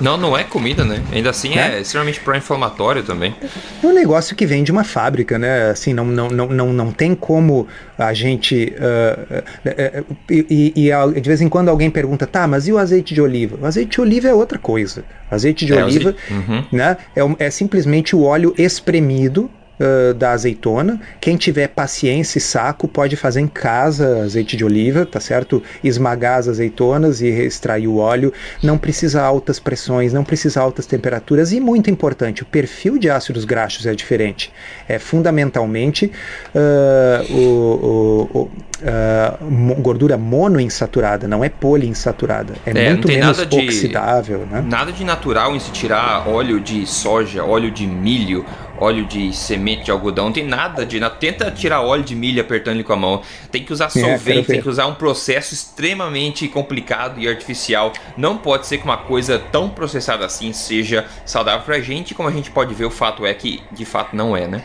Não, 0.00 0.16
não 0.16 0.36
é 0.36 0.42
comida, 0.44 0.84
né? 0.84 1.02
Ainda 1.12 1.30
assim 1.30 1.56
é, 1.56 1.76
é 1.76 1.80
extremamente 1.80 2.20
pró-inflamatório 2.20 3.02
também. 3.02 3.34
É 3.82 3.86
um 3.86 3.92
negócio 3.92 4.34
que 4.34 4.44
vem 4.44 4.64
de 4.64 4.72
uma 4.72 4.84
fábrica, 4.84 5.38
né? 5.38 5.70
Assim, 5.70 5.94
não, 5.94 6.04
não, 6.04 6.28
não, 6.28 6.46
não, 6.48 6.72
não 6.72 6.90
tem 6.90 7.14
como 7.14 7.66
a 7.96 8.12
gente. 8.12 8.74
Uh, 8.76 9.34
uh, 9.34 10.10
uh, 10.10 10.16
e, 10.30 10.72
e, 10.76 11.20
de 11.20 11.28
vez 11.28 11.40
em 11.40 11.48
quando 11.48 11.68
alguém 11.68 11.90
pergunta, 11.90 12.26
tá, 12.26 12.46
mas 12.46 12.66
e 12.66 12.72
o 12.72 12.78
azeite 12.78 13.14
de 13.14 13.22
oliva? 13.22 13.58
O 13.60 13.66
azeite 13.66 13.92
de 13.92 14.00
oliva 14.00 14.28
é 14.28 14.34
outra 14.34 14.58
coisa. 14.58 15.04
O 15.30 15.34
azeite 15.34 15.64
de 15.64 15.72
é, 15.72 15.84
oliva 15.84 16.10
azeite. 16.10 16.32
Uhum. 16.32 16.64
Né, 16.72 16.96
é, 17.14 17.46
é 17.46 17.50
simplesmente 17.50 18.16
o 18.16 18.22
óleo 18.22 18.54
espremido 18.58 19.50
uh, 19.78 20.14
da 20.14 20.32
azeitona. 20.32 21.00
Quem 21.20 21.36
tiver 21.36 21.68
paciência 21.68 22.38
e 22.38 22.40
saco 22.40 22.86
pode 22.88 23.16
fazer 23.16 23.40
em 23.40 23.48
casa 23.48 24.22
azeite 24.22 24.56
de 24.56 24.64
oliva, 24.64 25.06
tá 25.06 25.20
certo? 25.20 25.62
Esmagar 25.82 26.38
as 26.38 26.48
azeitonas 26.48 27.20
e 27.20 27.28
extrair 27.28 27.86
o 27.86 27.96
óleo. 27.96 28.32
Não 28.62 28.78
precisa 28.78 29.22
altas 29.22 29.58
pressões, 29.58 30.12
não 30.12 30.24
precisa 30.24 30.60
altas 30.60 30.86
temperaturas 30.86 31.52
e 31.52 31.60
muito 31.60 31.90
importante, 31.90 32.42
o 32.42 32.46
perfil 32.46 32.98
de 32.98 33.10
ácidos 33.10 33.44
graxos 33.44 33.86
é 33.86 33.94
diferente. 33.94 34.52
É 34.88 34.98
fundamentalmente 34.98 36.10
uh, 36.54 37.32
o, 37.32 38.28
o, 38.32 38.38
o 38.38 38.50
uh, 38.84 39.74
gordura 39.80 40.16
monoinsaturada, 40.16 41.26
não 41.26 41.42
é 41.42 41.48
poliinsaturada. 41.48 42.54
É, 42.66 42.70
é 42.70 42.90
muito 42.90 43.08
menos 43.08 43.38
oxidável. 43.38 44.40
De, 44.40 44.52
né? 44.52 44.64
Nada 44.66 44.92
de 44.92 45.04
natural 45.04 45.54
em 45.54 45.60
se 45.60 45.70
tirar 45.70 46.28
óleo 46.28 46.60
de 46.60 46.86
soja, 46.86 47.44
óleo 47.44 47.70
de 47.70 47.86
milho, 47.86 48.44
óleo 48.78 49.04
de 49.04 49.32
semente 49.32 49.84
de 49.84 49.90
algodão, 49.90 50.26
não 50.26 50.32
tem 50.32 50.44
nada 50.44 50.84
de. 50.84 51.00
Tenta 51.18 51.50
tirar 51.50 51.80
óleo 51.82 52.02
de 52.02 52.14
milho 52.14 52.40
apertando 52.40 52.74
ele 52.76 52.84
com 52.84 52.92
a 52.92 52.96
mão. 52.96 53.22
Tem 53.50 53.64
que 53.64 53.72
usar 53.72 53.86
é, 53.86 53.88
solvente, 53.90 54.50
é, 54.50 54.54
tem 54.54 54.62
que 54.62 54.68
usar 54.68 54.86
um 54.86 54.94
processo 54.94 55.54
extremamente 55.54 56.48
complicado 56.48 57.20
e 57.20 57.28
artificial. 57.28 57.92
Não 58.16 58.36
pode 58.36 58.66
ser 58.66 58.78
que 58.78 58.84
uma 58.84 58.96
coisa 58.96 59.38
tão 59.38 59.68
processada 59.68 60.24
assim 60.24 60.52
seja 60.52 61.06
saudável 61.24 61.64
pra 61.64 61.80
gente, 61.80 62.14
como 62.14 62.28
a 62.28 62.32
gente 62.32 62.50
pode 62.50 62.74
ver, 62.74 62.84
o 62.84 62.90
fato 62.90 63.24
é 63.24 63.34
que 63.34 63.62
de 63.72 63.84
fato 63.84 64.14
não 64.14 64.36
é, 64.36 64.46
né? 64.46 64.64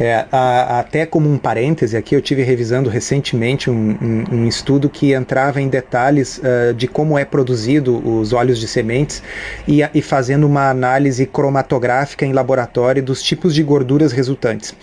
É, 0.00 0.26
a, 0.30 0.78
até 0.80 1.04
como 1.04 1.28
um 1.28 1.36
parêntese 1.36 1.96
aqui, 1.96 2.14
eu 2.14 2.22
tive 2.22 2.42
revisando 2.42 2.88
recentemente 2.88 3.68
um, 3.68 3.96
um, 4.00 4.24
um 4.36 4.46
estudo 4.46 4.88
que 4.88 5.12
entrava 5.12 5.60
em 5.60 5.68
detalhes 5.68 6.38
uh, 6.38 6.72
de 6.72 6.86
como 6.86 7.18
é 7.18 7.24
produzido 7.24 7.96
os 8.08 8.32
óleos 8.32 8.58
de 8.58 8.68
sementes 8.68 9.22
e, 9.66 9.80
e 9.92 10.00
fazendo 10.00 10.46
uma 10.46 10.70
análise 10.70 11.26
cromatográfica 11.26 12.24
em 12.24 12.32
laboratório 12.32 13.02
dos 13.02 13.22
tipos 13.22 13.54
de 13.54 13.62
gorduras 13.62 14.12
resultantes. 14.12 14.74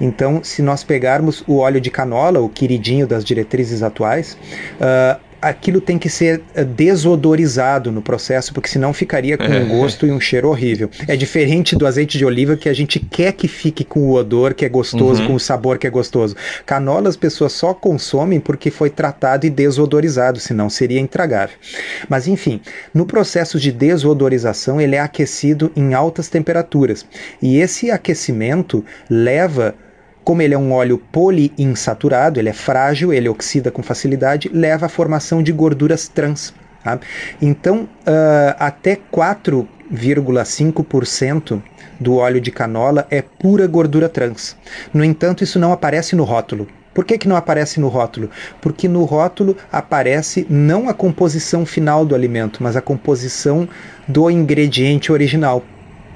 Então, 0.00 0.42
se 0.42 0.60
nós 0.60 0.82
pegarmos 0.82 1.44
o 1.46 1.58
óleo 1.58 1.80
de 1.80 1.90
canola, 1.90 2.40
o 2.40 2.48
queridinho 2.48 3.06
das 3.06 3.24
diretrizes 3.24 3.82
atuais, 3.82 4.36
uh, 4.80 5.20
aquilo 5.48 5.80
tem 5.80 5.98
que 5.98 6.08
ser 6.08 6.42
eh, 6.54 6.64
desodorizado 6.64 7.92
no 7.92 8.00
processo, 8.00 8.52
porque 8.54 8.68
senão 8.68 8.92
ficaria 8.92 9.36
com 9.36 9.44
um 9.44 9.68
gosto 9.68 10.06
e 10.06 10.10
um 10.10 10.18
cheiro 10.18 10.48
horrível. 10.48 10.90
É 11.06 11.16
diferente 11.16 11.76
do 11.76 11.86
azeite 11.86 12.16
de 12.16 12.24
oliva 12.24 12.56
que 12.56 12.68
a 12.68 12.72
gente 12.72 12.98
quer 12.98 13.32
que 13.32 13.46
fique 13.46 13.84
com 13.84 14.00
o 14.00 14.12
odor 14.12 14.54
que 14.54 14.64
é 14.64 14.68
gostoso, 14.68 15.22
uhum. 15.22 15.28
com 15.28 15.34
o 15.34 15.40
sabor 15.40 15.78
que 15.78 15.86
é 15.86 15.90
gostoso. 15.90 16.34
Canola 16.64 17.08
as 17.08 17.16
pessoas 17.16 17.52
só 17.52 17.74
consomem 17.74 18.40
porque 18.40 18.70
foi 18.70 18.88
tratado 18.88 19.46
e 19.46 19.50
desodorizado, 19.50 20.40
senão 20.40 20.70
seria 20.70 21.00
intragável. 21.00 21.56
Mas 22.08 22.26
enfim, 22.26 22.60
no 22.92 23.04
processo 23.04 23.60
de 23.60 23.70
desodorização 23.70 24.80
ele 24.80 24.96
é 24.96 25.00
aquecido 25.00 25.70
em 25.76 25.92
altas 25.92 26.28
temperaturas. 26.28 27.04
E 27.42 27.58
esse 27.58 27.90
aquecimento 27.90 28.84
leva 29.10 29.74
como 30.24 30.42
ele 30.42 30.54
é 30.54 30.58
um 30.58 30.72
óleo 30.72 31.00
poliinsaturado, 31.12 32.40
ele 32.40 32.48
é 32.48 32.52
frágil, 32.52 33.12
ele 33.12 33.28
oxida 33.28 33.70
com 33.70 33.80
facilidade, 33.82 34.50
leva 34.52 34.86
à 34.86 34.88
formação 34.88 35.40
de 35.42 35.52
gorduras 35.52 36.08
trans. 36.08 36.54
Tá? 36.82 36.98
Então, 37.40 37.82
uh, 37.82 38.56
até 38.58 38.98
4,5% 39.12 41.62
do 42.00 42.16
óleo 42.16 42.40
de 42.40 42.50
canola 42.50 43.06
é 43.10 43.22
pura 43.22 43.66
gordura 43.66 44.08
trans. 44.08 44.56
No 44.92 45.04
entanto, 45.04 45.44
isso 45.44 45.58
não 45.58 45.72
aparece 45.72 46.16
no 46.16 46.24
rótulo. 46.24 46.66
Por 46.94 47.04
que, 47.04 47.18
que 47.18 47.28
não 47.28 47.36
aparece 47.36 47.78
no 47.80 47.88
rótulo? 47.88 48.30
Porque 48.60 48.86
no 48.86 49.04
rótulo 49.04 49.56
aparece 49.70 50.46
não 50.48 50.88
a 50.88 50.94
composição 50.94 51.66
final 51.66 52.06
do 52.06 52.14
alimento, 52.14 52.62
mas 52.62 52.76
a 52.76 52.80
composição 52.80 53.68
do 54.06 54.30
ingrediente 54.30 55.10
original 55.10 55.64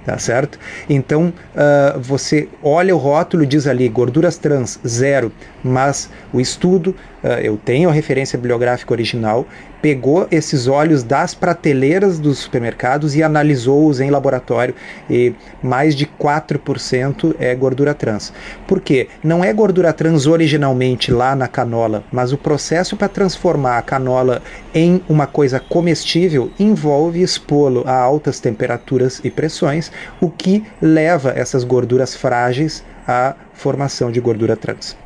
tá 0.09 0.17
certo? 0.17 0.59
Então 0.89 1.35
uh, 1.55 2.01
você 2.01 2.49
olha 2.63 2.97
o 2.97 2.99
rótulo 2.99 3.45
diz 3.45 3.67
ali 3.67 3.87
gorduras 3.91 4.39
trans 4.39 4.81
zero, 4.87 5.31
mas 5.63 6.09
o 6.33 6.41
estudo, 6.41 6.97
eu 7.43 7.57
tenho 7.57 7.89
a 7.89 7.93
referência 7.93 8.39
bibliográfica 8.39 8.93
original, 8.93 9.47
pegou 9.81 10.27
esses 10.31 10.67
óleos 10.67 11.03
das 11.03 11.35
prateleiras 11.35 12.19
dos 12.19 12.39
supermercados 12.39 13.15
e 13.15 13.23
analisou-os 13.23 14.01
em 14.01 14.11
laboratório 14.11 14.75
e 15.09 15.33
mais 15.63 15.95
de 15.95 16.07
4% 16.07 17.35
é 17.39 17.55
gordura 17.55 17.95
trans. 17.95 18.33
Por 18.67 18.81
quê? 18.81 19.09
Não 19.23 19.45
é 19.45 19.53
gordura 19.53 19.93
trans 19.93 20.27
originalmente 20.27 21.11
lá 21.13 21.35
na 21.35 21.49
canola, 21.49 22.05
mas 22.11 22.33
o 22.33 22.39
processo 22.39 22.97
para 22.97 23.09
transformar 23.09 23.79
a 23.79 23.83
canola 23.83 24.43
em 24.75 25.01
uma 25.09 25.27
coisa 25.27 25.61
comestível 25.61 26.51
envolve 26.59 27.23
expô-lo 27.23 27.85
a 27.87 27.95
altas 27.95 28.41
temperaturas 28.41 29.21
e 29.23 29.31
pressões, 29.31 29.91
o 30.21 30.31
que 30.31 30.65
leva 30.81 31.33
essas 31.37 31.65
gorduras 31.65 32.15
frágeis 32.15 32.85
à 33.07 33.35
formação 33.53 34.11
de 34.11 34.21
gordura 34.21 34.57
trans. 34.57 34.97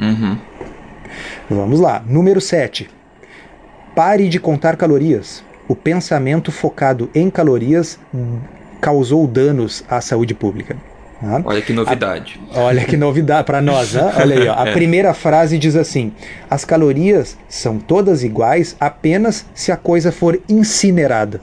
Uhum. 0.00 0.36
Vamos 1.48 1.80
lá. 1.80 2.02
Número 2.06 2.40
7. 2.40 2.88
Pare 3.94 4.28
de 4.28 4.38
contar 4.38 4.76
calorias. 4.76 5.44
O 5.68 5.76
pensamento 5.76 6.50
focado 6.50 7.10
em 7.14 7.30
calorias 7.30 7.98
causou 8.80 9.26
danos 9.26 9.84
à 9.88 10.00
saúde 10.00 10.34
pública. 10.34 10.76
Tá? 11.20 11.40
Olha 11.44 11.62
que 11.62 11.72
novidade. 11.72 12.40
A, 12.52 12.60
olha 12.60 12.84
que 12.84 12.96
novidade 12.96 13.46
para 13.46 13.62
nós. 13.62 13.94
Né? 13.94 14.12
Olha 14.18 14.36
aí, 14.36 14.48
ó. 14.48 14.58
a 14.58 14.68
é. 14.68 14.72
primeira 14.72 15.14
frase 15.14 15.56
diz 15.56 15.76
assim: 15.76 16.12
as 16.50 16.64
calorias 16.64 17.38
são 17.48 17.78
todas 17.78 18.24
iguais 18.24 18.76
apenas 18.80 19.46
se 19.54 19.70
a 19.70 19.76
coisa 19.76 20.10
for 20.10 20.40
incinerada. 20.48 21.40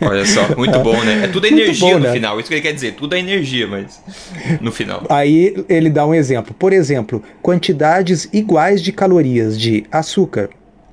Olha 0.00 0.24
só, 0.26 0.54
muito 0.56 0.78
bom, 0.80 1.02
né? 1.02 1.24
É 1.24 1.28
tudo 1.28 1.46
energia 1.46 1.94
bom, 1.94 1.98
no 1.98 2.06
né? 2.06 2.12
final, 2.12 2.38
isso 2.38 2.48
que 2.48 2.54
ele 2.54 2.62
quer 2.62 2.72
dizer, 2.72 2.94
tudo 2.94 3.14
é 3.14 3.18
energia, 3.18 3.66
mas 3.66 4.02
no 4.60 4.72
final. 4.72 5.04
Aí 5.08 5.64
ele 5.68 5.90
dá 5.90 6.06
um 6.06 6.14
exemplo. 6.14 6.54
Por 6.54 6.72
exemplo, 6.72 7.22
quantidades 7.42 8.28
iguais 8.32 8.82
de 8.82 8.92
calorias 8.92 9.58
de 9.58 9.84
açúcar, 9.90 10.50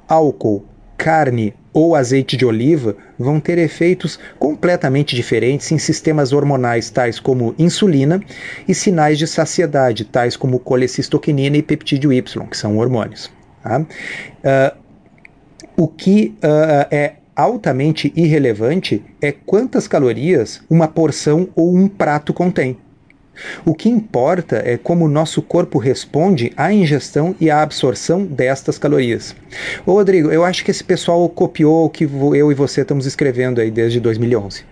álcool, 0.07 0.65
carne 0.97 1.53
ou 1.73 1.93
azeite 1.93 2.37
de 2.37 2.45
oliva 2.45 2.95
vão 3.19 3.37
ter 3.37 3.57
efeitos 3.57 4.17
completamente 4.39 5.13
diferentes 5.13 5.69
em 5.73 5.77
sistemas 5.77 6.31
hormonais 6.31 6.89
tais 6.89 7.19
como 7.19 7.53
insulina 7.59 8.21
e 8.65 8.73
sinais 8.73 9.19
de 9.19 9.27
saciedade 9.27 10.05
tais 10.05 10.37
como 10.37 10.57
colecistoquinina 10.57 11.57
e 11.57 11.61
peptídeo 11.61 12.13
Y, 12.13 12.47
que 12.47 12.55
são 12.55 12.77
hormônios. 12.77 13.29
Tá? 13.61 13.81
Uh, 13.81 14.85
o 15.75 15.87
que 15.87 16.33
uh, 16.37 16.87
é 16.89 17.15
altamente 17.35 18.13
irrelevante 18.15 19.03
é 19.21 19.31
quantas 19.31 19.87
calorias 19.87 20.61
uma 20.69 20.87
porção 20.87 21.49
ou 21.55 21.75
um 21.75 21.87
prato 21.87 22.33
contém. 22.33 22.77
O 23.65 23.73
que 23.73 23.89
importa 23.89 24.61
é 24.65 24.77
como 24.77 25.05
o 25.05 25.09
nosso 25.09 25.41
corpo 25.41 25.77
responde 25.77 26.53
à 26.55 26.71
ingestão 26.71 27.35
e 27.39 27.49
à 27.49 27.61
absorção 27.61 28.25
destas 28.25 28.77
calorias. 28.77 29.35
Ô 29.85 29.93
Rodrigo, 29.93 30.31
eu 30.31 30.45
acho 30.45 30.63
que 30.63 30.71
esse 30.71 30.83
pessoal 30.83 31.27
copiou 31.27 31.85
o 31.85 31.89
que 31.89 32.05
eu 32.05 32.51
e 32.51 32.55
você 32.55 32.81
estamos 32.81 33.05
escrevendo 33.05 33.59
aí 33.59 33.69
desde 33.69 33.99
2011. 33.99 34.63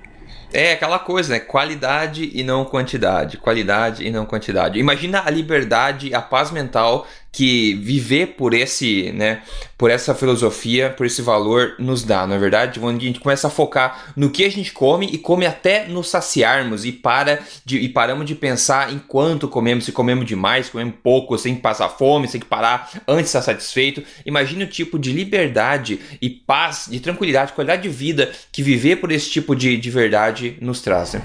É 0.53 0.73
aquela 0.73 0.99
coisa, 0.99 1.33
né? 1.33 1.39
Qualidade 1.39 2.29
e 2.31 2.43
não 2.43 2.63
quantidade. 2.63 3.37
Qualidade 3.37 4.05
e 4.05 4.11
não 4.11 4.23
quantidade. 4.23 4.77
Imagina 4.77 5.23
a 5.25 5.29
liberdade, 5.31 6.13
a 6.13 6.21
paz 6.21 6.51
mental 6.51 7.07
que 7.33 7.73
viver 7.73 8.35
por 8.37 8.53
esse, 8.53 9.11
né, 9.11 9.41
por 9.75 9.89
essa 9.89 10.13
filosofia, 10.13 10.91
por 10.91 11.03
esse 11.03 11.19
valor 11.19 11.73
nos 11.79 12.03
dá, 12.03 12.27
não 12.27 12.35
é 12.35 12.39
verdade? 12.39 12.79
Onde 12.79 13.05
a 13.05 13.07
gente 13.07 13.19
começa 13.19 13.47
a 13.47 13.49
focar 13.49 14.13
no 14.15 14.29
que 14.29 14.45
a 14.45 14.51
gente 14.51 14.71
come 14.71 15.07
e 15.11 15.17
come 15.17 15.47
até 15.47 15.87
nos 15.87 16.09
saciarmos 16.09 16.85
e 16.85 16.91
para 16.91 17.39
de, 17.65 17.79
e 17.79 17.89
paramos 17.89 18.27
de 18.27 18.35
pensar 18.35 18.93
em 18.93 18.99
quanto 18.99 19.47
comemos, 19.47 19.85
se 19.85 19.91
comemos 19.91 20.25
demais, 20.25 20.69
comemos 20.69 20.93
pouco, 21.01 21.35
sem 21.39 21.55
passar 21.55 21.89
fome, 21.89 22.27
sem 22.27 22.39
parar 22.39 22.91
antes 23.07 23.23
de 23.23 23.29
estar 23.29 23.41
satisfeito. 23.41 24.03
Imagine 24.27 24.65
o 24.65 24.69
tipo 24.69 24.99
de 24.99 25.11
liberdade 25.11 25.99
e 26.21 26.29
paz, 26.29 26.87
de 26.87 26.99
tranquilidade, 26.99 27.53
qualidade 27.53 27.81
de 27.81 27.89
vida 27.89 28.31
que 28.51 28.61
viver 28.61 28.97
por 28.97 29.11
esse 29.11 29.31
tipo 29.31 29.55
de, 29.55 29.75
de 29.75 29.89
verdade 29.89 30.55
nos 30.61 30.81
traz. 30.81 31.13
Né? 31.13 31.21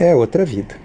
É 0.00 0.14
outra 0.14 0.46
vida. 0.46 0.76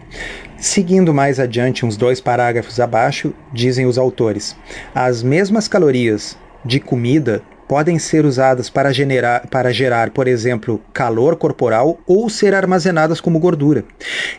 Seguindo 0.61 1.11
mais 1.11 1.39
adiante, 1.39 1.87
uns 1.87 1.97
dois 1.97 2.21
parágrafos 2.21 2.79
abaixo, 2.79 3.33
dizem 3.51 3.87
os 3.87 3.97
autores: 3.97 4.55
as 4.93 5.23
mesmas 5.23 5.67
calorias 5.67 6.37
de 6.63 6.79
comida 6.79 7.41
podem 7.67 7.97
ser 7.97 8.25
usadas 8.25 8.69
para, 8.69 8.93
generar, 8.93 9.47
para 9.47 9.73
gerar, 9.73 10.11
por 10.11 10.27
exemplo, 10.27 10.79
calor 10.93 11.35
corporal 11.35 11.99
ou 12.05 12.29
ser 12.29 12.53
armazenadas 12.53 13.19
como 13.19 13.39
gordura. 13.39 13.83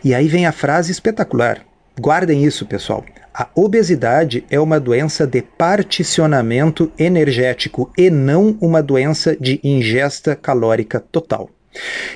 E 0.01 0.15
aí 0.15 0.29
vem 0.29 0.45
a 0.45 0.53
frase 0.53 0.93
espetacular. 0.93 1.59
Guardem 1.99 2.45
isso, 2.45 2.65
pessoal. 2.65 3.03
A 3.33 3.49
obesidade 3.53 4.45
é 4.49 4.57
uma 4.57 4.79
doença 4.79 5.27
de 5.27 5.41
particionamento 5.41 6.89
energético 6.97 7.91
e 7.97 8.09
não 8.09 8.57
uma 8.61 8.81
doença 8.81 9.35
de 9.35 9.59
ingesta 9.61 10.37
calórica 10.37 11.01
total. 11.01 11.49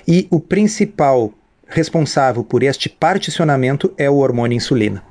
E 0.07 0.27
o 0.31 0.39
principal 0.39 1.33
responsável 1.67 2.43
por 2.43 2.63
este 2.63 2.89
particionamento 2.89 3.93
é 3.97 4.09
o 4.09 4.17
hormônio 4.17 4.55
insulina. 4.55 5.03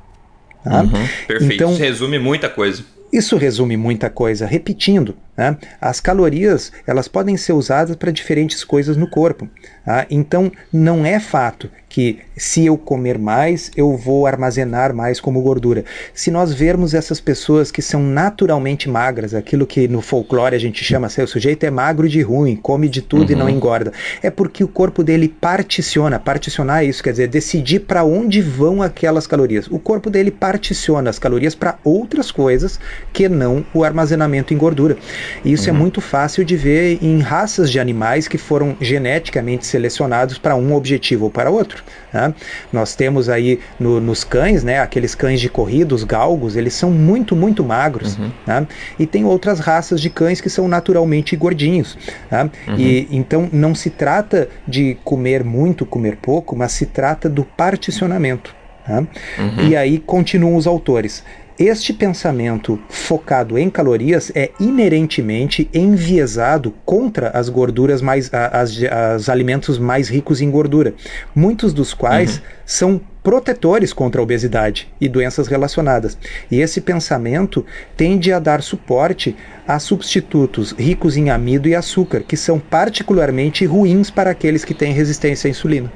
Tá? 0.64 0.82
Uhum, 0.82 1.09
perfeito. 1.26 1.54
Então, 1.54 1.72
Isso 1.72 1.80
resume 1.80 2.18
muita 2.18 2.48
coisa. 2.48 2.84
Isso 3.12 3.36
resume 3.36 3.76
muita 3.76 4.11
coisa. 4.11 4.46
Repetindo, 4.46 5.16
né? 5.37 5.57
as 5.80 6.01
calorias 6.01 6.72
elas 6.87 7.09
podem 7.09 7.37
ser 7.37 7.53
usadas 7.53 7.97
para 7.97 8.11
diferentes 8.11 8.64
coisas 8.64 8.97
no 8.97 9.09
corpo. 9.09 9.49
Tá? 9.84 10.07
Então, 10.11 10.51
não 10.72 11.05
é 11.05 11.20
fato 11.20 11.70
que 11.89 12.18
se 12.37 12.66
eu 12.66 12.76
comer 12.76 13.18
mais, 13.18 13.70
eu 13.74 13.97
vou 13.97 14.26
armazenar 14.26 14.95
mais 14.95 15.18
como 15.18 15.41
gordura. 15.41 15.84
Se 16.12 16.30
nós 16.30 16.53
vermos 16.53 16.93
essas 16.93 17.20
pessoas 17.20 17.70
que 17.70 17.80
são 17.80 18.03
naturalmente 18.03 18.87
magras, 18.87 19.32
aquilo 19.32 19.66
que 19.66 19.89
no 19.89 20.03
folclore 20.03 20.55
a 20.55 20.59
gente 20.59 20.84
chama 20.84 21.07
assim, 21.07 21.22
o 21.22 21.28
sujeito 21.28 21.64
é 21.64 21.70
magro 21.70 22.07
de 22.07 22.20
ruim, 22.20 22.55
come 22.55 22.89
de 22.89 23.01
tudo 23.01 23.30
uhum. 23.30 23.32
e 23.32 23.39
não 23.39 23.47
uhum. 23.47 23.53
engorda, 23.53 23.93
é 24.22 24.28
porque 24.28 24.62
o 24.62 24.68
corpo 24.68 25.03
dele 25.03 25.28
particiona. 25.28 26.18
Particionar 26.18 26.84
isso 26.84 27.03
quer 27.03 27.12
dizer 27.12 27.28
decidir 27.28 27.80
para 27.80 28.05
onde 28.05 28.43
vão 28.43 28.82
aquelas 28.82 29.26
calorias. 29.26 29.66
O 29.68 29.78
corpo 29.78 30.11
dele 30.11 30.30
particiona 30.30 31.09
as 31.09 31.18
calorias 31.18 31.55
para 31.55 31.78
outras 31.82 32.30
coisas 32.30 32.78
que 33.12 33.26
não 33.28 33.64
o 33.72 33.84
armazenamento 33.84 34.53
em 34.53 34.59
gordura. 34.59 34.99
E 35.45 35.53
isso 35.53 35.68
é 35.68 35.72
uhum. 35.72 35.79
é 35.79 35.81
muito 35.81 36.01
fácil 36.01 36.45
de 36.45 36.57
ver 36.57 36.99
em 37.03 37.20
raças 37.20 37.70
de 37.70 37.79
animais 37.79 38.29
que 38.29 38.39
foram 38.39 38.77
geneticamente 38.81 39.66
selecionados 39.66 40.39
para 40.39 40.57
um 40.57 40.74
objetivo 40.74 41.24
ou 41.24 41.31
para 41.31 41.51
outro. 41.51 41.83
Né? 42.12 42.35
Nós 42.72 42.95
temos 42.95 43.29
aí 43.29 43.61
no, 43.79 44.01
nos 44.01 44.24
cães, 44.24 44.64
né, 44.64 44.81
aqueles 44.81 45.14
cães 45.14 45.41
de 45.41 45.49
corrida, 45.49 45.95
os 45.95 46.05
galgos, 46.05 46.57
eles 46.57 46.74
são 46.74 46.91
muito, 46.91 47.37
muito 47.37 47.64
magros. 47.64 48.18
Uhum. 48.18 48.31
Né? 48.47 48.66
E 48.99 49.07
tem 49.07 49.24
outras 49.24 49.61
raças 49.61 50.01
de 50.01 50.11
cães 50.11 50.41
que 50.41 50.51
são 50.51 50.68
naturalmente 50.68 51.37
gordinhos. 51.37 51.97
Né? 52.31 52.51
Uhum. 52.68 52.77
E 52.79 53.09
então 53.11 53.49
não 53.53 53.74
se 53.74 53.91
trata 53.91 54.49
de 54.66 54.97
comer 55.05 55.45
muito, 55.45 55.87
comer 55.87 56.16
pouco, 56.16 56.57
mas 56.57 56.72
se 56.72 56.87
trata 56.87 57.29
do 57.29 57.45
particionamento. 57.45 58.55
Tá? 58.87 59.01
Uhum. 59.01 59.68
E 59.68 59.77
aí 59.77 59.99
continuam 59.99 60.57
os 60.57 60.66
autores. 60.66 61.24
Este 61.59 61.94
pensamento 61.94 62.78
focado 62.90 63.57
em 63.57 63.70
calorias 63.70 64.30
é 64.34 64.50
inerentemente 64.61 65.70
enviesado 65.72 66.74
contra 66.84 67.30
as 67.30 67.48
gorduras 67.48 68.02
mais, 68.02 68.30
as, 68.32 68.76
as 68.82 69.30
alimentos 69.30 69.78
mais 69.78 70.11
ricos 70.11 70.42
em 70.42 70.50
gordura, 70.50 70.92
muitos 71.34 71.72
dos 71.72 71.94
quais 71.94 72.36
uhum. 72.36 72.42
são 72.66 73.00
protetores 73.22 73.94
contra 73.94 74.20
a 74.20 74.22
obesidade 74.22 74.86
e 75.00 75.09
doenças 75.09 75.48
relacionadas. 75.48 76.18
E 76.50 76.61
esse 76.61 76.78
pensamento 76.82 77.64
tende 77.96 78.30
a 78.34 78.38
dar 78.38 78.62
suporte 78.62 79.34
a 79.66 79.78
substitutos 79.78 80.72
ricos 80.72 81.16
em 81.16 81.30
amido 81.30 81.68
e 81.68 81.74
açúcar, 81.74 82.20
que 82.20 82.36
são 82.36 82.59
particularmente 82.59 83.64
ruins 83.64 84.11
para 84.11 84.30
aqueles 84.30 84.62
que 84.62 84.74
têm 84.74 84.92
resistência 84.92 85.48
à 85.48 85.50
insulina. 85.50 85.90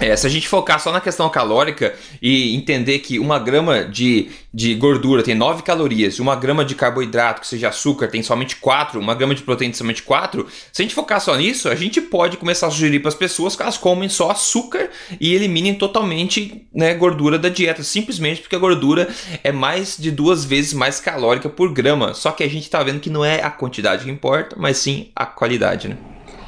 É, 0.00 0.16
se 0.16 0.26
a 0.26 0.30
gente 0.30 0.48
focar 0.48 0.80
só 0.80 0.90
na 0.90 1.00
questão 1.00 1.28
calórica 1.28 1.94
e 2.20 2.56
entender 2.56 2.98
que 3.00 3.18
uma 3.18 3.38
grama 3.38 3.84
de, 3.84 4.30
de 4.52 4.74
gordura 4.74 5.22
tem 5.22 5.34
9 5.34 5.62
calorias, 5.62 6.18
uma 6.18 6.34
grama 6.34 6.64
de 6.64 6.74
carboidrato, 6.74 7.40
que 7.40 7.46
seja 7.46 7.68
açúcar, 7.68 8.08
tem 8.08 8.22
somente 8.22 8.56
4, 8.56 8.98
uma 8.98 9.14
grama 9.14 9.34
de 9.34 9.42
proteína 9.42 9.72
tem 9.72 9.78
somente 9.78 10.02
4, 10.02 10.46
se 10.72 10.82
a 10.82 10.84
gente 10.84 10.94
focar 10.94 11.20
só 11.20 11.36
nisso, 11.36 11.68
a 11.68 11.74
gente 11.74 12.00
pode 12.00 12.36
começar 12.36 12.66
a 12.66 12.70
sugerir 12.70 13.00
para 13.00 13.10
as 13.10 13.14
pessoas 13.14 13.54
que 13.54 13.62
elas 13.62 13.78
comem 13.78 14.08
só 14.08 14.30
açúcar 14.30 14.90
e 15.20 15.34
eliminem 15.34 15.74
totalmente 15.74 16.66
né, 16.74 16.94
gordura 16.94 17.38
da 17.38 17.48
dieta, 17.48 17.82
simplesmente 17.82 18.40
porque 18.40 18.56
a 18.56 18.58
gordura 18.58 19.08
é 19.44 19.52
mais 19.52 19.96
de 19.98 20.10
duas 20.10 20.44
vezes 20.44 20.72
mais 20.72 21.00
calórica 21.00 21.48
por 21.48 21.72
grama. 21.72 22.14
Só 22.14 22.32
que 22.32 22.42
a 22.42 22.48
gente 22.48 22.64
está 22.64 22.82
vendo 22.82 23.00
que 23.00 23.10
não 23.10 23.24
é 23.24 23.42
a 23.42 23.50
quantidade 23.50 24.04
que 24.04 24.10
importa, 24.10 24.56
mas 24.58 24.78
sim 24.78 25.10
a 25.14 25.26
qualidade, 25.26 25.88
né? 25.88 25.96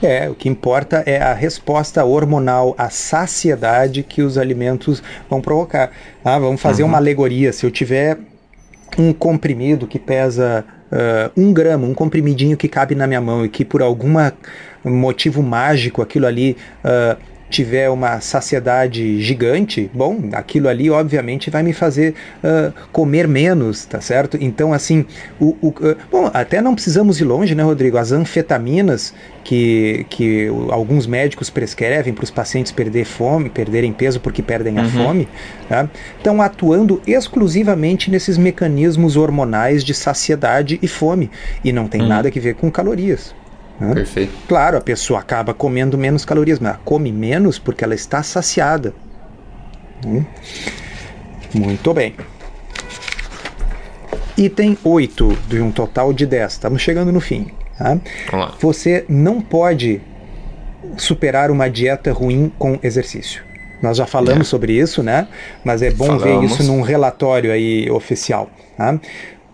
É, 0.03 0.29
o 0.29 0.35
que 0.35 0.49
importa 0.49 1.03
é 1.07 1.21
a 1.21 1.33
resposta 1.33 2.05
hormonal, 2.05 2.75
a 2.77 2.91
saciedade 2.91 4.03
que 4.03 4.23
os 4.23 4.37
alimentos 4.37 5.03
vão 5.31 5.41
provocar. 5.41 5.91
Ah, 6.25 6.39
vamos 6.39 6.61
fazer 6.61 6.83
uhum. 6.83 6.91
uma 6.91 6.99
alegoria. 6.99 7.53
Se 7.53 7.65
eu 7.65 7.71
tiver 7.71 8.19
um 8.99 9.13
comprimido 9.13 9.87
que 9.87 9.99
pesa 9.99 10.65
uh, 10.91 11.41
um 11.41 11.53
grama, 11.53 11.87
um 11.87 11.95
comprimidinho 11.95 12.57
que 12.57 12.69
cabe 12.69 12.95
na 12.95 13.07
minha 13.07 13.21
mão 13.21 13.45
e 13.45 13.49
que 13.49 13.65
por 13.65 13.83
algum 13.83 14.15
motivo 14.85 15.43
mágico 15.43 16.03
aquilo 16.03 16.27
ali 16.27 16.57
uh, 16.85 17.17
tiver 17.51 17.89
uma 17.91 18.21
saciedade 18.21 19.21
gigante, 19.23 19.91
bom, 19.93 20.31
aquilo 20.33 20.69
ali 20.69 20.91
obviamente 20.91 21.51
vai 21.51 21.63
me 21.63 21.73
fazer 21.73 22.15
uh, 22.43 22.73
comer 22.91 23.29
menos, 23.29 23.85
tá 23.85 24.01
certo? 24.01 24.37
Então, 24.41 24.73
assim, 24.73 25.05
o, 25.39 25.57
o 25.61 25.69
uh, 25.69 25.97
bom, 26.11 26.31
até 26.33 26.61
não 26.61 26.75
precisamos 26.75 27.21
ir 27.21 27.25
longe, 27.25 27.55
né, 27.55 27.63
Rodrigo? 27.63 27.97
As 27.97 28.13
anfetaminas 28.13 29.15
que, 29.45 30.07
que 30.09 30.49
alguns 30.71 31.07
médicos 31.07 31.51
prescrevem 31.51 32.13
para 32.15 32.25
os 32.25 32.31
pacientes 32.31 32.73
perder 32.73 33.05
fome, 33.05 33.51
perderem 33.51 33.93
peso 33.93 34.19
porque 34.19 34.43
perdem 34.43 34.79
uhum. 34.79 34.85
a 34.85 34.89
fome, 34.89 35.29
tá? 35.69 35.89
estão 36.17 36.41
atuando 36.41 37.01
exclusivamente 37.07 38.11
nesses 38.11 38.39
mecanismos 38.39 39.17
hormonais 39.17 39.85
de 39.85 39.93
saciedade 39.93 40.79
e 40.83 40.89
fome 40.89 41.31
e 41.63 41.73
não 41.73 41.87
tem 41.87 42.01
uhum. 42.01 42.09
nada 42.09 42.29
a 42.29 42.41
ver 42.41 42.55
com 42.55 42.71
calorias. 42.71 43.35
Né? 43.81 43.95
Perfeito. 43.95 44.33
Claro, 44.49 44.77
a 44.77 44.81
pessoa 44.81 45.21
acaba 45.21 45.53
comendo 45.53 45.99
menos 45.99 46.25
calorias, 46.25 46.59
mas 46.59 46.75
ela 46.75 46.81
come 46.85 47.13
menos 47.13 47.59
porque 47.59 47.85
ela 47.85 47.95
está 47.95 48.23
saciada. 48.23 48.95
Hum? 50.07 50.25
Muito 51.55 51.93
bem. 51.95 52.15
Item 54.37 54.77
8 54.83 55.39
de 55.49 55.61
um 55.61 55.71
total 55.71 56.13
de 56.13 56.27
10. 56.27 56.53
Estamos 56.53 56.83
chegando 56.83 57.13
no 57.13 57.21
fim. 57.21 57.53
Tá? 57.79 57.99
Você 58.61 59.05
não 59.09 59.41
pode 59.41 60.01
superar 60.97 61.51
uma 61.51 61.69
dieta 61.69 62.13
ruim 62.13 62.53
com 62.59 62.79
exercício. 62.83 63.43
Nós 63.83 63.97
já 63.97 64.07
falamos 64.07 64.47
é. 64.47 64.51
sobre 64.51 64.73
isso, 64.73 65.03
né? 65.03 65.29
Mas 65.65 65.83
é 65.83 65.91
bom 65.91 66.07
falamos. 66.07 66.25
ver 66.25 66.43
isso 66.45 66.63
num 66.63 66.81
relatório 66.81 67.53
aí 67.53 67.91
oficial. 67.91 68.49
Tá? 68.77 68.99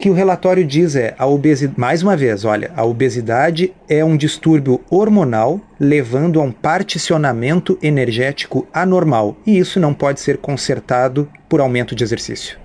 Que 0.01 0.09
o 0.09 0.14
relatório 0.14 0.66
diz 0.66 0.96
é 0.96 1.14
a 1.18 1.26
obesidade, 1.26 1.78
mais 1.78 2.03
uma 2.03 2.16
vez, 2.16 2.44
olha, 2.44 2.72
a 2.74 2.84
obesidade 2.84 3.72
é 3.86 4.03
um 4.03 4.16
distúrbio 4.16 4.80
hormonal 4.90 5.61
levando 5.78 6.40
a 6.40 6.42
um 6.42 6.51
particionamento 6.51 7.78
energético 7.82 8.66
anormal 8.72 9.36
e 9.46 9.59
isso 9.59 9.78
não 9.78 9.92
pode 9.92 10.20
ser 10.20 10.38
consertado 10.38 11.28
por 11.48 11.61
aumento 11.61 11.94
de 11.94 12.03
exercício. 12.03 12.59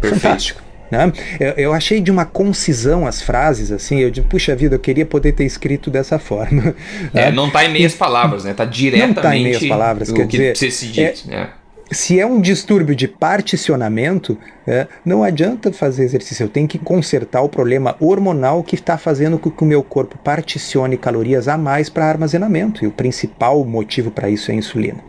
Perfeito. 0.00 0.22
Fantástico. 0.22 0.62
Né? 0.90 1.12
Eu, 1.38 1.50
eu, 1.52 1.72
achei 1.72 2.00
de 2.00 2.10
uma 2.10 2.24
concisão 2.24 3.06
as 3.06 3.22
frases, 3.22 3.70
assim, 3.70 4.00
eu 4.00 4.10
digo, 4.10 4.26
puxa 4.26 4.56
vida, 4.56 4.74
eu 4.74 4.80
queria 4.80 5.06
poder 5.06 5.30
ter 5.30 5.44
escrito 5.44 5.88
dessa 5.88 6.18
forma. 6.20 6.74
É, 7.14 7.26
né? 7.26 7.30
não 7.30 7.46
está 7.46 7.64
em 7.64 7.72
meias 7.72 7.94
palavras, 7.94 8.42
né? 8.42 8.50
Está 8.50 8.64
diretamente 8.64 9.14
não 9.14 9.22
tá 9.22 9.36
em 9.36 9.44
meias 9.44 9.64
palavras, 9.66 10.10
quer 10.10 10.26
dizer, 10.26 10.56
se 10.56 10.86
dito, 10.88 11.22
é, 11.28 11.30
né? 11.30 11.50
Se 11.90 12.20
é 12.20 12.26
um 12.26 12.40
distúrbio 12.40 12.94
de 12.94 13.08
particionamento, 13.08 14.38
é, 14.66 14.86
não 15.04 15.24
adianta 15.24 15.72
fazer 15.72 16.04
exercício. 16.04 16.44
Eu 16.44 16.48
tenho 16.48 16.68
que 16.68 16.78
consertar 16.78 17.42
o 17.42 17.48
problema 17.48 17.96
hormonal 17.98 18.62
que 18.62 18.76
está 18.76 18.96
fazendo 18.96 19.38
com 19.38 19.50
que 19.50 19.62
o 19.64 19.66
meu 19.66 19.82
corpo 19.82 20.16
particione 20.18 20.96
calorias 20.96 21.48
a 21.48 21.58
mais 21.58 21.88
para 21.88 22.06
armazenamento. 22.06 22.84
E 22.84 22.88
o 22.88 22.92
principal 22.92 23.64
motivo 23.64 24.10
para 24.10 24.30
isso 24.30 24.50
é 24.50 24.54
a 24.54 24.58
insulina. 24.58 25.02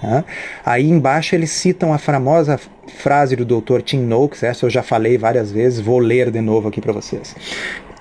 Tá? 0.00 0.24
Aí 0.64 0.88
embaixo 0.88 1.34
eles 1.34 1.50
citam 1.50 1.92
a 1.92 1.98
famosa 1.98 2.58
frase 2.86 3.34
do 3.36 3.44
Dr. 3.44 3.80
Tim 3.82 4.00
Noakes, 4.00 4.42
essa 4.42 4.66
eu 4.66 4.70
já 4.70 4.82
falei 4.82 5.16
várias 5.16 5.52
vezes, 5.52 5.80
vou 5.80 5.98
ler 5.98 6.30
de 6.30 6.40
novo 6.40 6.68
aqui 6.68 6.80
para 6.80 6.92
vocês. 6.92 7.34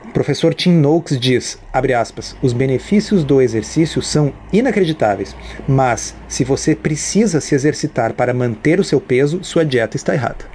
O 0.10 0.12
professor 0.12 0.56
Tim 0.56 0.72
Noakes 0.72 1.20
diz, 1.20 1.60
aspas, 1.72 2.36
os 2.42 2.52
benefícios 2.52 3.24
do 3.24 3.40
exercício 3.40 4.02
são 4.02 4.34
inacreditáveis, 4.52 5.36
mas 5.68 6.16
se 6.28 6.44
você 6.44 6.76
precisa 6.76 7.40
se 7.40 7.54
exercitar 7.54 8.14
para 8.14 8.34
manter 8.34 8.80
o 8.80 8.84
seu 8.84 9.00
peso, 9.00 9.44
sua 9.44 9.64
dieta 9.64 9.96
está 9.96 10.16
errada. 10.16 10.46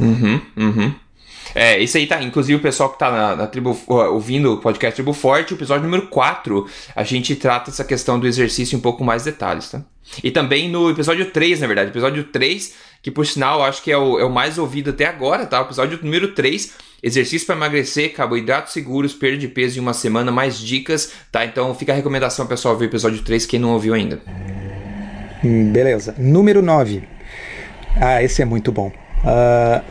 Uhum, 0.00 0.40
uhum. 0.56 0.94
É, 1.54 1.78
isso 1.78 1.98
aí 1.98 2.06
tá. 2.06 2.22
Inclusive, 2.22 2.58
o 2.58 2.62
pessoal 2.62 2.90
que 2.90 2.98
tá 2.98 3.10
na, 3.10 3.36
na 3.36 3.46
tribo, 3.46 3.78
ouvindo 3.86 4.54
o 4.54 4.56
podcast 4.58 4.94
Tribo 4.94 5.12
Forte, 5.12 5.52
o 5.52 5.56
episódio 5.56 5.84
número 5.84 6.06
4, 6.08 6.66
a 6.94 7.04
gente 7.04 7.36
trata 7.36 7.70
essa 7.70 7.84
questão 7.84 8.18
do 8.18 8.26
exercício 8.26 8.74
em 8.74 8.78
um 8.78 8.82
pouco 8.82 9.04
mais 9.04 9.24
detalhes, 9.24 9.70
tá? 9.70 9.82
E 10.24 10.30
também 10.30 10.68
no 10.70 10.90
episódio 10.90 11.30
3, 11.30 11.60
na 11.60 11.66
verdade, 11.66 11.90
episódio 11.90 12.24
3, 12.24 12.74
que 13.06 13.10
por 13.12 13.24
sinal 13.24 13.62
acho 13.62 13.84
que 13.84 13.92
é 13.92 13.96
o, 13.96 14.18
é 14.18 14.24
o 14.24 14.28
mais 14.28 14.58
ouvido 14.58 14.90
até 14.90 15.04
agora, 15.04 15.46
tá? 15.46 15.60
O 15.60 15.66
episódio 15.66 15.96
número 16.02 16.32
3, 16.32 16.72
exercício 17.00 17.46
para 17.46 17.54
emagrecer, 17.54 18.12
carboidratos 18.12 18.72
seguros, 18.72 19.14
perda 19.14 19.38
de 19.38 19.46
peso 19.46 19.78
em 19.78 19.80
uma 19.80 19.94
semana, 19.94 20.32
mais 20.32 20.58
dicas, 20.58 21.12
tá? 21.30 21.44
Então 21.44 21.72
fica 21.72 21.92
a 21.92 21.94
recomendação, 21.94 22.48
pessoal, 22.48 22.76
ver 22.76 22.86
o 22.86 22.88
episódio 22.88 23.22
3, 23.22 23.46
quem 23.46 23.60
não 23.60 23.74
ouviu 23.74 23.94
ainda. 23.94 24.20
Hum, 25.44 25.70
beleza. 25.70 26.16
Número 26.18 26.60
9. 26.60 27.04
Ah, 27.94 28.24
esse 28.24 28.42
é 28.42 28.44
muito 28.44 28.72
bom. 28.72 28.90
Uh, 29.18 29.84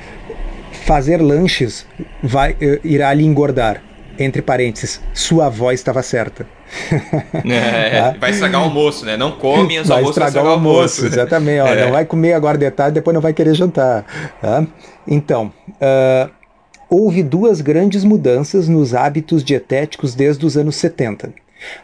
fazer 0.86 1.22
lanches 1.22 1.88
vai, 2.22 2.52
uh, 2.52 2.82
irá 2.84 3.14
lhe 3.14 3.24
engordar. 3.24 3.82
Entre 4.20 4.42
parênteses, 4.42 5.00
sua 5.14 5.46
avó 5.46 5.72
estava 5.72 6.04
certa. 6.04 6.46
É, 7.46 8.02
tá? 8.02 8.16
Vai 8.20 8.32
estragar 8.32 8.62
o 8.62 8.64
almoço, 8.66 9.06
né? 9.06 9.16
Não 9.18 9.32
come 9.32 9.80
os 9.80 9.88
vai 9.88 9.98
almoços, 9.98 10.18
estragar 10.18 10.44
vai 10.44 10.44
estragar 10.44 10.46
o 10.46 10.54
almoço. 10.54 11.02
almoço. 11.02 11.06
Exatamente, 11.06 11.60
ó, 11.60 11.68
é. 11.74 11.86
não 11.86 11.92
vai 11.92 12.06
comer 12.06 12.34
agora 12.34 12.58
de 12.58 12.72
tarde, 12.72 12.96
depois 12.96 13.14
não 13.14 13.22
vai 13.22 13.34
querer 13.34 13.54
jantar. 13.54 14.06
Tá? 14.42 14.66
Então, 15.08 15.54
uh, 15.70 16.30
houve 16.90 17.24
duas 17.24 17.62
grandes 17.62 18.04
mudanças 18.04 18.68
nos 18.68 18.94
hábitos 18.94 19.44
dietéticos 19.44 20.16
desde 20.16 20.46
os 20.46 20.58
anos 20.58 20.76
70. 20.76 21.34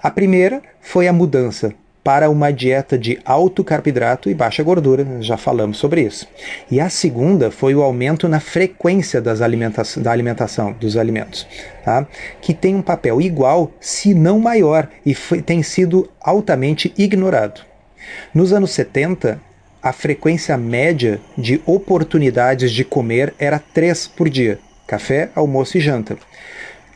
A 0.02 0.12
primeira 0.12 0.62
foi 0.82 1.08
a 1.08 1.14
mudança 1.14 1.74
para 2.04 2.30
uma 2.30 2.52
dieta 2.52 2.98
de 2.98 3.20
alto 3.24 3.64
carboidrato 3.64 4.30
e 4.30 4.34
baixa 4.34 4.64
gordura, 4.64 5.06
já 5.22 5.38
falamos 5.38 5.78
sobre 5.78 6.02
isso. 6.02 6.28
E 6.70 6.80
a 6.80 6.90
segunda 6.90 7.52
foi 7.52 7.76
o 7.76 7.82
aumento 7.82 8.28
na 8.28 8.40
frequência 8.40 9.22
das 9.22 9.42
alimenta 9.42 9.84
da 9.98 10.12
alimentação, 10.12 10.74
dos 10.74 10.98
alimentos, 10.98 11.48
tá? 11.84 12.08
que 12.42 12.54
tem 12.54 12.76
um 12.76 12.82
papel 12.82 13.22
igual, 13.22 13.72
se 13.80 14.14
não 14.14 14.40
maior, 14.40 14.88
e 15.06 15.14
tem 15.42 15.62
sido 15.62 16.10
altamente 16.20 16.94
ignorado. 16.98 17.62
Nos 18.34 18.52
anos 18.52 18.72
70, 18.72 19.40
a 19.82 19.94
frequência 19.94 20.58
média 20.58 21.20
de 21.38 21.62
oportunidades 21.66 22.72
de 22.72 22.84
comer 22.84 23.34
era 23.38 23.60
3 23.60 24.08
por 24.08 24.30
dia: 24.30 24.60
café, 24.88 25.30
almoço 25.36 25.78
e 25.78 25.82
janta. 25.82 26.18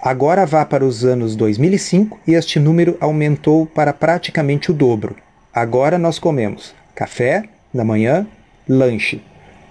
Agora 0.06 0.46
vá 0.46 0.64
para 0.64 0.86
os 0.86 1.04
anos 1.04 1.36
2005 1.36 2.20
e 2.28 2.36
este 2.36 2.60
número 2.60 2.96
aumentou 3.00 3.66
para 3.66 3.92
praticamente 3.92 4.70
o 4.70 4.74
dobro. 4.74 5.16
Agora 5.52 5.98
nós 5.98 6.20
comemos 6.20 6.76
café 6.94 7.46
da 7.74 7.84
manhã, 7.84 8.28
lanche, 8.70 9.20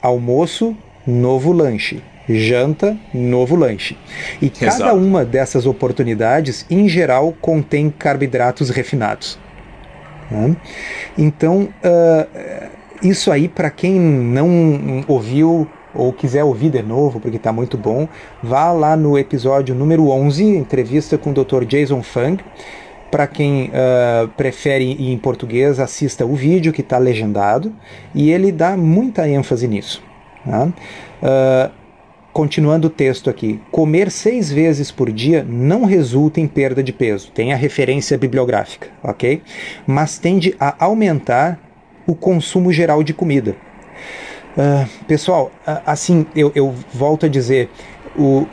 almoço, 0.03 0.77
novo 1.07 1.53
lanche, 1.53 2.03
janta, 2.29 2.99
novo 3.15 3.55
lanche. 3.55 3.97
E 4.43 4.47
Exato. 4.47 4.79
cada 4.79 4.95
uma 4.95 5.25
dessas 5.25 5.67
oportunidades, 5.67 6.67
em 6.69 6.89
geral, 6.89 7.33
contém 7.41 7.89
carboidratos 7.89 8.71
refinados. 8.71 9.39
Né? 10.29 10.57
Então, 11.17 11.69
uh, 11.79 12.69
isso 13.01 13.31
aí, 13.31 13.47
para 13.47 13.71
quem 13.71 14.01
não 14.01 15.05
ouviu 15.07 15.71
ou 15.95 16.13
quiser 16.13 16.45
ouvir 16.45 16.71
de 16.71 16.83
novo, 16.83 17.21
porque 17.21 17.37
está 17.37 17.53
muito 17.53 17.77
bom, 17.77 18.09
vá 18.43 18.73
lá 18.73 18.97
no 18.97 19.19
episódio 19.19 19.75
número 19.75 20.09
11, 20.09 20.45
entrevista 20.45 21.17
com 21.17 21.31
o 21.31 21.35
Dr. 21.35 21.65
Jason 21.65 22.03
Fung. 22.03 22.39
para 23.11 23.27
quem 23.29 23.67
uh, 23.67 24.29
prefere 24.37 24.91
em 25.13 25.17
português, 25.17 25.79
assista 25.79 26.27
o 26.27 26.35
vídeo 26.35 26.73
que 26.73 26.81
está 26.81 26.99
legendado 26.99 27.73
e 28.13 28.31
ele 28.33 28.51
dá 28.51 28.77
muita 28.77 29.29
ênfase 29.29 29.69
nisso. 29.69 30.03
Uh, 30.47 31.71
continuando 32.33 32.89
o 32.89 32.91
texto 32.91 33.31
aqui, 33.31 33.61
comer 33.71 34.11
seis 34.11 34.51
vezes 34.51 34.91
por 34.91 35.13
dia 35.13 35.47
não 35.49 35.85
resulta 35.85 36.41
em 36.41 36.49
perda 36.49 36.83
de 36.83 36.93
peso, 36.93 37.31
tem 37.31 37.53
a 37.53 37.57
referência 37.57 38.19
bibliográfica, 38.19 38.89
ok? 39.03 39.41
Mas 39.87 40.19
tende 40.19 40.55
a 40.59 40.85
aumentar 40.85 41.61
o 42.07 42.15
consumo 42.15 42.73
geral 42.73 43.05
de 43.05 43.15
comida. 43.15 43.55
Uh, 44.57 44.89
pessoal, 45.07 45.51
uh, 45.67 45.81
assim, 45.85 46.27
eu, 46.35 46.53
eu, 46.55 46.73
volto 46.93 47.27
a 47.27 47.29
dizer, 47.29 47.69
o, 48.17 48.43
uh, 48.43 48.49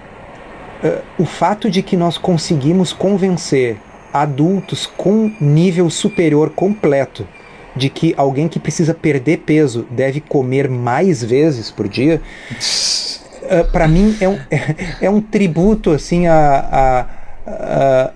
o 1.20 1.26
fato 1.26 1.70
de 1.70 1.84
que 1.84 1.96
nós 1.96 2.18
conseguimos 2.18 2.92
convencer 2.92 3.78
adultos 4.12 4.88
com 4.88 5.32
nível 5.40 5.90
superior 5.92 6.50
completo 6.50 7.28
de 7.76 7.88
que 7.88 8.16
alguém 8.18 8.48
que 8.48 8.60
precisa 8.60 8.96
perder 8.96 9.40
peso 9.40 9.86
deve 9.92 10.20
comer 10.20 10.68
mais 10.68 11.24
vezes 11.24 11.70
por 11.70 11.88
dia, 11.88 12.20
uh, 12.52 13.72
para 13.72 13.88
mim 13.88 14.18
é 14.20 14.28
um, 14.28 14.40
é, 14.50 14.76
é, 15.06 15.10
um 15.10 15.22
tributo 15.22 15.92
assim 15.92 16.26
a, 16.26 16.36
a, 16.72 17.06
a, 17.48 18.12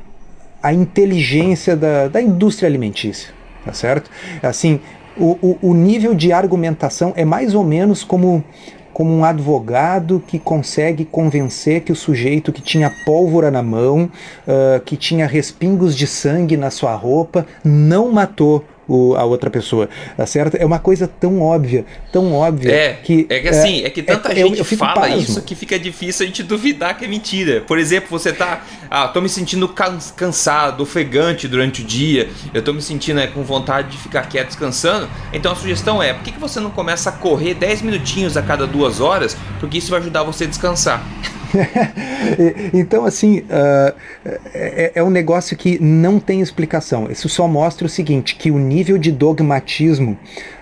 a 0.63 0.73
inteligência 0.73 1.75
da, 1.75 2.07
da 2.07 2.19
indústria 2.19 2.67
alimentícia, 2.67 3.31
tá 3.63 3.73
certo? 3.73 4.09
Assim, 4.41 4.81
o, 5.17 5.37
o, 5.41 5.69
o 5.69 5.73
nível 5.73 6.13
de 6.13 6.31
argumentação 6.31 7.13
é 7.15 7.25
mais 7.25 7.55
ou 7.55 7.63
menos 7.63 8.03
como 8.03 8.43
como 8.95 9.13
um 9.13 9.25
advogado 9.25 10.23
que 10.25 10.39
consegue 10.39 11.03
convencer 11.03 11.81
que 11.81 11.91
o 11.91 11.95
sujeito 11.97 12.53
que 12.53 12.61
tinha 12.61 12.89
pólvora 13.05 13.51
na 13.51 13.61
mão, 13.61 14.09
uh, 14.47 14.79
que 14.85 14.95
tinha 14.95 15.27
respingos 15.27 15.97
de 15.97 16.07
sangue 16.07 16.55
na 16.55 16.71
sua 16.71 16.95
roupa, 16.95 17.45
não 17.61 18.09
matou 18.09 18.63
o, 18.87 19.15
a 19.15 19.23
outra 19.23 19.49
pessoa, 19.49 19.89
tá 20.15 20.25
certo? 20.25 20.55
É 20.55 20.65
uma 20.65 20.79
coisa 20.79 21.07
tão 21.07 21.41
óbvia, 21.41 21.85
tão 22.11 22.33
óbvia 22.33 22.71
é, 22.71 22.93
que 22.93 23.25
é 23.29 23.39
que 23.39 23.47
assim, 23.47 23.81
é, 23.81 23.87
é 23.87 23.89
que 23.89 24.03
tanta 24.03 24.31
é, 24.31 24.35
gente 24.35 24.59
eu, 24.59 24.65
eu 24.71 24.77
fala 24.77 25.01
pasmo. 25.01 25.17
isso 25.17 25.41
que 25.41 25.55
fica 25.55 25.77
difícil 25.77 26.23
a 26.23 26.27
gente 26.27 26.43
duvidar 26.43 26.97
que 26.97 27.05
é 27.05 27.07
mentira. 27.07 27.61
Por 27.61 27.77
exemplo, 27.79 28.09
você 28.09 28.31
tá, 28.31 28.63
ah, 28.89 29.07
tô 29.07 29.21
me 29.21 29.29
sentindo 29.29 29.67
cansado, 30.15 30.81
ofegante 30.81 31.47
durante 31.47 31.81
o 31.81 31.85
dia, 31.85 32.29
eu 32.53 32.61
tô 32.61 32.73
me 32.73 32.81
sentindo 32.81 33.19
é, 33.19 33.27
com 33.27 33.43
vontade 33.43 33.89
de 33.89 33.97
ficar 33.97 34.23
quieto 34.23 34.47
descansando. 34.47 35.09
Então 35.33 35.51
a 35.51 35.55
sugestão 35.55 36.01
é, 36.01 36.13
por 36.13 36.23
que, 36.23 36.31
que 36.31 36.39
você 36.39 36.59
não 36.59 36.71
começa 36.71 37.09
a 37.09 37.13
correr 37.13 37.53
10 37.53 37.81
minutinhos 37.81 38.37
a 38.37 38.41
cada 38.41 38.67
duas 38.67 38.99
horas? 38.99 39.35
Porque 39.59 39.77
isso 39.77 39.89
vai 39.89 39.99
ajudar 39.99 40.23
você 40.23 40.43
a 40.45 40.47
descansar. 40.47 41.03
então, 42.73 43.05
assim, 43.05 43.39
uh, 43.39 43.93
é, 44.53 44.91
é, 44.95 45.03
um 45.03 45.09
negócio 45.09 45.55
que 45.55 45.81
não 45.81 46.19
tem 46.19 46.41
explicação. 46.41 47.09
Isso 47.09 47.29
só 47.29 47.47
mostra 47.47 47.85
o 47.85 47.89
seguinte: 47.89 48.35
que 48.35 48.51
o 48.51 48.57
nível 48.57 48.97
de 48.97 49.11
dogmatismo 49.11 50.17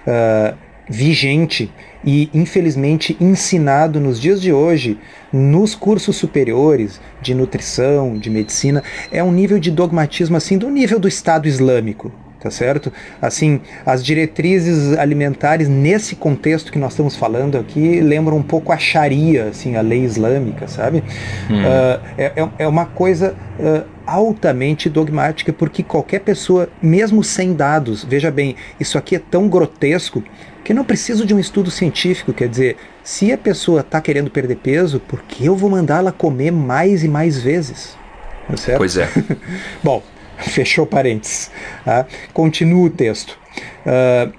uh, 0.08 0.58
vigente 0.90 1.72
e, 2.06 2.30
infelizmente, 2.34 3.16
ensinado 3.20 4.00
nos 4.00 4.20
dias 4.20 4.42
de 4.42 4.52
hoje, 4.52 5.00
nos 5.32 5.74
cursos 5.74 6.18
superiores 6.18 7.00
de 7.22 7.34
nutrição, 7.34 8.18
de 8.18 8.30
medicina, 8.30 8.84
é 9.12 9.24
um 9.24 9.32
nível 9.32 9.60
de 9.60 9.72
dogmatismo 9.72 10.36
assim 10.36 10.58
do 10.58 10.70
nível 10.70 11.00
do 11.00 11.08
Estado 11.08 11.48
Islâmico 11.48 12.12
tá 12.44 12.52
certo? 12.52 12.92
Assim, 13.22 13.62
as 13.86 14.04
diretrizes 14.04 14.98
alimentares 14.98 15.70
nesse 15.70 16.14
contexto 16.14 16.74
que 16.74 16.78
nós 16.78 16.92
estamos 16.92 17.16
falando 17.16 17.58
aqui 17.58 18.02
lembram 18.02 18.36
um 18.36 18.44
pouco 18.44 18.74
a 18.74 18.78
Sharia, 18.78 19.46
assim, 19.46 19.78
a 19.78 19.82
lei 19.82 20.04
islâmica, 20.04 20.68
sabe? 20.68 21.02
Hum. 21.50 21.62
Uh, 21.62 22.02
é, 22.18 22.50
é 22.60 22.68
uma 22.68 22.86
coisa 22.86 23.34
uh, 23.58 23.88
altamente 24.06 24.90
dogmática, 24.90 25.54
porque 25.54 25.82
qualquer 25.82 26.20
pessoa, 26.20 26.68
mesmo 26.82 27.24
sem 27.24 27.54
dados, 27.54 28.04
veja 28.04 28.30
bem, 28.30 28.58
isso 28.78 28.98
aqui 28.98 29.16
é 29.16 29.20
tão 29.20 29.48
grotesco 29.48 30.22
que 30.66 30.74
não 30.74 30.84
preciso 30.84 31.26
de 31.26 31.34
um 31.34 31.40
estudo 31.40 31.72
científico, 31.72 32.34
quer 32.34 32.50
dizer, 32.50 32.76
se 33.04 33.32
a 33.32 33.38
pessoa 33.38 33.80
está 33.80 34.02
querendo 34.02 34.30
perder 34.30 34.58
peso, 34.58 35.00
por 35.00 35.22
que 35.24 35.46
eu 35.46 35.56
vou 35.56 35.70
mandá-la 35.70 36.12
comer 36.12 36.52
mais 36.52 37.06
e 37.06 37.08
mais 37.08 37.38
vezes? 37.38 37.98
Tá 38.48 38.58
certo? 38.58 38.80
Pois 38.80 38.98
é. 38.98 39.08
Bom, 39.82 40.04
Fechou 40.50 40.86
parênteses. 40.86 41.52
Tá? 41.84 42.06
Continua 42.34 42.88
o 42.88 42.90
texto. 42.90 43.38
Uh, 43.86 44.34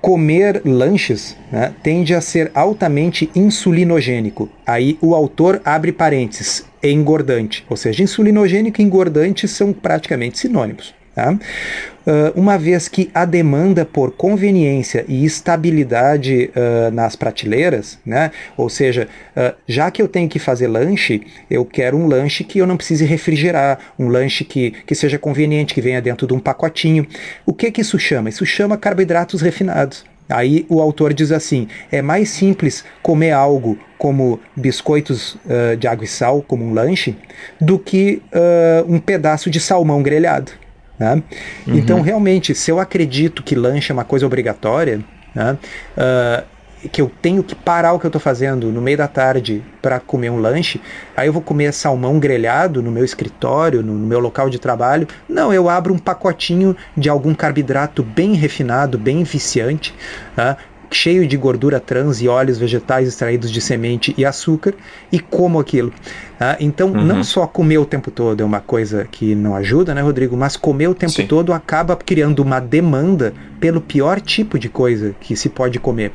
comer 0.00 0.62
lanches 0.64 1.36
né, 1.50 1.74
tende 1.82 2.14
a 2.14 2.20
ser 2.20 2.50
altamente 2.54 3.28
insulinogênico. 3.34 4.48
Aí 4.64 4.96
o 5.00 5.14
autor 5.14 5.60
abre 5.64 5.90
parênteses, 5.90 6.64
engordante. 6.82 7.64
Ou 7.68 7.76
seja, 7.76 8.04
insulinogênico 8.04 8.80
e 8.80 8.84
engordante 8.84 9.48
são 9.48 9.72
praticamente 9.72 10.38
sinônimos. 10.38 10.94
Tá? 11.16 11.32
Uh, 11.32 12.38
uma 12.38 12.58
vez 12.58 12.88
que 12.88 13.10
a 13.14 13.24
demanda 13.24 13.86
por 13.86 14.12
conveniência 14.12 15.02
e 15.08 15.24
estabilidade 15.24 16.50
uh, 16.54 16.90
nas 16.90 17.16
prateleiras, 17.16 17.98
né? 18.04 18.30
ou 18.54 18.68
seja, 18.68 19.08
uh, 19.34 19.56
já 19.66 19.90
que 19.90 20.02
eu 20.02 20.08
tenho 20.08 20.28
que 20.28 20.38
fazer 20.38 20.66
lanche, 20.66 21.22
eu 21.50 21.64
quero 21.64 21.96
um 21.96 22.06
lanche 22.06 22.44
que 22.44 22.58
eu 22.58 22.66
não 22.66 22.76
precise 22.76 23.06
refrigerar, 23.06 23.78
um 23.98 24.08
lanche 24.08 24.44
que, 24.44 24.72
que 24.86 24.94
seja 24.94 25.18
conveniente, 25.18 25.72
que 25.72 25.80
venha 25.80 26.02
dentro 26.02 26.26
de 26.26 26.34
um 26.34 26.38
pacotinho. 26.38 27.06
O 27.46 27.54
que, 27.54 27.70
que 27.70 27.80
isso 27.80 27.98
chama? 27.98 28.28
Isso 28.28 28.44
chama 28.44 28.76
carboidratos 28.76 29.40
refinados. 29.40 30.04
Aí 30.28 30.66
o 30.68 30.82
autor 30.82 31.14
diz 31.14 31.32
assim: 31.32 31.66
é 31.90 32.02
mais 32.02 32.28
simples 32.28 32.84
comer 33.02 33.30
algo 33.30 33.78
como 33.96 34.38
biscoitos 34.54 35.36
uh, 35.46 35.76
de 35.78 35.88
água 35.88 36.04
e 36.04 36.08
sal, 36.08 36.42
como 36.42 36.62
um 36.62 36.74
lanche, 36.74 37.16
do 37.58 37.78
que 37.78 38.20
um 38.86 38.98
pedaço 38.98 39.48
de 39.48 39.58
salmão 39.58 40.02
grelhado. 40.02 40.65
Né? 40.98 41.22
Uhum. 41.66 41.74
Então, 41.76 42.00
realmente, 42.00 42.54
se 42.54 42.70
eu 42.70 42.80
acredito 42.80 43.42
que 43.42 43.54
lanche 43.54 43.92
é 43.92 43.94
uma 43.94 44.04
coisa 44.04 44.26
obrigatória, 44.26 45.00
né? 45.34 45.58
uh, 45.96 46.56
que 46.88 47.00
eu 47.00 47.10
tenho 47.20 47.42
que 47.42 47.54
parar 47.54 47.92
o 47.92 47.98
que 47.98 48.06
eu 48.06 48.08
estou 48.08 48.20
fazendo 48.20 48.70
no 48.70 48.80
meio 48.80 48.96
da 48.96 49.08
tarde 49.08 49.62
para 49.82 49.98
comer 49.98 50.30
um 50.30 50.38
lanche, 50.38 50.80
aí 51.16 51.26
eu 51.26 51.32
vou 51.32 51.42
comer 51.42 51.72
salmão 51.72 52.18
grelhado 52.18 52.82
no 52.82 52.90
meu 52.90 53.04
escritório, 53.04 53.82
no, 53.82 53.94
no, 53.94 54.06
meu 54.06 54.20
local 54.20 54.48
de 54.48 54.58
trabalho. 54.58 55.08
Não, 55.28 55.52
eu 55.52 55.68
abro 55.68 55.92
um 55.92 55.98
pacotinho 55.98 56.76
de 56.96 57.08
algum 57.08 57.34
carboidrato 57.34 58.02
bem 58.02 58.34
refinado, 58.34 58.98
bem 58.98 59.24
viciante, 59.24 59.94
tá? 60.34 60.56
cheio 60.90 61.26
de 61.26 61.36
gordura 61.36 61.80
trans 61.80 62.20
e 62.20 62.28
óleos 62.28 62.58
vegetais 62.58 63.08
extraídos 63.08 63.50
de 63.50 63.60
semente 63.60 64.14
e 64.16 64.24
açúcar 64.24 64.74
e 65.10 65.18
como 65.18 65.58
aquilo. 65.58 65.92
Ah, 66.38 66.56
então, 66.60 66.88
uhum. 66.88 67.02
não 67.02 67.24
só 67.24 67.46
comer 67.46 67.78
o 67.78 67.86
tempo 67.86 68.10
todo 68.10 68.42
é 68.42 68.44
uma 68.44 68.60
coisa 68.60 69.06
que 69.10 69.34
não 69.34 69.54
ajuda, 69.54 69.94
né, 69.94 70.02
Rodrigo? 70.02 70.36
Mas 70.36 70.56
comer 70.56 70.88
o 70.88 70.94
tempo 70.94 71.12
Sim. 71.12 71.26
todo 71.26 71.52
acaba 71.52 71.96
criando 71.96 72.40
uma 72.40 72.60
demanda 72.60 73.32
pelo 73.58 73.80
pior 73.80 74.20
tipo 74.20 74.58
de 74.58 74.68
coisa 74.68 75.14
que 75.20 75.34
se 75.34 75.48
pode 75.48 75.78
comer. 75.78 76.12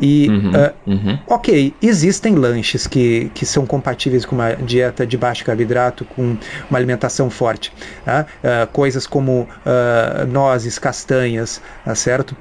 E, 0.00 0.28
uhum, 0.28 0.50
uh, 0.50 0.72
uhum. 0.86 1.18
ok, 1.26 1.74
existem 1.82 2.36
lanches 2.36 2.86
que, 2.86 3.30
que 3.34 3.44
são 3.44 3.66
compatíveis 3.66 4.24
com 4.24 4.36
uma 4.36 4.54
dieta 4.54 5.04
de 5.04 5.16
baixo 5.16 5.44
carboidrato, 5.44 6.04
com 6.04 6.36
uma 6.70 6.78
alimentação 6.78 7.28
forte. 7.28 7.72
Tá? 8.04 8.26
Uh, 8.42 8.66
coisas 8.72 9.06
como 9.06 9.40
uh, 9.42 10.26
nozes, 10.30 10.78
castanhas, 10.78 11.60
tá 11.84 11.94
certo? 11.94 12.36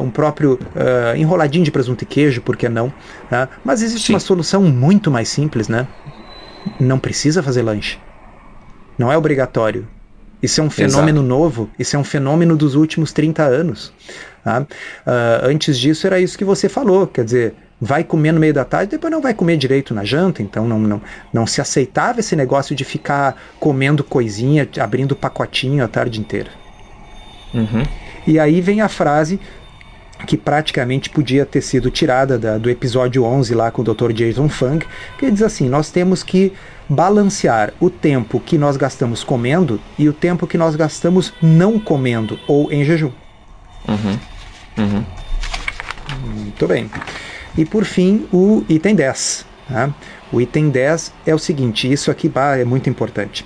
um 0.00 0.10
próprio 0.10 0.58
enroladinho 1.16 1.64
de 1.64 1.70
presunto 1.70 2.04
e 2.04 2.06
queijo, 2.06 2.40
por 2.40 2.56
que 2.56 2.68
não? 2.68 2.92
Tá? 3.28 3.48
Mas 3.64 3.82
existe 3.82 4.06
Sim. 4.06 4.14
uma 4.14 4.20
solução 4.20 4.62
muito 4.62 5.10
mais 5.10 5.28
simples, 5.28 5.68
né? 5.68 5.86
Não 6.78 6.98
precisa 6.98 7.42
fazer 7.42 7.62
lanche. 7.62 7.98
Não 8.98 9.10
é 9.10 9.16
obrigatório. 9.16 9.86
Isso 10.42 10.60
é 10.60 10.64
um 10.64 10.70
fenômeno 10.70 11.20
Exato. 11.20 11.28
novo, 11.28 11.70
isso 11.78 11.94
é 11.94 11.98
um 11.98 12.04
fenômeno 12.04 12.56
dos 12.56 12.74
últimos 12.74 13.12
30 13.12 13.44
anos. 13.44 13.92
Tá? 14.42 14.60
Uh, 14.60 14.66
antes 15.44 15.78
disso 15.78 16.06
era 16.06 16.18
isso 16.18 16.36
que 16.36 16.44
você 16.44 16.68
falou, 16.68 17.06
quer 17.06 17.24
dizer, 17.24 17.54
vai 17.80 18.02
comer 18.02 18.32
no 18.32 18.40
meio 18.40 18.52
da 18.52 18.64
tarde, 18.64 18.92
depois 18.92 19.12
não 19.12 19.20
vai 19.20 19.34
comer 19.34 19.56
direito 19.56 19.94
na 19.94 20.04
janta, 20.04 20.42
então 20.42 20.66
não, 20.66 20.80
não, 20.80 21.02
não 21.32 21.46
se 21.46 21.60
aceitava 21.60 22.18
esse 22.18 22.34
negócio 22.34 22.74
de 22.74 22.84
ficar 22.84 23.40
comendo 23.60 24.02
coisinha, 24.02 24.68
abrindo 24.80 25.14
pacotinho 25.14 25.84
a 25.84 25.88
tarde 25.88 26.18
inteira. 26.18 26.50
Uhum. 27.54 27.84
E 28.26 28.38
aí 28.38 28.60
vem 28.60 28.80
a 28.80 28.88
frase 28.88 29.38
que 30.26 30.36
praticamente 30.36 31.10
podia 31.10 31.44
ter 31.44 31.60
sido 31.60 31.90
tirada 31.90 32.38
da, 32.38 32.58
do 32.58 32.70
episódio 32.70 33.24
11 33.24 33.54
lá 33.54 33.70
com 33.70 33.82
o 33.82 33.84
Dr. 33.84 34.12
Jason 34.12 34.48
Fung, 34.48 34.84
que 35.18 35.30
diz 35.30 35.42
assim: 35.42 35.68
nós 35.68 35.90
temos 35.90 36.22
que 36.22 36.52
balancear 36.88 37.72
o 37.80 37.88
tempo 37.88 38.40
que 38.40 38.58
nós 38.58 38.76
gastamos 38.76 39.24
comendo 39.24 39.80
e 39.98 40.08
o 40.08 40.12
tempo 40.12 40.46
que 40.46 40.58
nós 40.58 40.76
gastamos 40.76 41.32
não 41.40 41.78
comendo 41.78 42.38
ou 42.46 42.72
em 42.72 42.84
jejum. 42.84 43.10
Uhum. 43.88 44.18
Uhum. 44.78 45.04
Muito 46.36 46.66
bem. 46.66 46.90
E 47.56 47.64
por 47.64 47.84
fim, 47.84 48.26
o 48.32 48.64
item 48.68 48.94
10. 48.94 49.46
Tá? 49.68 49.90
O 50.32 50.40
item 50.40 50.70
10 50.70 51.12
é 51.26 51.34
o 51.34 51.38
seguinte: 51.38 51.90
isso 51.90 52.10
aqui 52.10 52.30
é 52.58 52.64
muito 52.64 52.88
importante 52.88 53.44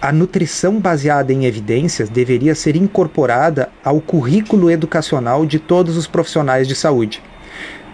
a 0.00 0.12
nutrição 0.12 0.80
baseada 0.80 1.32
em 1.32 1.44
evidências 1.44 2.08
deveria 2.08 2.54
ser 2.54 2.74
incorporada 2.74 3.68
ao 3.84 4.00
currículo 4.00 4.70
educacional 4.70 5.44
de 5.44 5.58
todos 5.58 5.96
os 5.96 6.06
profissionais 6.06 6.66
de 6.66 6.74
saúde. 6.74 7.22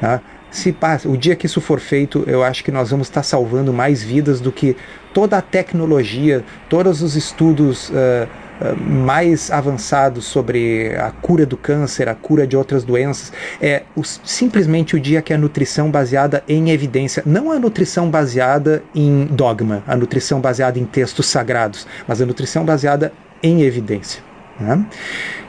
Tá? 0.01 0.21
Se 0.51 0.75
o 1.05 1.17
dia 1.17 1.35
que 1.35 1.47
isso 1.47 1.61
for 1.61 1.81
feito, 1.81 2.25
eu 2.27 2.43
acho 2.43 2.63
que 2.63 2.71
nós 2.71 2.91
vamos 2.91 3.09
estar 3.09 3.23
salvando 3.23 3.73
mais 3.73 4.03
vidas 4.03 4.41
do 4.41 4.53
que 4.53 4.77
toda 5.13 5.37
a 5.37 5.43
tecnologia, 5.43 6.45
todos 6.69 7.03
os 7.03 7.17
estudos 7.17 7.91
uh, 7.91 8.29
mais 8.77 9.51
avançados 9.51 10.25
sobre 10.25 10.95
a 10.97 11.11
cura 11.11 11.45
do 11.45 11.57
câncer, 11.57 12.09
a 12.09 12.15
cura 12.15 12.47
de 12.47 12.57
outras 12.57 12.85
doenças, 12.85 13.33
é 13.61 13.83
simplesmente 14.25 14.97
o 14.97 15.01
dia 15.01 15.21
que 15.21 15.33
a 15.33 15.39
nutrição 15.39 15.91
baseada 15.91 16.43
em 16.49 16.71
evidência, 16.71 17.23
não 17.27 17.51
a 17.51 17.59
nutrição 17.59 18.11
baseada 18.11 18.83
em 18.95 19.27
dogma, 19.27 19.83
a 19.87 19.97
nutrição 19.97 20.41
baseada 20.41 20.79
em 20.79 20.85
textos 20.85 21.27
sagrados, 21.27 21.87
mas 22.07 22.21
a 22.21 22.27
nutrição 22.27 22.65
baseada 22.65 23.13
em 23.43 23.63
evidência. 23.63 24.23
Né? 24.59 24.87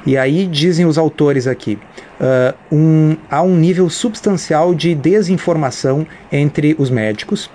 E 0.05 0.17
aí 0.17 0.45
dizem 0.45 0.85
os 0.85 0.97
autores 0.97 1.47
aqui, 1.47 1.79
uh, 2.19 2.75
um, 2.75 3.15
há 3.29 3.41
um 3.41 3.55
nível 3.55 3.89
substancial 3.89 4.75
de 4.75 4.93
desinformação 4.93 6.05
entre 6.31 6.75
os 6.77 6.89
médicos, 6.89 7.49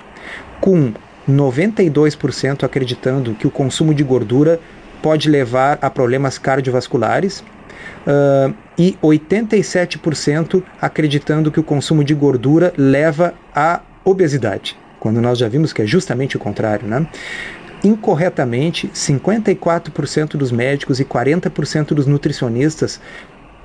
com 0.61 0.93
92% 1.29 2.65
acreditando 2.65 3.35
que 3.35 3.47
o 3.47 3.51
consumo 3.51 3.95
de 3.95 4.03
gordura 4.03 4.61
pode 5.03 5.29
levar 5.29 5.79
a 5.83 5.91
problemas 5.91 6.39
cardiovasculares 6.39 7.41
uh, 7.41 8.55
e 8.79 8.97
87% 9.03 10.63
acreditando 10.81 11.51
que 11.51 11.61
o 11.61 11.65
consumo 11.65 12.05
de 12.05 12.15
gordura 12.15 12.73
leva 12.77 13.35
à 13.55 13.81
obesidade, 14.05 14.79
quando 15.01 15.21
nós 15.21 15.39
já 15.39 15.49
vimos 15.49 15.73
que 15.73 15.83
é 15.83 15.87
justamente 15.87 16.37
o 16.37 16.41
contrário, 16.41 16.87
né? 16.87 17.07
Incorretamente, 17.85 18.89
54% 18.89 20.37
dos 20.37 20.53
médicos 20.53 21.01
e 21.01 21.05
40% 21.05 21.89
dos 21.95 22.07
nutricionistas 22.07 23.01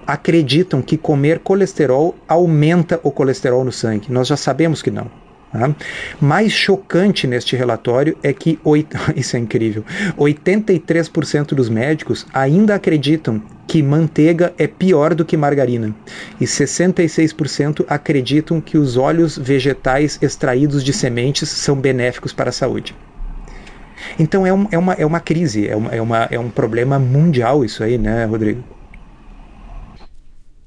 acreditam 0.08 0.82
que 0.82 0.98
comer 0.98 1.40
colesterol 1.40 2.16
aumenta 2.28 3.00
o 3.04 3.12
colesterol 3.12 3.64
no 3.64 3.72
sangue. 3.72 4.12
Nós 4.12 4.28
já 4.28 4.36
sabemos 4.36 4.82
que 4.82 4.90
não. 4.90 5.12
Tá? 5.52 5.74
Mais 6.20 6.52
chocante 6.52 7.26
neste 7.26 7.56
relatório 7.56 8.18
é 8.22 8.34
que, 8.34 8.60
isso 9.16 9.36
é 9.36 9.39
incrível, 9.39 9.84
83% 10.18 11.54
dos 11.54 11.70
médicos 11.70 12.26
ainda 12.34 12.76
acreditam 12.76 13.41
que 13.68 13.84
manteiga 13.84 14.54
é 14.58 14.66
pior 14.66 15.14
do 15.14 15.26
que 15.26 15.36
margarina 15.36 15.93
e 16.39 16.45
66% 16.45 17.86
acreditam 17.88 18.62
que 18.62 18.78
os 18.78 18.95
óleos 18.98 19.38
vegetais 19.38 20.18
extraídos 20.22 20.84
de 20.84 20.93
sementes 20.93 21.50
são 21.50 21.76
benéficos 21.76 22.32
para 22.32 22.50
a 22.50 22.54
saúde. 22.54 22.95
Então 24.18 24.45
é, 24.45 24.54
um, 24.54 24.68
é, 24.72 24.78
uma, 24.78 24.93
é 24.93 25.06
uma 25.06 25.20
crise, 25.20 25.68
é, 25.68 25.76
uma, 25.76 25.91
é, 25.91 26.02
uma, 26.02 26.28
é 26.32 26.39
um 26.39 26.50
problema 26.50 26.98
mundial 26.98 27.66
isso 27.66 27.84
aí, 27.84 27.98
né, 27.98 28.26
Rodrigo? 28.26 28.64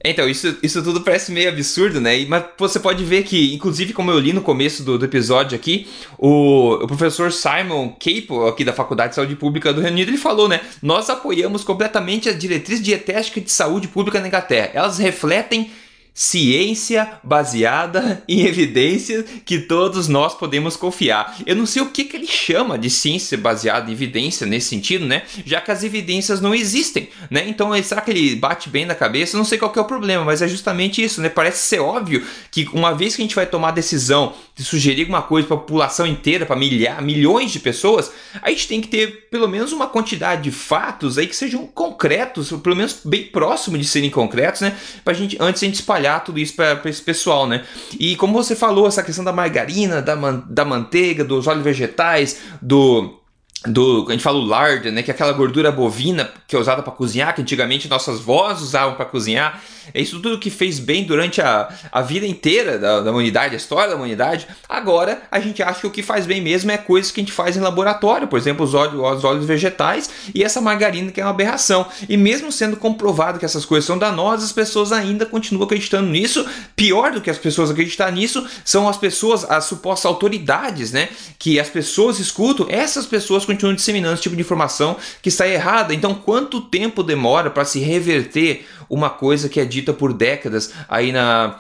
Então, 0.03 0.27
isso, 0.27 0.57
isso 0.63 0.83
tudo 0.83 1.03
parece 1.03 1.31
meio 1.31 1.51
absurdo, 1.51 2.01
né? 2.01 2.25
Mas 2.27 2.45
você 2.57 2.81
pode 2.81 3.05
ver 3.05 3.23
que, 3.23 3.55
inclusive, 3.55 3.93
como 3.93 4.11
eu 4.11 4.19
li 4.19 4.33
no 4.33 4.41
começo 4.41 4.83
do, 4.83 4.99
do 4.99 5.05
episódio 5.05 5.55
aqui, 5.55 5.87
o, 6.17 6.75
o, 6.83 6.87
professor 6.87 7.31
Simon 7.31 7.91
Capo, 7.91 8.47
aqui 8.47 8.65
da 8.65 8.73
Faculdade 8.73 9.11
de 9.11 9.17
Saúde 9.17 9.37
Pública 9.37 9.75
do 9.75 9.81
Reino 9.83 9.97
Unido, 9.97 10.09
ele 10.09 10.17
falou, 10.17 10.49
né? 10.49 10.61
Nós 10.83 11.11
apoiamos 11.11 11.63
completamente 11.63 12.31
as 12.31 12.39
diretrizes 12.39 12.83
dietéticas 12.83 13.45
de 13.45 13.53
saúde 13.53 13.89
pública 13.89 14.19
na 14.21 14.29
Inglaterra. 14.29 14.71
Elas 14.73 14.97
refletem 14.97 15.71
ciência 16.13 17.21
baseada 17.23 18.23
em 18.29 18.43
evidências 18.43 19.25
que 19.45 19.59
todos 19.59 20.09
nós 20.09 20.35
podemos 20.35 20.77
confiar. 20.77 21.37
Eu 21.47 21.57
não 21.57 21.67
sei 21.67 21.83
o 21.83 21.91
que, 21.91 22.05
que 22.05 22.17
ele 22.17 22.27
chama 22.27 22.79
de 22.79 22.91
ciência 22.91 23.39
baseada 23.39 23.91
em 23.91 23.93
evidência 23.93 24.47
nesse 24.47 24.69
sentido, 24.69 25.07
né? 25.07 25.23
Já 25.47 25.61
que 25.61 25.71
as 25.71 25.83
evidências 25.83 26.41
não 26.41 26.55
existem, 26.55 27.09
né? 27.31 27.49
Então, 27.49 27.71
será 27.83 28.01
que 28.01 28.11
ele 28.11 28.37
bate 28.37 28.69
bem 28.69 28.85
na 28.85 28.95
cabeça? 28.95 29.37
Não 29.37 29.45
sei 29.45 29.59
qual 29.59 29.73
é 29.75 29.81
o 29.81 29.85
problema, 29.85 30.25
mas 30.25 30.43
é 30.43 30.49
justamente 30.49 31.03
isso, 31.03 31.21
né? 31.21 31.29
Parece 31.29 31.67
ser 31.67 31.81
óbvio 31.81 32.25
que 32.51 32.69
uma 32.73 32.95
vez 32.95 33.17
que 33.17 33.23
a 33.23 33.25
gente 33.25 33.35
vai 33.35 33.47
tomar 33.47 33.69
a 33.69 33.73
decisão 33.73 34.35
de 34.55 34.65
sugerir 34.65 35.03
alguma 35.03 35.23
coisa 35.23 35.47
para 35.47 35.57
a 35.57 35.61
população 35.61 36.07
inteira, 36.07 36.45
para 36.45 36.57
milhar, 36.57 37.01
milhões 37.01 37.51
de 37.51 37.61
pessoas, 37.61 38.13
a 38.43 38.51
gente 38.51 38.69
tem 38.69 38.81
que 38.81 38.89
ter 38.89 39.29
pelo 39.31 39.49
menos 39.49 39.73
uma 39.73 39.87
quantidade 39.87 40.43
de 40.43 40.51
fatos 40.51 41.17
aí 41.17 41.27
que 41.27 41.37
sejam 41.37 41.67
concretos, 41.67 42.51
pelo 42.63 42.77
menos 42.77 43.01
bem 43.05 43.25
próximo 43.25 43.79
de 43.79 43.85
serem 43.85 44.11
concretos, 44.11 44.61
né? 44.61 44.77
Pra 45.05 45.15
gente, 45.15 45.37
antes 45.41 45.63
a 45.63 45.67
gente 45.67 45.77
espalhar 45.77 46.00
espalhar 46.01 46.25
tudo 46.25 46.39
isso 46.39 46.55
para 46.55 46.81
esse 46.87 47.03
pessoal, 47.03 47.47
né? 47.47 47.65
E 47.99 48.17
como 48.17 48.33
você 48.33 48.57
falou, 48.57 48.89
essa 48.89 49.03
questão 49.03 49.25
da 49.25 49.33
margarina, 49.33 50.01
da, 50.01 50.17
man 50.17 50.43
da 50.49 50.65
manteiga, 50.65 51.23
dos 51.23 51.47
óleos 51.47 51.65
vegetais, 51.65 52.41
do 52.61 53.20
do 53.67 54.07
a 54.09 54.13
gente 54.13 54.23
fala 54.23 54.39
o 54.39 54.45
lard, 54.45 54.91
né, 54.91 55.03
que 55.03 55.11
é 55.11 55.15
aquela 55.15 55.33
gordura 55.33 55.71
bovina 55.71 56.31
que 56.47 56.57
é 56.57 56.59
usada 56.59 56.83
para 56.83 56.93
cozinhar, 56.93 57.35
que 57.35 57.43
antigamente 57.43 57.89
nossas 57.89 58.19
vós 58.21 58.61
usavam 58.61 58.95
para 58.95 59.05
cozinhar. 59.05 59.61
É 59.93 60.01
isso 60.01 60.21
tudo 60.21 60.39
que 60.39 60.51
fez 60.51 60.79
bem 60.79 61.05
durante 61.05 61.41
a, 61.41 61.69
a 61.91 62.01
vida 62.01 62.27
inteira 62.27 62.79
da, 62.79 63.01
da 63.01 63.11
humanidade, 63.11 63.55
a 63.55 63.57
história 63.57 63.91
da 63.91 63.97
humanidade. 63.97 64.47
Agora 64.69 65.23
a 65.31 65.41
gente 65.41 65.63
acha 65.63 65.81
que 65.81 65.87
o 65.87 65.91
que 65.91 66.03
faz 66.03 66.27
bem 66.27 66.41
mesmo 66.41 66.71
é 66.71 66.79
coisas 66.79 67.11
que 67.11 67.21
a 67.21 67.23
gente 67.23 67.33
faz 67.33 67.57
em 67.57 67.61
laboratório, 67.61 68.29
por 68.29 68.39
exemplo, 68.39 68.65
os 68.65 68.73
óleos, 68.73 69.19
os 69.19 69.25
óleos 69.25 69.45
vegetais 69.45 70.11
e 70.35 70.43
essa 70.43 70.61
margarina 70.61 71.11
que 71.11 71.21
é 71.21 71.25
uma 71.25 71.31
aberração. 71.31 71.87
E 72.09 72.17
mesmo 72.17 72.51
sendo 72.53 72.77
comprovado 72.77 73.39
que 73.39 73.45
essas 73.45 73.65
coisas 73.65 73.85
são 73.85 73.99
danosas, 73.99 74.45
as 74.45 74.53
pessoas 74.53 74.93
ainda 74.93 75.27
continuam 75.27 75.65
acreditando 75.65 76.09
nisso. 76.09 76.47
Pior 76.75 77.13
do 77.13 77.21
que 77.21 77.31
as 77.31 77.39
pessoas 77.39 77.71
acreditar 77.71 78.11
nisso 78.11 78.47
são 78.65 78.89
as 78.89 78.97
pessoas, 78.97 79.45
as 79.51 79.65
supostas 79.65 80.07
autoridades, 80.07 80.93
né, 80.93 81.09
que 81.39 81.59
as 81.59 81.69
pessoas 81.69 82.19
escutam. 82.19 82.67
Essas 82.69 83.07
pessoas 83.07 83.45
continuam 83.51 83.75
disseminando 83.75 84.15
esse 84.15 84.23
tipo 84.23 84.37
de 84.37 84.43
informação 84.43 84.97
que 85.21 85.29
está 85.29 85.47
errada. 85.47 85.93
Então, 85.93 86.15
quanto 86.15 86.61
tempo 86.61 87.03
demora 87.03 87.51
para 87.51 87.65
se 87.65 87.81
reverter 87.81 88.67
uma 88.89 89.11
coisa 89.11 89.49
que 89.49 89.61
é 89.61 89.65
dita 89.65 89.93
por 89.93 90.13
décadas 90.13 90.73
aí 90.89 91.13
na 91.13 91.59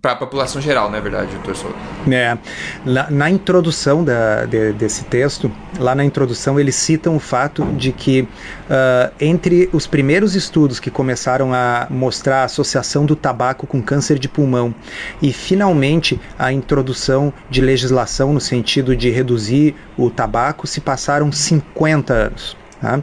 para 0.00 0.12
a 0.12 0.16
população 0.16 0.62
geral, 0.62 0.90
não 0.90 0.96
é 0.96 1.00
verdade, 1.00 1.30
doutor 1.32 1.54
Souto? 1.54 1.76
É, 2.10 2.38
na, 2.86 3.10
na 3.10 3.30
introdução 3.30 4.02
da, 4.02 4.46
de, 4.46 4.72
desse 4.72 5.04
texto, 5.04 5.52
lá 5.78 5.94
na 5.94 6.04
introdução 6.04 6.58
eles 6.58 6.74
citam 6.74 7.16
o 7.16 7.20
fato 7.20 7.64
de 7.72 7.92
que 7.92 8.22
uh, 8.22 9.12
entre 9.20 9.68
os 9.74 9.86
primeiros 9.86 10.34
estudos 10.34 10.80
que 10.80 10.90
começaram 10.90 11.52
a 11.52 11.86
mostrar 11.90 12.42
a 12.42 12.44
associação 12.44 13.04
do 13.04 13.14
tabaco 13.14 13.66
com 13.66 13.82
câncer 13.82 14.18
de 14.18 14.28
pulmão 14.28 14.74
e 15.20 15.34
finalmente 15.34 16.18
a 16.38 16.50
introdução 16.50 17.32
de 17.50 17.60
legislação 17.60 18.32
no 18.32 18.40
sentido 18.40 18.96
de 18.96 19.10
reduzir 19.10 19.74
o 19.98 20.08
tabaco 20.08 20.66
se 20.66 20.80
passaram 20.80 21.30
50 21.30 22.14
anos. 22.14 22.59
Tá? 22.80 23.00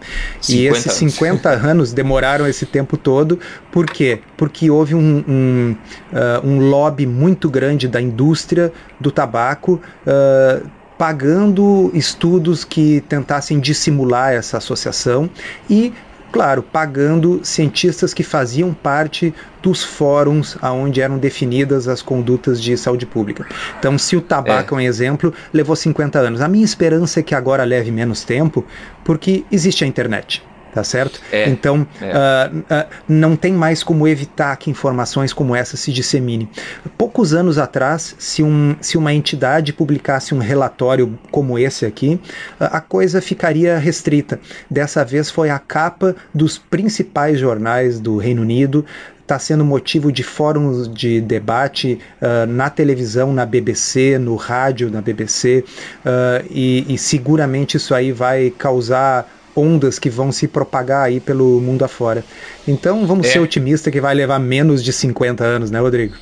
E 0.50 0.66
esses 0.66 0.92
50 0.94 1.50
anos 1.50 1.94
demoraram 1.94 2.48
esse 2.48 2.66
tempo 2.66 2.98
todo, 2.98 3.40
por 3.72 3.86
quê? 3.86 4.20
Porque 4.36 4.72
houve 4.72 4.96
um, 4.96 5.24
um, 5.28 5.76
uh, 6.12 6.48
um 6.48 6.60
lobby 6.70 7.06
muito 7.06 7.50
grande 7.50 7.88
da 7.88 8.02
indústria 8.02 8.74
do 9.00 9.12
tabaco. 9.12 9.80
Uh, 10.06 10.68
pagando 10.98 11.92
estudos 11.94 12.64
que 12.64 13.02
tentassem 13.02 13.60
dissimular 13.60 14.34
essa 14.34 14.58
associação 14.58 15.30
e 15.70 15.94
claro, 16.32 16.62
pagando 16.62 17.42
cientistas 17.44 18.14
que 18.14 18.24
faziam 18.24 18.74
parte 18.74 19.34
dos 19.62 19.84
fóruns 19.84 20.58
onde 20.62 21.02
eram 21.02 21.18
definidas 21.18 21.88
as 21.88 22.02
condutas 22.02 22.62
de 22.62 22.78
saúde 22.78 23.06
pública. 23.06 23.46
Então, 23.80 23.98
se 23.98 24.16
o 24.16 24.22
tabaco 24.22 24.76
é, 24.76 24.78
é 24.78 24.82
um 24.82 24.88
exemplo, 24.88 25.34
levou 25.54 25.76
50 25.76 26.20
anos. 26.20 26.42
A 26.42 26.48
minha 26.48 26.66
esperança 26.66 27.20
é 27.20 27.24
que 27.24 27.36
agora 27.36 27.64
leve 27.64 27.92
menos 27.92 28.24
tempo, 28.24 28.66
porque 29.04 29.44
existe 29.52 29.84
a 29.84 29.88
internet 29.88 30.47
tá 30.78 30.84
certo? 30.84 31.20
É, 31.32 31.50
então, 31.50 31.88
é. 32.00 32.06
Uh, 32.06 32.58
uh, 32.60 32.88
não 33.08 33.36
tem 33.36 33.52
mais 33.52 33.82
como 33.82 34.08
evitar 34.08 34.56
que 34.58 34.70
informações 34.70 35.34
como 35.34 35.56
essa 35.56 35.76
se 35.76 35.92
disseminem. 35.92 36.48
Poucos 36.96 37.34
anos 37.34 37.58
atrás, 37.58 38.16
se, 38.20 38.44
um, 38.44 38.76
se 38.80 38.96
uma 38.96 39.12
entidade 39.12 39.74
publicasse 39.74 40.36
um 40.36 40.38
relatório 40.38 41.18
como 41.32 41.58
esse 41.58 41.84
aqui, 41.84 42.22
uh, 42.62 42.70
a 42.72 42.80
coisa 42.80 43.20
ficaria 43.20 43.80
restrita. 43.80 44.40
Dessa 44.70 45.04
vez 45.04 45.32
foi 45.32 45.50
a 45.50 45.58
capa 45.58 46.16
dos 46.32 46.60
principais 46.60 47.40
jornais 47.40 48.00
do 48.00 48.18
Reino 48.18 48.44
Unido, 48.44 48.86
está 49.28 49.38
sendo 49.38 49.66
motivo 49.66 50.10
de 50.10 50.24
fóruns 50.24 50.88
de 50.88 51.20
debate 51.20 52.00
uh, 52.22 52.48
na 52.48 52.70
televisão, 52.70 53.34
na 53.34 53.46
BBC, 53.46 54.18
no 54.18 54.36
rádio, 54.36 54.90
na 54.90 55.02
BBC, 55.02 55.66
uh, 56.06 56.48
e, 56.50 56.86
e, 56.88 56.98
seguramente 56.98 57.76
isso 57.76 57.94
aí 57.94 58.14
vai 58.14 58.54
causar 58.58 59.30
ondas 59.58 59.98
que 59.98 60.10
vão 60.10 60.32
se 60.32 60.48
propagar 60.48 61.06
aí 61.06 61.20
pelo 61.20 61.60
mundo 61.60 61.84
afora. 61.84 62.24
Então 62.68 63.06
vamos 63.06 63.28
é. 63.28 63.32
ser 63.32 63.40
otimistas 63.40 63.92
que 63.92 64.00
vai 64.00 64.14
levar 64.14 64.40
menos 64.40 64.84
de 64.84 64.94
50 64.94 65.44
anos, 65.44 65.72
né, 65.72 65.80
Rodrigo? 65.80 66.16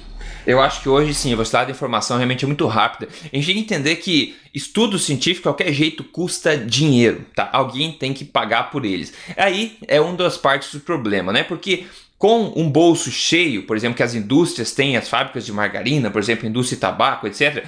Eu 0.45 0.61
acho 0.61 0.81
que 0.81 0.89
hoje 0.89 1.13
sim, 1.13 1.29
a 1.29 1.35
velocidade 1.35 1.67
da 1.67 1.71
informação 1.71 2.17
realmente 2.17 2.45
é 2.45 2.47
muito 2.47 2.67
rápida. 2.67 3.07
A 3.11 3.35
gente 3.35 3.45
tem 3.47 3.55
que 3.55 3.61
entender 3.61 3.95
que 3.95 4.35
estudo 4.53 4.99
científico, 4.99 5.49
de 5.49 5.55
qualquer 5.55 5.73
jeito, 5.73 6.03
custa 6.03 6.55
dinheiro, 6.55 7.25
tá? 7.35 7.49
Alguém 7.51 7.91
tem 7.91 8.13
que 8.13 8.23
pagar 8.23 8.69
por 8.69 8.85
eles. 8.85 9.11
Aí 9.35 9.77
é 9.87 9.99
uma 9.99 10.15
das 10.15 10.37
partes 10.37 10.71
do 10.71 10.79
problema, 10.79 11.33
né? 11.33 11.43
Porque 11.43 11.85
com 12.17 12.53
um 12.55 12.69
bolso 12.69 13.11
cheio, 13.11 13.63
por 13.63 13.75
exemplo, 13.75 13.97
que 13.97 14.03
as 14.03 14.13
indústrias 14.13 14.71
têm, 14.71 14.95
as 14.95 15.09
fábricas 15.09 15.45
de 15.45 15.51
margarina, 15.51 16.11
por 16.11 16.21
exemplo, 16.21 16.47
indústria 16.47 16.77
de 16.77 16.81
tabaco, 16.81 17.27
etc., 17.27 17.65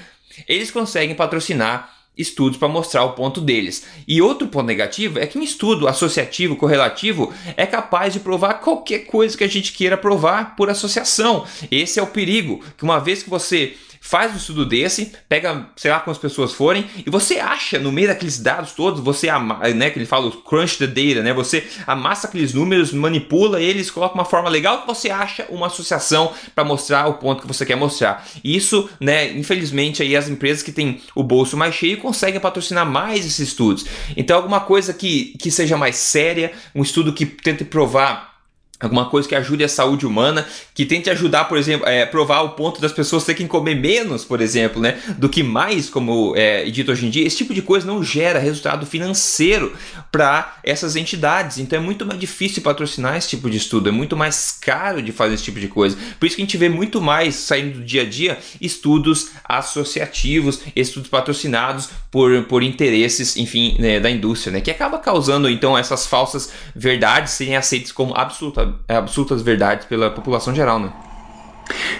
eles 0.47 0.69
conseguem 0.69 1.15
patrocinar 1.15 1.96
estudos 2.17 2.57
para 2.57 2.67
mostrar 2.67 3.03
o 3.03 3.13
ponto 3.13 3.39
deles. 3.39 3.85
E 4.07 4.21
outro 4.21 4.47
ponto 4.47 4.65
negativo 4.65 5.19
é 5.19 5.25
que 5.25 5.37
um 5.37 5.43
estudo 5.43 5.87
associativo 5.87 6.55
correlativo 6.55 7.33
é 7.55 7.65
capaz 7.65 8.13
de 8.13 8.19
provar 8.19 8.55
qualquer 8.55 8.99
coisa 8.99 9.37
que 9.37 9.43
a 9.43 9.49
gente 9.49 9.73
queira 9.73 9.97
provar 9.97 10.55
por 10.55 10.69
associação. 10.69 11.45
Esse 11.69 11.99
é 11.99 12.03
o 12.03 12.07
perigo, 12.07 12.63
que 12.77 12.83
uma 12.83 12.99
vez 12.99 13.23
que 13.23 13.29
você 13.29 13.75
faz 14.07 14.33
um 14.33 14.37
estudo 14.37 14.65
desse, 14.65 15.11
pega, 15.27 15.67
sei 15.75 15.91
lá 15.91 15.99
quantas 15.99 16.21
pessoas 16.21 16.53
forem, 16.53 16.85
e 17.05 17.09
você 17.09 17.39
acha 17.39 17.77
no 17.77 17.91
meio 17.91 18.07
daqueles 18.07 18.39
dados 18.39 18.71
todos, 18.71 19.01
você, 19.01 19.27
né, 19.75 19.89
que 19.89 19.99
ele 19.99 20.05
fala, 20.05 20.31
crunch 20.47 20.77
the 20.77 20.87
data, 20.87 21.21
né, 21.21 21.33
você 21.33 21.67
amassa 21.85 22.25
aqueles 22.25 22.53
números, 22.53 22.93
manipula 22.93 23.61
eles, 23.61 23.91
coloca 23.91 24.15
uma 24.15 24.23
forma 24.23 24.47
legal 24.47 24.79
que 24.79 24.87
você 24.87 25.09
acha 25.09 25.45
uma 25.49 25.67
associação 25.67 26.31
para 26.55 26.63
mostrar 26.63 27.05
o 27.07 27.15
ponto 27.15 27.41
que 27.41 27.47
você 27.47 27.65
quer 27.65 27.75
mostrar. 27.75 28.25
Isso, 28.41 28.89
né, 28.97 29.29
infelizmente 29.33 30.01
aí 30.01 30.15
as 30.15 30.29
empresas 30.29 30.63
que 30.63 30.71
têm 30.71 31.01
o 31.13 31.21
bolso 31.21 31.57
mais 31.57 31.75
cheio 31.75 31.97
conseguem 31.97 32.39
patrocinar 32.39 32.85
mais 32.85 33.25
esses 33.25 33.39
estudos. 33.39 33.85
Então 34.15 34.37
alguma 34.37 34.61
coisa 34.61 34.93
que, 34.93 35.35
que 35.37 35.51
seja 35.51 35.75
mais 35.75 35.97
séria, 35.97 36.53
um 36.73 36.81
estudo 36.81 37.11
que 37.11 37.25
tente 37.25 37.65
provar 37.65 38.36
alguma 38.79 39.09
coisa 39.09 39.27
que 39.27 39.33
ajude 39.33 39.63
a 39.63 39.67
saúde 39.67 40.05
humana, 40.05 40.45
que 40.73 40.85
tente 40.85 41.09
ajudar, 41.09 41.45
por 41.45 41.57
exemplo, 41.57 41.87
é, 41.87 42.05
provar 42.05 42.41
o 42.41 42.49
ponto 42.49 42.79
das 42.79 42.91
pessoas 42.91 43.23
terem 43.23 43.43
que 43.43 43.47
comer 43.47 43.75
menos, 43.75 44.23
por 44.23 44.39
exemplo, 44.39 44.79
né, 44.81 44.99
do 45.17 45.27
que 45.27 45.41
mais, 45.41 45.89
como 45.89 46.33
é 46.35 46.65
dito 46.65 46.91
hoje 46.91 47.07
em 47.07 47.09
dia, 47.09 47.25
esse 47.25 47.37
tipo 47.37 47.53
de 47.53 47.61
coisa 47.61 47.87
não 47.87 48.03
gera 48.03 48.37
resultado 48.39 48.85
financeiro 48.85 49.73
para 50.11 50.57
essas 50.63 50.95
entidades. 50.95 51.57
Então 51.57 51.79
é 51.79 51.81
muito 51.81 52.05
mais 52.05 52.19
difícil 52.19 52.61
patrocinar 52.61 53.17
esse 53.17 53.29
tipo 53.29 53.49
de 53.49 53.57
estudo, 53.57 53.89
é 53.89 53.91
muito 53.91 54.15
mais 54.15 54.57
caro 54.61 55.01
de 55.01 55.11
fazer 55.11 55.33
esse 55.33 55.43
tipo 55.43 55.59
de 55.59 55.67
coisa. 55.67 55.97
Por 56.19 56.27
isso 56.27 56.35
que 56.35 56.41
a 56.43 56.45
gente 56.45 56.57
vê 56.57 56.69
muito 56.69 57.01
mais 57.01 57.35
saindo 57.35 57.79
do 57.79 57.85
dia 57.85 58.03
a 58.03 58.05
dia 58.05 58.37
estudos 58.61 59.31
associativos, 59.43 60.61
estudos 60.75 61.09
patrocinados 61.09 61.89
por, 62.11 62.43
por 62.43 62.61
interesses, 62.61 63.37
enfim, 63.37 63.75
né, 63.79 63.99
da 63.99 64.09
indústria, 64.09 64.53
né, 64.53 64.61
que 64.61 64.69
acaba 64.69 64.99
causando 64.99 65.49
então 65.49 65.77
essas 65.77 66.05
falsas 66.05 66.51
verdades 66.75 67.33
serem 67.33 67.55
aceitas 67.55 67.91
como 67.91 68.13
absolutamente 68.15 68.66
é, 68.87 68.95
absolutas 68.95 69.41
verdades 69.41 69.85
pela 69.85 70.09
população 70.09 70.53
geral, 70.53 70.79
né? 70.79 70.91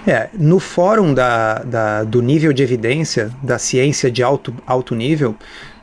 É, 0.06 0.30
no 0.34 0.60
fórum 0.60 1.14
da, 1.14 1.60
da, 1.60 2.04
do 2.04 2.22
nível 2.22 2.54
de 2.54 2.64
evidência 2.64 3.30
da 3.44 3.60
ciência 3.60 4.10
de 4.10 4.24
alto, 4.24 4.54
alto 4.66 4.96
nível, 4.96 5.36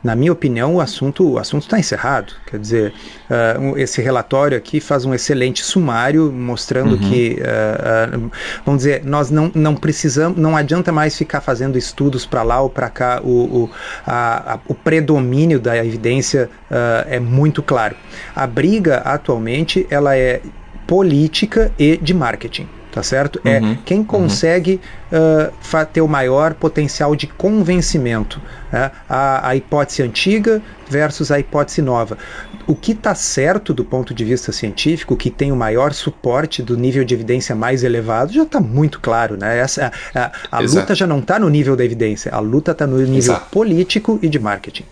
na 0.03 0.15
minha 0.15 0.31
opinião, 0.31 0.75
o 0.75 0.81
assunto 0.81 1.27
o 1.27 1.39
assunto 1.39 1.63
está 1.63 1.79
encerrado. 1.79 2.33
Quer 2.45 2.59
dizer, 2.59 2.93
uh, 3.27 3.75
esse 3.75 4.03
relatório 4.03 4.55
aqui 4.55 4.79
faz 4.79 5.03
um 5.03 5.15
excelente 5.15 5.63
sumário 5.63 6.31
mostrando 6.31 6.91
uhum. 6.91 7.09
que, 7.09 7.39
uh, 7.39 8.15
uh, 8.15 8.31
vamos 8.63 8.83
dizer, 8.83 9.03
nós 9.03 9.31
não, 9.31 9.51
não 9.55 9.75
precisamos, 9.75 10.37
não 10.37 10.55
adianta 10.55 10.91
mais 10.91 11.17
ficar 11.17 11.41
fazendo 11.41 11.75
estudos 11.75 12.23
para 12.23 12.43
lá 12.43 12.61
ou 12.61 12.69
para 12.69 12.87
cá. 12.87 13.19
O, 13.23 13.63
o, 13.63 13.71
a, 14.05 14.53
a, 14.53 14.59
o 14.67 14.75
predomínio 14.75 15.59
da 15.59 15.75
evidência 15.75 16.49
é 17.07 17.19
muito 17.19 17.63
claro. 17.63 17.95
A 18.35 18.45
briga 18.45 18.97
atualmente 18.97 19.87
ela 19.89 20.15
é 20.15 20.41
política 20.87 21.71
e 21.77 21.97
de 21.97 22.13
marketing 22.13 22.67
tá 22.95 23.03
certo? 23.03 23.41
É 23.43 23.59
uhum, 23.59 23.73
é 23.73 23.77
quem 23.83 23.99
uhum. 23.99 24.05
consegue 24.05 24.79
uhum. 25.11 25.81
uh, 25.81 25.85
ter 25.91 25.99
o 25.99 26.07
maior 26.07 26.53
potencial 26.53 27.13
de 27.13 27.27
convencimento. 27.27 28.41
Né? 28.71 28.89
A, 29.09 29.49
a, 29.49 29.55
hipótese 29.55 30.01
antiga 30.01 30.61
versus 30.89 31.29
a 31.29 31.37
hipótese 31.37 31.81
nova. 31.81 32.17
O 32.65 32.73
que 32.73 32.93
está 32.93 33.13
certo 33.13 33.73
do 33.73 33.83
ponto 33.83 34.13
de 34.13 34.23
vista 34.23 34.53
científico, 34.53 35.17
que 35.17 35.29
tem 35.29 35.51
o 35.51 35.57
maior 35.57 35.91
suporte 35.91 36.63
do 36.63 36.77
nível 36.77 37.03
de 37.03 37.13
evidência 37.13 37.53
mais 37.53 37.83
elevado, 37.83 38.31
já 38.31 38.43
está 38.43 38.61
muito 38.61 39.01
claro. 39.01 39.35
Né? 39.35 39.59
Essa, 39.59 39.91
a, 40.13 40.31
a, 40.49 40.57
a 40.57 40.59
luta 40.61 40.95
já 40.95 41.05
não 41.05 41.19
está 41.19 41.37
no 41.37 41.49
nível 41.49 41.75
da 41.75 41.83
evidência, 41.83 42.31
a 42.33 42.39
luta 42.39 42.71
está 42.71 42.87
no 42.87 42.97
nível 42.97 43.17
Exato. 43.17 43.49
político 43.51 44.17
e 44.21 44.29
de 44.29 44.39
marketing. 44.39 44.85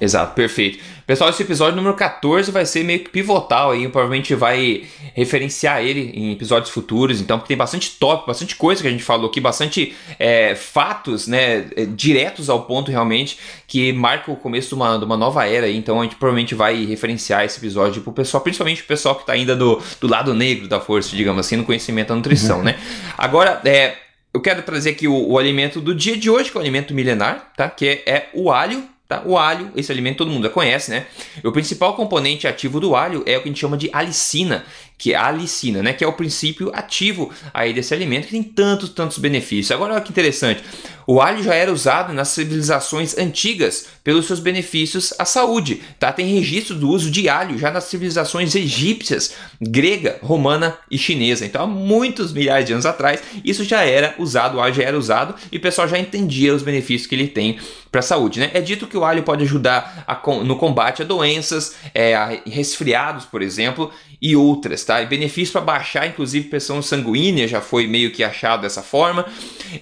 Exato, 0.00 0.34
perfeito. 0.34 0.78
Pessoal, 1.06 1.30
esse 1.30 1.42
episódio 1.42 1.76
número 1.76 1.94
14 1.94 2.50
vai 2.50 2.66
ser 2.66 2.82
meio 2.82 3.00
que 3.00 3.08
pivotal 3.08 3.70
aí, 3.70 3.88
provavelmente 3.88 4.34
vai 4.34 4.84
referenciar 5.14 5.80
ele 5.80 6.10
em 6.12 6.32
episódios 6.32 6.70
futuros, 6.70 7.20
então, 7.20 7.38
porque 7.38 7.48
tem 7.48 7.56
bastante 7.56 7.92
top, 7.92 8.26
bastante 8.26 8.56
coisa 8.56 8.82
que 8.82 8.88
a 8.88 8.90
gente 8.90 9.04
falou 9.04 9.30
aqui, 9.30 9.40
bastante 9.40 9.94
é, 10.18 10.54
fatos, 10.54 11.28
né, 11.28 11.66
é, 11.76 11.86
diretos 11.86 12.50
ao 12.50 12.64
ponto 12.64 12.90
realmente, 12.90 13.38
que 13.68 13.92
marca 13.92 14.32
o 14.32 14.36
começo 14.36 14.68
de 14.68 14.74
uma, 14.74 14.98
de 14.98 15.04
uma 15.04 15.16
nova 15.16 15.46
era 15.46 15.66
aí, 15.66 15.76
então 15.76 16.00
a 16.00 16.02
gente 16.02 16.16
provavelmente 16.16 16.54
vai 16.54 16.84
referenciar 16.84 17.44
esse 17.44 17.58
episódio 17.58 18.02
pro 18.02 18.12
pessoal, 18.12 18.42
principalmente 18.42 18.82
o 18.82 18.86
pessoal 18.86 19.14
que 19.14 19.22
está 19.22 19.32
ainda 19.32 19.54
do, 19.54 19.80
do 20.00 20.08
lado 20.08 20.34
negro 20.34 20.66
da 20.66 20.80
força, 20.80 21.16
digamos 21.16 21.46
assim, 21.46 21.56
no 21.56 21.64
conhecimento 21.64 22.08
da 22.08 22.16
nutrição, 22.16 22.58
uhum. 22.58 22.64
né. 22.64 22.78
Agora, 23.16 23.60
é, 23.64 23.94
eu 24.34 24.40
quero 24.40 24.60
trazer 24.62 24.90
aqui 24.90 25.08
o, 25.08 25.30
o, 25.30 25.38
alimento 25.38 25.80
do 25.80 25.94
dia 25.94 26.16
de 26.16 26.28
hoje, 26.28 26.50
que 26.50 26.56
é 26.56 26.60
o 26.60 26.62
alimento 26.62 26.92
milenar, 26.92 27.52
tá, 27.56 27.70
que 27.70 27.86
é, 27.86 28.02
é 28.06 28.28
o 28.34 28.50
alho, 28.50 28.84
Tá? 29.08 29.22
O 29.24 29.38
alho, 29.38 29.70
esse 29.76 29.92
alimento 29.92 30.18
todo 30.18 30.30
mundo 30.30 30.44
já 30.44 30.50
conhece, 30.50 30.90
né? 30.90 31.06
O 31.44 31.52
principal 31.52 31.94
componente 31.94 32.48
ativo 32.48 32.80
do 32.80 32.96
alho 32.96 33.22
é 33.24 33.38
o 33.38 33.42
que 33.42 33.48
a 33.48 33.52
gente 33.52 33.60
chama 33.60 33.76
de 33.76 33.88
alicina, 33.92 34.64
que 34.98 35.12
é 35.12 35.16
a 35.16 35.26
alicina, 35.26 35.82
né? 35.82 35.92
Que 35.92 36.04
é 36.04 36.06
o 36.06 36.12
princípio 36.12 36.70
ativo 36.74 37.30
aí 37.52 37.72
desse 37.72 37.92
alimento 37.92 38.26
que 38.26 38.32
tem 38.32 38.42
tantos, 38.42 38.88
tantos 38.90 39.18
benefícios. 39.18 39.70
Agora 39.70 39.94
olha 39.94 40.02
que 40.02 40.10
interessante. 40.10 40.62
O 41.06 41.20
alho 41.20 41.40
já 41.42 41.54
era 41.54 41.72
usado 41.72 42.12
nas 42.12 42.28
civilizações 42.28 43.16
antigas 43.16 43.86
pelos 44.02 44.26
seus 44.26 44.40
benefícios 44.40 45.14
à 45.18 45.24
saúde. 45.24 45.80
Tá? 46.00 46.10
Tem 46.10 46.34
registro 46.34 46.74
do 46.74 46.88
uso 46.88 47.10
de 47.10 47.28
alho 47.28 47.56
já 47.56 47.70
nas 47.70 47.84
civilizações 47.84 48.54
egípcias, 48.56 49.34
grega, 49.60 50.18
romana 50.20 50.76
e 50.90 50.98
chinesa. 50.98 51.46
Então, 51.46 51.62
há 51.62 51.66
muitos 51.66 52.32
milhares 52.32 52.66
de 52.66 52.72
anos 52.72 52.86
atrás, 52.86 53.22
isso 53.44 53.62
já 53.62 53.82
era 53.82 54.16
usado, 54.18 54.56
o 54.56 54.60
alho 54.60 54.74
já 54.74 54.82
era 54.82 54.98
usado 54.98 55.36
e 55.52 55.58
o 55.58 55.60
pessoal 55.60 55.86
já 55.86 55.98
entendia 55.98 56.52
os 56.52 56.62
benefícios 56.62 57.08
que 57.08 57.14
ele 57.14 57.28
tem 57.28 57.60
para 57.90 58.00
a 58.00 58.02
saúde. 58.02 58.40
Né? 58.40 58.50
É 58.52 58.60
dito 58.60 58.88
que 58.88 58.96
o 58.96 59.04
alho 59.04 59.22
pode 59.22 59.44
ajudar 59.44 60.04
a, 60.06 60.20
no 60.42 60.56
combate 60.56 61.02
a 61.02 61.04
doenças, 61.04 61.76
é, 61.94 62.16
a 62.16 62.40
resfriados, 62.46 63.24
por 63.24 63.42
exemplo, 63.42 63.92
e 64.20 64.34
outras, 64.34 64.84
tá? 64.84 65.02
E 65.02 65.06
benefício 65.06 65.52
para 65.52 65.60
baixar, 65.60 66.06
inclusive, 66.06 66.48
pressão 66.48 66.80
sanguínea, 66.80 67.46
já 67.46 67.60
foi 67.60 67.86
meio 67.86 68.10
que 68.10 68.24
achado 68.24 68.62
dessa 68.62 68.82
forma. 68.82 69.26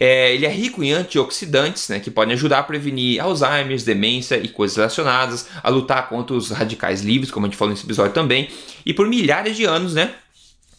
É, 0.01 0.35
ele 0.35 0.47
é 0.47 0.51
rico 0.51 0.83
em 0.83 0.93
antioxidantes, 0.93 1.89
né? 1.89 2.01
Que 2.01 2.11
podem 2.11 2.35
ajudar 2.35 2.61
a 2.61 2.63
prevenir 2.63 3.21
Alzheimer, 3.21 3.81
demência 3.83 4.37
e 4.37 4.49
coisas 4.49 4.77
relacionadas, 4.77 5.49
a 5.63 5.69
lutar 5.69 6.09
contra 6.09 6.35
os 6.35 6.51
radicais 6.51 7.03
livres, 7.03 7.31
como 7.31 7.47
a 7.47 7.49
gente 7.49 7.59
falou 7.59 7.73
nesse 7.73 7.85
episódio 7.85 8.13
também. 8.13 8.49
E 8.85 8.93
por 8.93 9.07
milhares 9.07 9.57
de 9.57 9.65
anos, 9.65 9.95
né? 9.95 10.15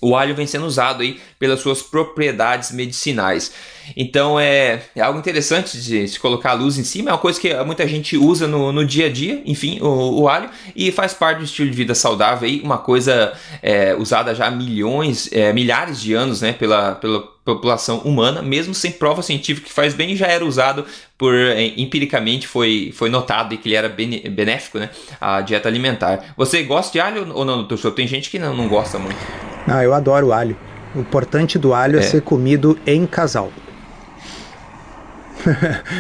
O 0.06 0.16
alho 0.16 0.36
vem 0.36 0.45
sendo 0.45 0.68
usado 0.68 1.01
aí 1.01 1.20
pelas 1.39 1.60
suas 1.62 1.82
propriedades 1.82 2.72
medicinais. 2.72 3.51
Então 3.97 4.39
é, 4.39 4.84
é 4.95 5.01
algo 5.01 5.18
interessante 5.18 5.82
de 5.82 6.08
se 6.08 6.20
colocar 6.20 6.51
a 6.51 6.53
luz 6.53 6.78
em 6.78 6.84
cima, 6.84 7.10
é 7.10 7.14
uma 7.14 7.20
coisa 7.20 7.39
que 7.39 7.53
muita 7.64 7.88
gente 7.88 8.16
usa 8.16 8.47
no, 8.47 8.72
no 8.72 8.86
dia 8.86 9.08
a 9.08 9.10
dia, 9.12 9.41
enfim, 9.45 9.80
o, 9.82 10.22
o, 10.22 10.30
alho, 10.30 10.49
e 10.76 10.91
faz 10.91 11.14
parte 11.14 11.39
do 11.39 11.43
estilo 11.43 11.70
de 11.70 11.76
vida 11.76 11.95
saudável 11.95 12.47
aí, 12.47 12.62
uma 12.62 12.78
coisa 12.78 13.34
é, 13.62 13.95
usada 13.95 14.34
já 14.36 14.47
há 14.47 14.51
milhões, 14.51 15.30
é, 15.32 15.51
milhares 15.51 15.99
de 15.99 16.14
anos 16.14 16.41
né, 16.41 16.53
pela, 16.53 16.95
pela 16.95 17.22
população 17.43 17.99
humana, 17.99 18.41
mesmo 18.41 18.74
sem 18.74 18.91
prova 18.91 19.22
científica 19.22 19.68
que 19.68 19.74
faz 19.74 19.93
bem, 19.93 20.16
já 20.16 20.28
era 20.28 20.45
usado 20.45 20.86
por 21.18 21.34
é, 21.34 21.74
empiricamente 21.78 22.47
foi, 22.47 22.91
foi 22.95 23.10
notado 23.10 23.58
que 23.58 23.68
ele 23.68 23.76
era 23.76 23.89
benéfico, 23.89 24.80
né, 24.80 24.89
a 25.20 25.41
dieta 25.41 25.68
alimentar. 25.68 26.34
Você 26.38 26.64
gosta 26.64 26.91
de 26.91 26.99
alho 26.99 27.32
ou 27.34 27.45
não, 27.45 27.64
doutor? 27.64 27.91
Tem 27.91 28.08
gente 28.08 28.30
que 28.30 28.39
não, 28.39 28.56
não 28.56 28.68
gosta 28.68 28.97
muito. 28.97 29.55
Ah, 29.68 29.84
eu 29.84 29.93
adoro 29.93 30.32
alho. 30.32 30.57
O 30.93 30.99
importante 30.99 31.57
do 31.59 31.74
alho 31.74 31.97
é, 31.97 31.99
é 31.99 32.03
ser 32.03 32.22
comido 32.22 32.80
em 32.86 33.05
casal. 33.05 33.51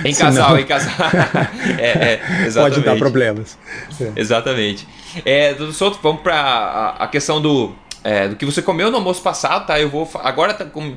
Em 0.03 0.13
casal, 0.15 0.47
Senão... 0.47 0.59
em 0.59 0.65
casal. 0.65 0.93
é, 1.77 2.13
é, 2.13 2.51
Pode 2.53 2.81
dar 2.81 2.97
problemas. 2.97 3.57
É. 3.99 4.11
Exatamente. 4.15 4.87
É, 5.23 5.53
doutor 5.53 5.73
Souto, 5.73 5.99
vamos 6.01 6.21
para 6.21 6.35
a, 6.35 7.03
a, 7.03 7.07
questão 7.07 7.41
do, 7.41 7.73
é, 8.03 8.29
do 8.29 8.35
que 8.35 8.45
você 8.45 8.61
comeu 8.61 8.89
no 8.89 8.97
almoço 8.97 9.21
passado, 9.21 9.67
tá? 9.67 9.79
Eu 9.79 9.89
vou. 9.89 10.09
Agora 10.15 10.53
tá 10.53 10.65
com 10.65 10.95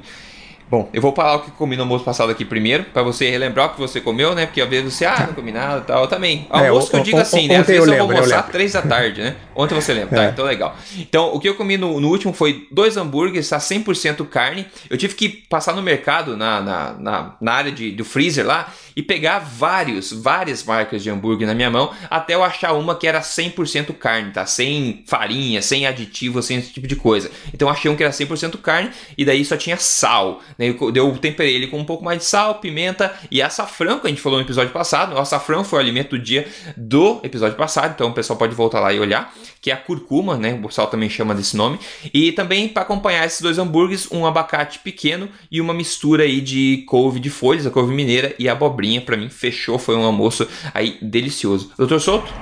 Bom, 0.70 0.88
eu 0.92 1.00
vou 1.00 1.14
falar 1.14 1.36
o 1.36 1.40
que 1.40 1.50
comi 1.52 1.76
no 1.76 1.82
almoço 1.82 2.04
passado 2.04 2.30
aqui 2.30 2.44
primeiro, 2.44 2.84
para 2.84 3.02
você 3.02 3.30
relembrar 3.30 3.68
o 3.68 3.70
que 3.70 3.80
você 3.80 4.00
comeu, 4.02 4.34
né? 4.34 4.44
Porque 4.44 4.60
às 4.60 4.68
vezes 4.68 4.92
você, 4.92 5.06
ah, 5.06 5.24
não 5.26 5.34
comi 5.34 5.50
nada 5.50 5.78
e 5.78 5.84
tal. 5.84 6.02
Eu 6.02 6.08
também. 6.08 6.46
É, 6.52 6.68
almoço 6.68 6.88
é, 6.88 6.90
que 6.90 6.96
eu 6.96 7.02
digo 7.02 7.18
assim, 7.18 7.48
né? 7.48 7.56
Às 7.56 7.66
vezes 7.66 7.82
eu, 7.82 7.90
lembro, 7.90 8.06
vou 8.08 8.16
almoçar 8.16 8.42
três 8.48 8.72
da 8.72 8.82
tarde, 8.82 9.22
né? 9.22 9.36
Ontem 9.54 9.74
você 9.74 9.94
lembra, 9.94 10.16
tá? 10.16 10.22
é. 10.22 10.26
tá? 10.26 10.32
Então 10.32 10.44
legal. 10.44 10.76
Então, 10.98 11.34
o 11.34 11.40
que 11.40 11.48
eu 11.48 11.54
comi 11.54 11.78
no, 11.78 11.98
no 12.00 12.08
último 12.08 12.34
foi 12.34 12.66
dois 12.70 12.98
hambúrgueres, 12.98 13.48
tá 13.48 13.58
100% 13.58 14.26
carne. 14.28 14.66
Eu 14.90 14.98
tive 14.98 15.14
que 15.14 15.28
passar 15.28 15.74
no 15.74 15.82
mercado, 15.82 16.36
na, 16.36 16.60
na, 16.60 16.92
na, 16.92 17.36
na 17.40 17.52
área 17.52 17.72
de, 17.72 17.92
do 17.92 18.04
freezer 18.04 18.46
lá, 18.46 18.70
e 18.98 19.02
pegar 19.02 19.38
vários, 19.38 20.12
várias 20.12 20.64
marcas 20.64 21.04
de 21.04 21.08
hambúrguer 21.08 21.46
na 21.46 21.54
minha 21.54 21.70
mão, 21.70 21.92
até 22.10 22.34
eu 22.34 22.42
achar 22.42 22.72
uma 22.72 22.96
que 22.96 23.06
era 23.06 23.20
100% 23.20 23.96
carne, 23.96 24.32
tá? 24.32 24.44
Sem 24.44 25.04
farinha, 25.06 25.62
sem 25.62 25.86
aditivo, 25.86 26.42
sem 26.42 26.58
esse 26.58 26.72
tipo 26.72 26.88
de 26.88 26.96
coisa. 26.96 27.30
Então, 27.54 27.68
achei 27.68 27.88
um 27.88 27.94
que 27.94 28.02
era 28.02 28.12
100% 28.12 28.60
carne, 28.60 28.90
e 29.16 29.24
daí 29.24 29.44
só 29.44 29.56
tinha 29.56 29.76
sal, 29.76 30.42
né? 30.58 30.74
Eu, 30.96 31.16
temperei 31.16 31.54
ele 31.54 31.68
com 31.68 31.78
um 31.78 31.84
pouco 31.84 32.04
mais 32.04 32.18
de 32.18 32.24
sal, 32.24 32.56
pimenta 32.56 33.14
e 33.30 33.40
açafrão, 33.40 34.00
que 34.00 34.08
a 34.08 34.10
gente 34.10 34.20
falou 34.20 34.40
no 34.40 34.44
episódio 34.44 34.72
passado. 34.72 35.14
O 35.14 35.18
açafrão 35.20 35.62
foi 35.62 35.78
o 35.78 35.80
alimento 35.80 36.16
do 36.16 36.18
dia 36.18 36.48
do 36.76 37.20
episódio 37.22 37.56
passado, 37.56 37.92
então 37.94 38.08
o 38.08 38.12
pessoal 38.12 38.36
pode 38.36 38.56
voltar 38.56 38.80
lá 38.80 38.92
e 38.92 38.98
olhar, 38.98 39.32
que 39.60 39.70
é 39.70 39.74
a 39.74 39.76
curcuma, 39.76 40.36
né? 40.36 40.54
O 40.54 40.66
pessoal 40.66 40.86
também 40.86 41.08
chama 41.08 41.34
desse 41.34 41.56
nome. 41.56 41.78
E 42.12 42.32
também 42.32 42.68
para 42.68 42.82
acompanhar 42.82 43.26
esses 43.26 43.40
dois 43.40 43.58
hambúrgueres, 43.58 44.10
um 44.10 44.26
abacate 44.26 44.78
pequeno 44.80 45.28
e 45.50 45.60
uma 45.60 45.74
mistura 45.74 46.24
aí 46.24 46.40
de 46.40 46.84
couve 46.86 47.20
de 47.20 47.30
folhas, 47.30 47.66
a 47.66 47.70
couve 47.70 47.94
mineira 47.94 48.34
e 48.38 48.48
abobrinha. 48.48 49.00
Para 49.00 49.16
mim 49.16 49.28
fechou, 49.28 49.78
foi 49.78 49.96
um 49.96 50.04
almoço 50.04 50.46
aí 50.74 50.98
delicioso. 51.02 51.72
Doutor 51.76 52.00
Souto? 52.00 52.32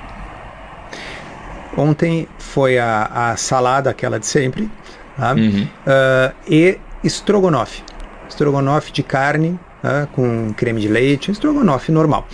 Ontem 1.77 2.27
foi 2.39 2.79
a, 2.79 3.31
a 3.31 3.37
salada 3.37 3.89
aquela 3.89 4.19
de 4.19 4.25
sempre, 4.25 4.69
tá? 5.15 5.33
uhum. 5.33 5.63
uh, 5.63 6.35
e 6.49 6.79
estrogonofe 7.03 7.83
estrogonofe 8.27 8.91
de 8.91 9.03
carne 9.03 9.59
né, 9.81 10.07
com 10.13 10.53
creme 10.53 10.81
de 10.81 10.87
leite, 10.87 11.31
estrogonofe 11.31 11.91
normal. 11.91 12.27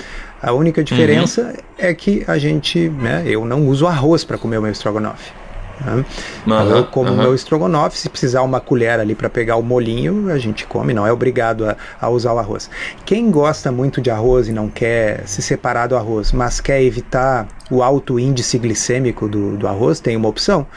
A 0.43 0.51
única 0.51 0.83
diferença 0.83 1.41
uhum. 1.41 1.53
é 1.77 1.93
que 1.93 2.25
a 2.27 2.37
gente, 2.37 2.89
né, 2.89 3.23
eu 3.25 3.45
não 3.45 3.65
uso 3.65 3.87
arroz 3.87 4.25
para 4.25 4.37
comer 4.37 4.57
o 4.57 4.61
meu 4.61 4.71
estrogonofe. 4.73 5.31
Né? 5.79 6.03
Uhum, 6.45 6.69
eu 6.69 6.85
como 6.85 7.11
uhum. 7.11 7.17
meu 7.17 7.33
estrogonofe, 7.33 7.97
se 7.97 8.09
precisar 8.09 8.41
uma 8.41 8.59
colher 8.59 8.99
ali 8.99 9.15
para 9.15 9.29
pegar 9.29 9.55
o 9.55 9.63
molinho, 9.63 10.29
a 10.29 10.37
gente 10.37 10.67
come, 10.67 10.93
não 10.93 11.07
é 11.07 11.13
obrigado 11.13 11.65
a, 11.65 11.77
a, 11.99 12.09
usar 12.09 12.33
o 12.33 12.39
arroz. 12.39 12.69
Quem 13.05 13.31
gosta 13.31 13.71
muito 13.71 14.01
de 14.01 14.11
arroz 14.11 14.49
e 14.49 14.51
não 14.51 14.67
quer 14.67 15.25
se 15.25 15.41
separar 15.41 15.87
do 15.87 15.95
arroz, 15.95 16.33
mas 16.33 16.59
quer 16.59 16.83
evitar 16.83 17.47
o 17.71 17.81
alto 17.81 18.19
índice 18.19 18.59
glicêmico 18.59 19.29
do, 19.29 19.55
do 19.55 19.65
arroz, 19.65 20.01
tem 20.01 20.17
uma 20.17 20.27
opção, 20.27 20.67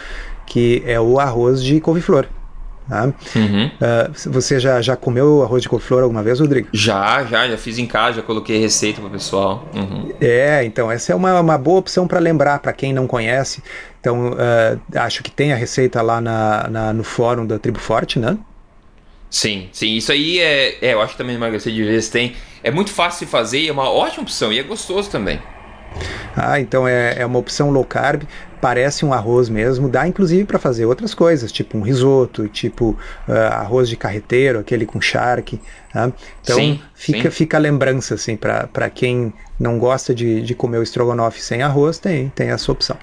que 0.46 0.80
é 0.86 1.00
o 1.00 1.18
arroz 1.18 1.60
de 1.60 1.80
couve-flor. 1.80 2.28
Tá? 2.88 3.12
Uhum. 3.34 3.66
Uh, 3.66 4.30
você 4.30 4.60
já, 4.60 4.80
já 4.80 4.96
comeu 4.96 5.42
arroz 5.42 5.62
de 5.62 5.68
couve-flor 5.68 6.02
alguma 6.02 6.22
vez, 6.22 6.38
Rodrigo? 6.38 6.68
Já, 6.72 7.24
já, 7.24 7.48
já 7.48 7.58
fiz 7.58 7.78
em 7.78 7.86
casa, 7.86 8.18
já 8.18 8.22
coloquei 8.22 8.60
receita 8.60 9.00
para 9.00 9.08
o 9.08 9.10
pessoal. 9.10 9.68
Uhum. 9.74 10.12
É, 10.20 10.64
então 10.64 10.90
essa 10.90 11.12
é 11.12 11.14
uma, 11.14 11.40
uma 11.40 11.58
boa 11.58 11.80
opção 11.80 12.06
para 12.06 12.20
lembrar 12.20 12.60
para 12.60 12.72
quem 12.72 12.92
não 12.92 13.06
conhece. 13.06 13.62
Então, 14.00 14.30
uh, 14.30 14.80
acho 14.94 15.22
que 15.22 15.30
tem 15.30 15.52
a 15.52 15.56
receita 15.56 16.00
lá 16.00 16.20
na, 16.20 16.68
na, 16.68 16.92
no 16.92 17.02
fórum 17.02 17.44
da 17.44 17.58
Tribo 17.58 17.80
Forte, 17.80 18.20
né? 18.20 18.38
Sim, 19.28 19.68
sim, 19.72 19.96
isso 19.96 20.12
aí 20.12 20.38
é, 20.38 20.78
é 20.80 20.94
eu 20.94 21.02
acho 21.02 21.12
que 21.12 21.18
também 21.18 21.34
emagrecer 21.34 21.72
de 21.72 21.82
vez 21.82 22.08
tem. 22.08 22.36
É 22.62 22.70
muito 22.70 22.92
fácil 22.92 23.26
de 23.26 23.30
fazer 23.30 23.60
e 23.60 23.68
é 23.68 23.72
uma 23.72 23.90
ótima 23.90 24.22
opção 24.22 24.52
e 24.52 24.58
é 24.58 24.62
gostoso 24.62 25.10
também. 25.10 25.40
Ah, 26.36 26.60
então 26.60 26.86
é, 26.86 27.14
é 27.18 27.26
uma 27.26 27.38
opção 27.38 27.70
low 27.70 27.84
carb, 27.84 28.24
parece 28.60 29.04
um 29.04 29.12
arroz 29.12 29.48
mesmo, 29.48 29.88
dá 29.88 30.06
inclusive 30.06 30.44
para 30.44 30.58
fazer 30.58 30.86
outras 30.86 31.14
coisas, 31.14 31.52
tipo 31.52 31.78
um 31.78 31.82
risoto, 31.82 32.48
tipo 32.48 32.96
uh, 33.28 33.32
arroz 33.52 33.88
de 33.88 33.96
carreteiro, 33.96 34.58
aquele 34.58 34.86
com 34.86 35.00
charque. 35.00 35.60
Tá? 35.92 36.12
Então 36.42 36.56
sim, 36.56 36.80
fica, 36.94 37.22
sim. 37.22 37.30
fica 37.30 37.56
a 37.56 37.60
lembrança 37.60 38.14
assim, 38.14 38.36
para 38.36 38.90
quem 38.90 39.32
não 39.58 39.78
gosta 39.78 40.14
de, 40.14 40.42
de 40.42 40.54
comer 40.54 40.78
o 40.78 40.82
estrogonofe 40.82 41.40
sem 41.40 41.62
arroz, 41.62 41.98
tem, 41.98 42.30
tem 42.34 42.50
essa 42.50 42.70
opção. 42.70 42.96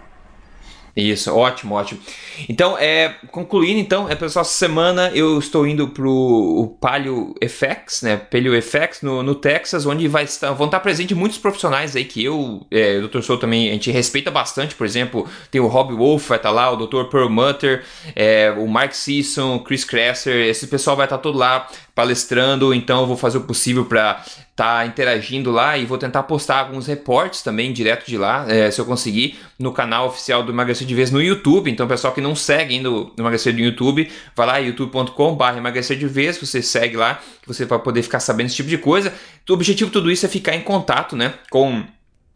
Isso, 0.96 1.36
ótimo, 1.36 1.74
ótimo. 1.74 2.00
Então, 2.48 2.78
é, 2.78 3.16
concluindo, 3.32 3.80
então, 3.80 4.08
é 4.08 4.14
pessoal, 4.14 4.42
essa 4.42 4.54
semana 4.54 5.10
eu 5.16 5.40
estou 5.40 5.66
indo 5.66 5.88
pro 5.88 6.78
Palio 6.80 7.34
FX, 7.42 8.04
né? 8.04 8.16
Palio 8.18 8.54
FX 8.62 9.02
no, 9.02 9.24
no 9.24 9.34
Texas, 9.34 9.88
onde 9.88 10.08
vai 10.08 10.26
estar, 10.26 10.52
vão 10.52 10.68
estar 10.68 10.80
presentes 10.82 11.18
muitos 11.18 11.40
profissionais 11.40 11.96
aí 11.96 12.06
que 12.06 12.24
eu, 12.24 12.64
é, 12.70 13.00
o 13.00 13.08
Dr. 13.08 13.22
Sou 13.22 13.40
também, 13.40 13.70
a 13.70 13.74
gente 13.74 13.90
respeita 13.90 14.30
bastante, 14.30 14.76
por 14.76 14.86
exemplo, 14.86 15.28
tem 15.50 15.60
o 15.60 15.66
Rob 15.66 15.96
Wolf, 15.96 16.28
vai 16.28 16.38
estar 16.38 16.52
lá, 16.52 16.70
o 16.70 16.86
Dr. 16.86 17.06
Perlmutter, 17.10 17.84
é, 18.16 18.52
o 18.56 18.68
Mark 18.68 18.94
Sisson, 18.94 19.56
o 19.56 19.60
Chris 19.62 19.84
Kresser, 19.84 20.46
esse 20.46 20.68
pessoal 20.68 20.96
vai 20.96 21.08
estar 21.08 21.18
todo 21.18 21.40
lá 21.40 21.68
palestrando, 21.96 22.74
então 22.74 23.06
vou 23.06 23.16
fazer 23.16 23.38
o 23.38 23.42
possível 23.42 23.86
para 23.86 24.24
estar 24.26 24.80
tá 24.80 24.86
interagindo 24.86 25.52
lá 25.52 25.78
e 25.78 25.86
vou 25.86 25.98
tentar 25.98 26.24
postar 26.24 26.60
alguns 26.60 26.88
reportes 26.88 27.44
também 27.44 27.72
direto 27.72 28.08
de 28.08 28.18
lá, 28.18 28.46
é, 28.48 28.72
se 28.72 28.82
eu 28.82 28.86
conseguir, 28.86 29.38
no 29.60 29.72
canal 29.72 30.08
oficial 30.08 30.44
do 30.44 30.52
Emagrecer 30.52 30.88
de 30.88 30.96
Vez 30.96 31.12
no 31.12 31.22
YouTube. 31.22 31.70
Então, 31.70 31.88
pessoal 31.88 32.14
que 32.14 32.22
não 32.22 32.36
segue 32.36 32.76
ainda 32.76 32.90
o 32.90 33.12
Emagrecer 33.18 33.54
do 33.54 33.62
YouTube, 33.62 34.12
vai 34.36 34.48
lá 34.48 34.58
youtube.com.br 34.58 35.58
emagrecer 35.58 35.98
de 35.98 36.08
vez, 36.08 36.38
você 36.38 36.62
segue 36.62 36.98
lá, 36.98 37.20
você 37.46 37.66
vai 37.66 37.80
poder 37.80 38.02
ficar 38.02 38.20
sabendo 38.20 38.48
esse 38.48 38.56
tipo 38.56 38.70
de 38.70 38.78
coisa. 38.78 39.14
O 39.48 39.54
objetivo 39.54 39.90
de 39.90 39.94
tudo 39.94 40.12
isso 40.12 40.26
é 40.26 40.30
ficar 40.30 40.56
em 40.56 40.62
contato 40.62 41.16
né, 41.16 41.36
com 41.52 41.84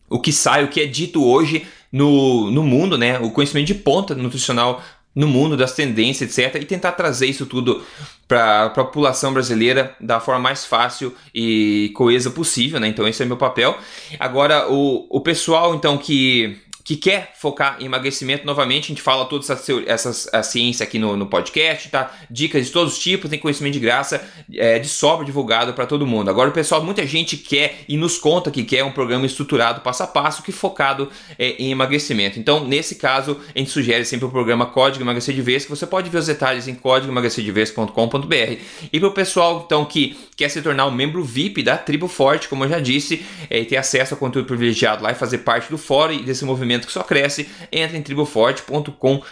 o 0.10 0.20
que 0.20 0.32
sai, 0.32 0.64
o 0.64 0.68
que 0.68 0.82
é 0.82 0.86
dito 0.86 1.26
hoje 1.26 1.68
no, 1.92 2.52
no 2.52 2.64
mundo, 2.64 2.98
né? 2.98 3.20
O 3.20 3.32
conhecimento 3.32 3.68
de 3.68 3.76
ponta 3.76 4.14
nutricional 4.14 4.84
no 5.18 5.28
mundo, 5.28 5.58
das 5.58 5.74
tendências, 5.74 6.38
etc. 6.38 6.62
E 6.62 6.66
tentar 6.66 6.92
trazer 6.92 7.26
isso 7.26 7.48
tudo 7.48 7.84
para 8.28 8.66
a 8.66 8.70
população 8.70 9.34
brasileira 9.34 9.96
da 10.00 10.20
forma 10.20 10.40
mais 10.40 10.64
fácil 10.64 11.12
e 11.34 11.92
coesa 11.96 12.30
possível, 12.30 12.80
né? 12.80 12.88
Então 12.88 13.08
esse 13.08 13.24
é 13.24 13.26
meu 13.26 13.36
papel. 13.36 13.76
Agora, 14.20 14.72
o, 14.72 15.08
o 15.10 15.20
pessoal, 15.20 15.74
então, 15.74 15.98
que 15.98 16.60
que 16.88 16.96
quer 16.96 17.34
focar 17.36 17.76
em 17.82 17.86
emagrecimento, 17.86 18.46
novamente, 18.46 18.86
a 18.86 18.88
gente 18.88 19.02
fala 19.02 19.26
toda 19.26 19.44
essa, 19.44 19.84
essa 19.86 20.30
a 20.32 20.42
ciência 20.42 20.86
aqui 20.86 20.98
no, 20.98 21.18
no 21.18 21.26
podcast, 21.26 21.90
tá? 21.90 22.16
Dicas 22.32 22.66
de 22.66 22.72
todos 22.72 22.94
os 22.94 23.00
tipos, 23.00 23.30
tem 23.30 23.38
conhecimento 23.38 23.74
de 23.74 23.80
graça, 23.82 24.26
é, 24.54 24.80
de 24.80 24.88
sobra 24.88 25.26
divulgado 25.26 25.74
para 25.74 25.86
todo 25.86 26.08
mundo. 26.08 26.30
Agora, 26.30 26.50
o 26.50 26.54
pessoal, 26.54 26.82
muita 26.82 27.06
gente 27.06 27.36
quer 27.36 27.82
e 27.90 27.98
nos 27.98 28.18
conta 28.18 28.50
que 28.50 28.64
quer 28.64 28.86
um 28.86 28.92
programa 28.94 29.26
estruturado 29.26 29.82
passo 29.82 30.04
a 30.04 30.08
passo 30.08 30.42
que 30.42 30.54
focado 30.54 31.10
é, 31.38 31.62
em 31.62 31.72
emagrecimento. 31.72 32.40
Então, 32.40 32.64
nesse 32.64 32.96
caso, 32.96 33.38
a 33.54 33.60
gente 33.60 33.70
sugere 33.70 34.06
sempre 34.06 34.26
o 34.26 34.30
programa 34.30 34.68
Código 34.68 35.04
Emagrecer 35.04 35.36
de 35.36 35.42
Vez, 35.42 35.66
que 35.66 35.70
você 35.70 35.86
pode 35.86 36.10
ver 36.10 36.20
os 36.20 36.28
detalhes 36.28 36.70
em 36.70 36.76
códigoemagrecerdevez.com.br. 36.76 38.62
E 38.94 38.98
para 38.98 39.10
o 39.10 39.12
pessoal, 39.12 39.64
então, 39.66 39.84
que 39.84 40.18
quer 40.38 40.48
se 40.48 40.62
tornar 40.62 40.86
um 40.86 40.92
membro 40.92 41.22
VIP 41.22 41.64
da 41.64 41.76
Tribo 41.76 42.08
Forte, 42.08 42.48
como 42.48 42.64
eu 42.64 42.70
já 42.70 42.80
disse, 42.80 43.26
é, 43.50 43.60
e 43.60 43.66
ter 43.66 43.76
acesso 43.76 44.14
a 44.14 44.18
conteúdo 44.18 44.48
privilegiado 44.48 45.04
lá 45.04 45.12
e 45.12 45.16
fazer 45.16 45.40
parte 45.40 45.70
do 45.70 45.78
fórum 45.78 46.14
e 46.14 46.24
desse 46.24 46.46
movimento 46.46 46.77
que 46.86 46.92
só 46.92 47.02
cresce, 47.02 47.50
entra 47.72 47.98
em 47.98 48.02
triboforte.com.br. 48.02 49.24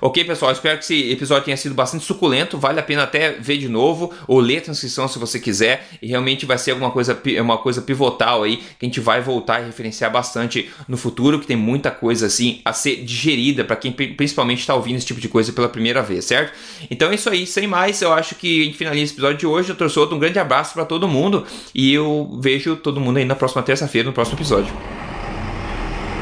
Ok, 0.00 0.24
pessoal? 0.24 0.50
Espero 0.50 0.78
que 0.78 0.84
esse 0.84 1.12
episódio 1.12 1.44
tenha 1.44 1.56
sido 1.56 1.74
bastante 1.74 2.04
suculento. 2.04 2.58
Vale 2.58 2.80
a 2.80 2.82
pena 2.82 3.04
até 3.04 3.32
ver 3.32 3.58
de 3.58 3.68
novo 3.68 4.12
ou 4.26 4.40
ler 4.40 4.58
a 4.58 4.62
transcrição 4.62 5.06
se 5.06 5.18
você 5.18 5.38
quiser. 5.38 5.86
E 6.00 6.08
realmente 6.08 6.46
vai 6.46 6.58
ser 6.58 6.72
alguma 6.72 6.90
coisa, 6.90 7.20
uma 7.40 7.58
coisa 7.58 7.82
pivotal 7.82 8.42
aí 8.42 8.56
que 8.56 8.84
a 8.84 8.86
gente 8.86 9.00
vai 9.00 9.20
voltar 9.20 9.62
e 9.62 9.66
referenciar 9.66 10.10
bastante 10.10 10.70
no 10.88 10.96
futuro, 10.96 11.38
que 11.38 11.46
tem 11.46 11.56
muita 11.56 11.90
coisa 11.90 12.26
assim 12.26 12.60
a 12.64 12.72
ser 12.72 13.04
digerida 13.04 13.64
para 13.64 13.76
quem 13.76 13.92
principalmente 13.92 14.60
está 14.60 14.74
ouvindo 14.74 14.96
esse 14.96 15.06
tipo 15.06 15.20
de 15.20 15.28
coisa 15.28 15.52
pela 15.52 15.68
primeira 15.68 16.02
vez, 16.02 16.24
certo? 16.24 16.52
Então 16.90 17.10
é 17.10 17.14
isso 17.14 17.28
aí, 17.28 17.46
sem 17.46 17.66
mais, 17.66 18.00
eu 18.02 18.12
acho 18.12 18.34
que 18.34 18.62
a 18.62 18.64
gente 18.64 18.76
finaliza 18.76 19.04
esse 19.04 19.12
episódio 19.14 19.38
de 19.38 19.46
hoje. 19.46 19.74
Eu 19.78 19.88
Souto, 19.88 20.14
um 20.14 20.18
grande 20.18 20.38
abraço 20.38 20.74
para 20.74 20.84
todo 20.84 21.06
mundo 21.06 21.46
e 21.74 21.92
eu 21.92 22.38
vejo 22.40 22.76
todo 22.76 23.00
mundo 23.00 23.18
aí 23.18 23.24
na 23.24 23.34
próxima 23.34 23.62
terça-feira, 23.62 24.06
no 24.06 24.12
próximo 24.12 24.36
episódio. 24.36 24.74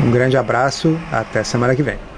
Um 0.03 0.11
grande 0.11 0.37
abraço, 0.37 0.99
até 1.13 1.45
semana 1.45 1.77
que 1.77 1.83
vem. 1.83 2.12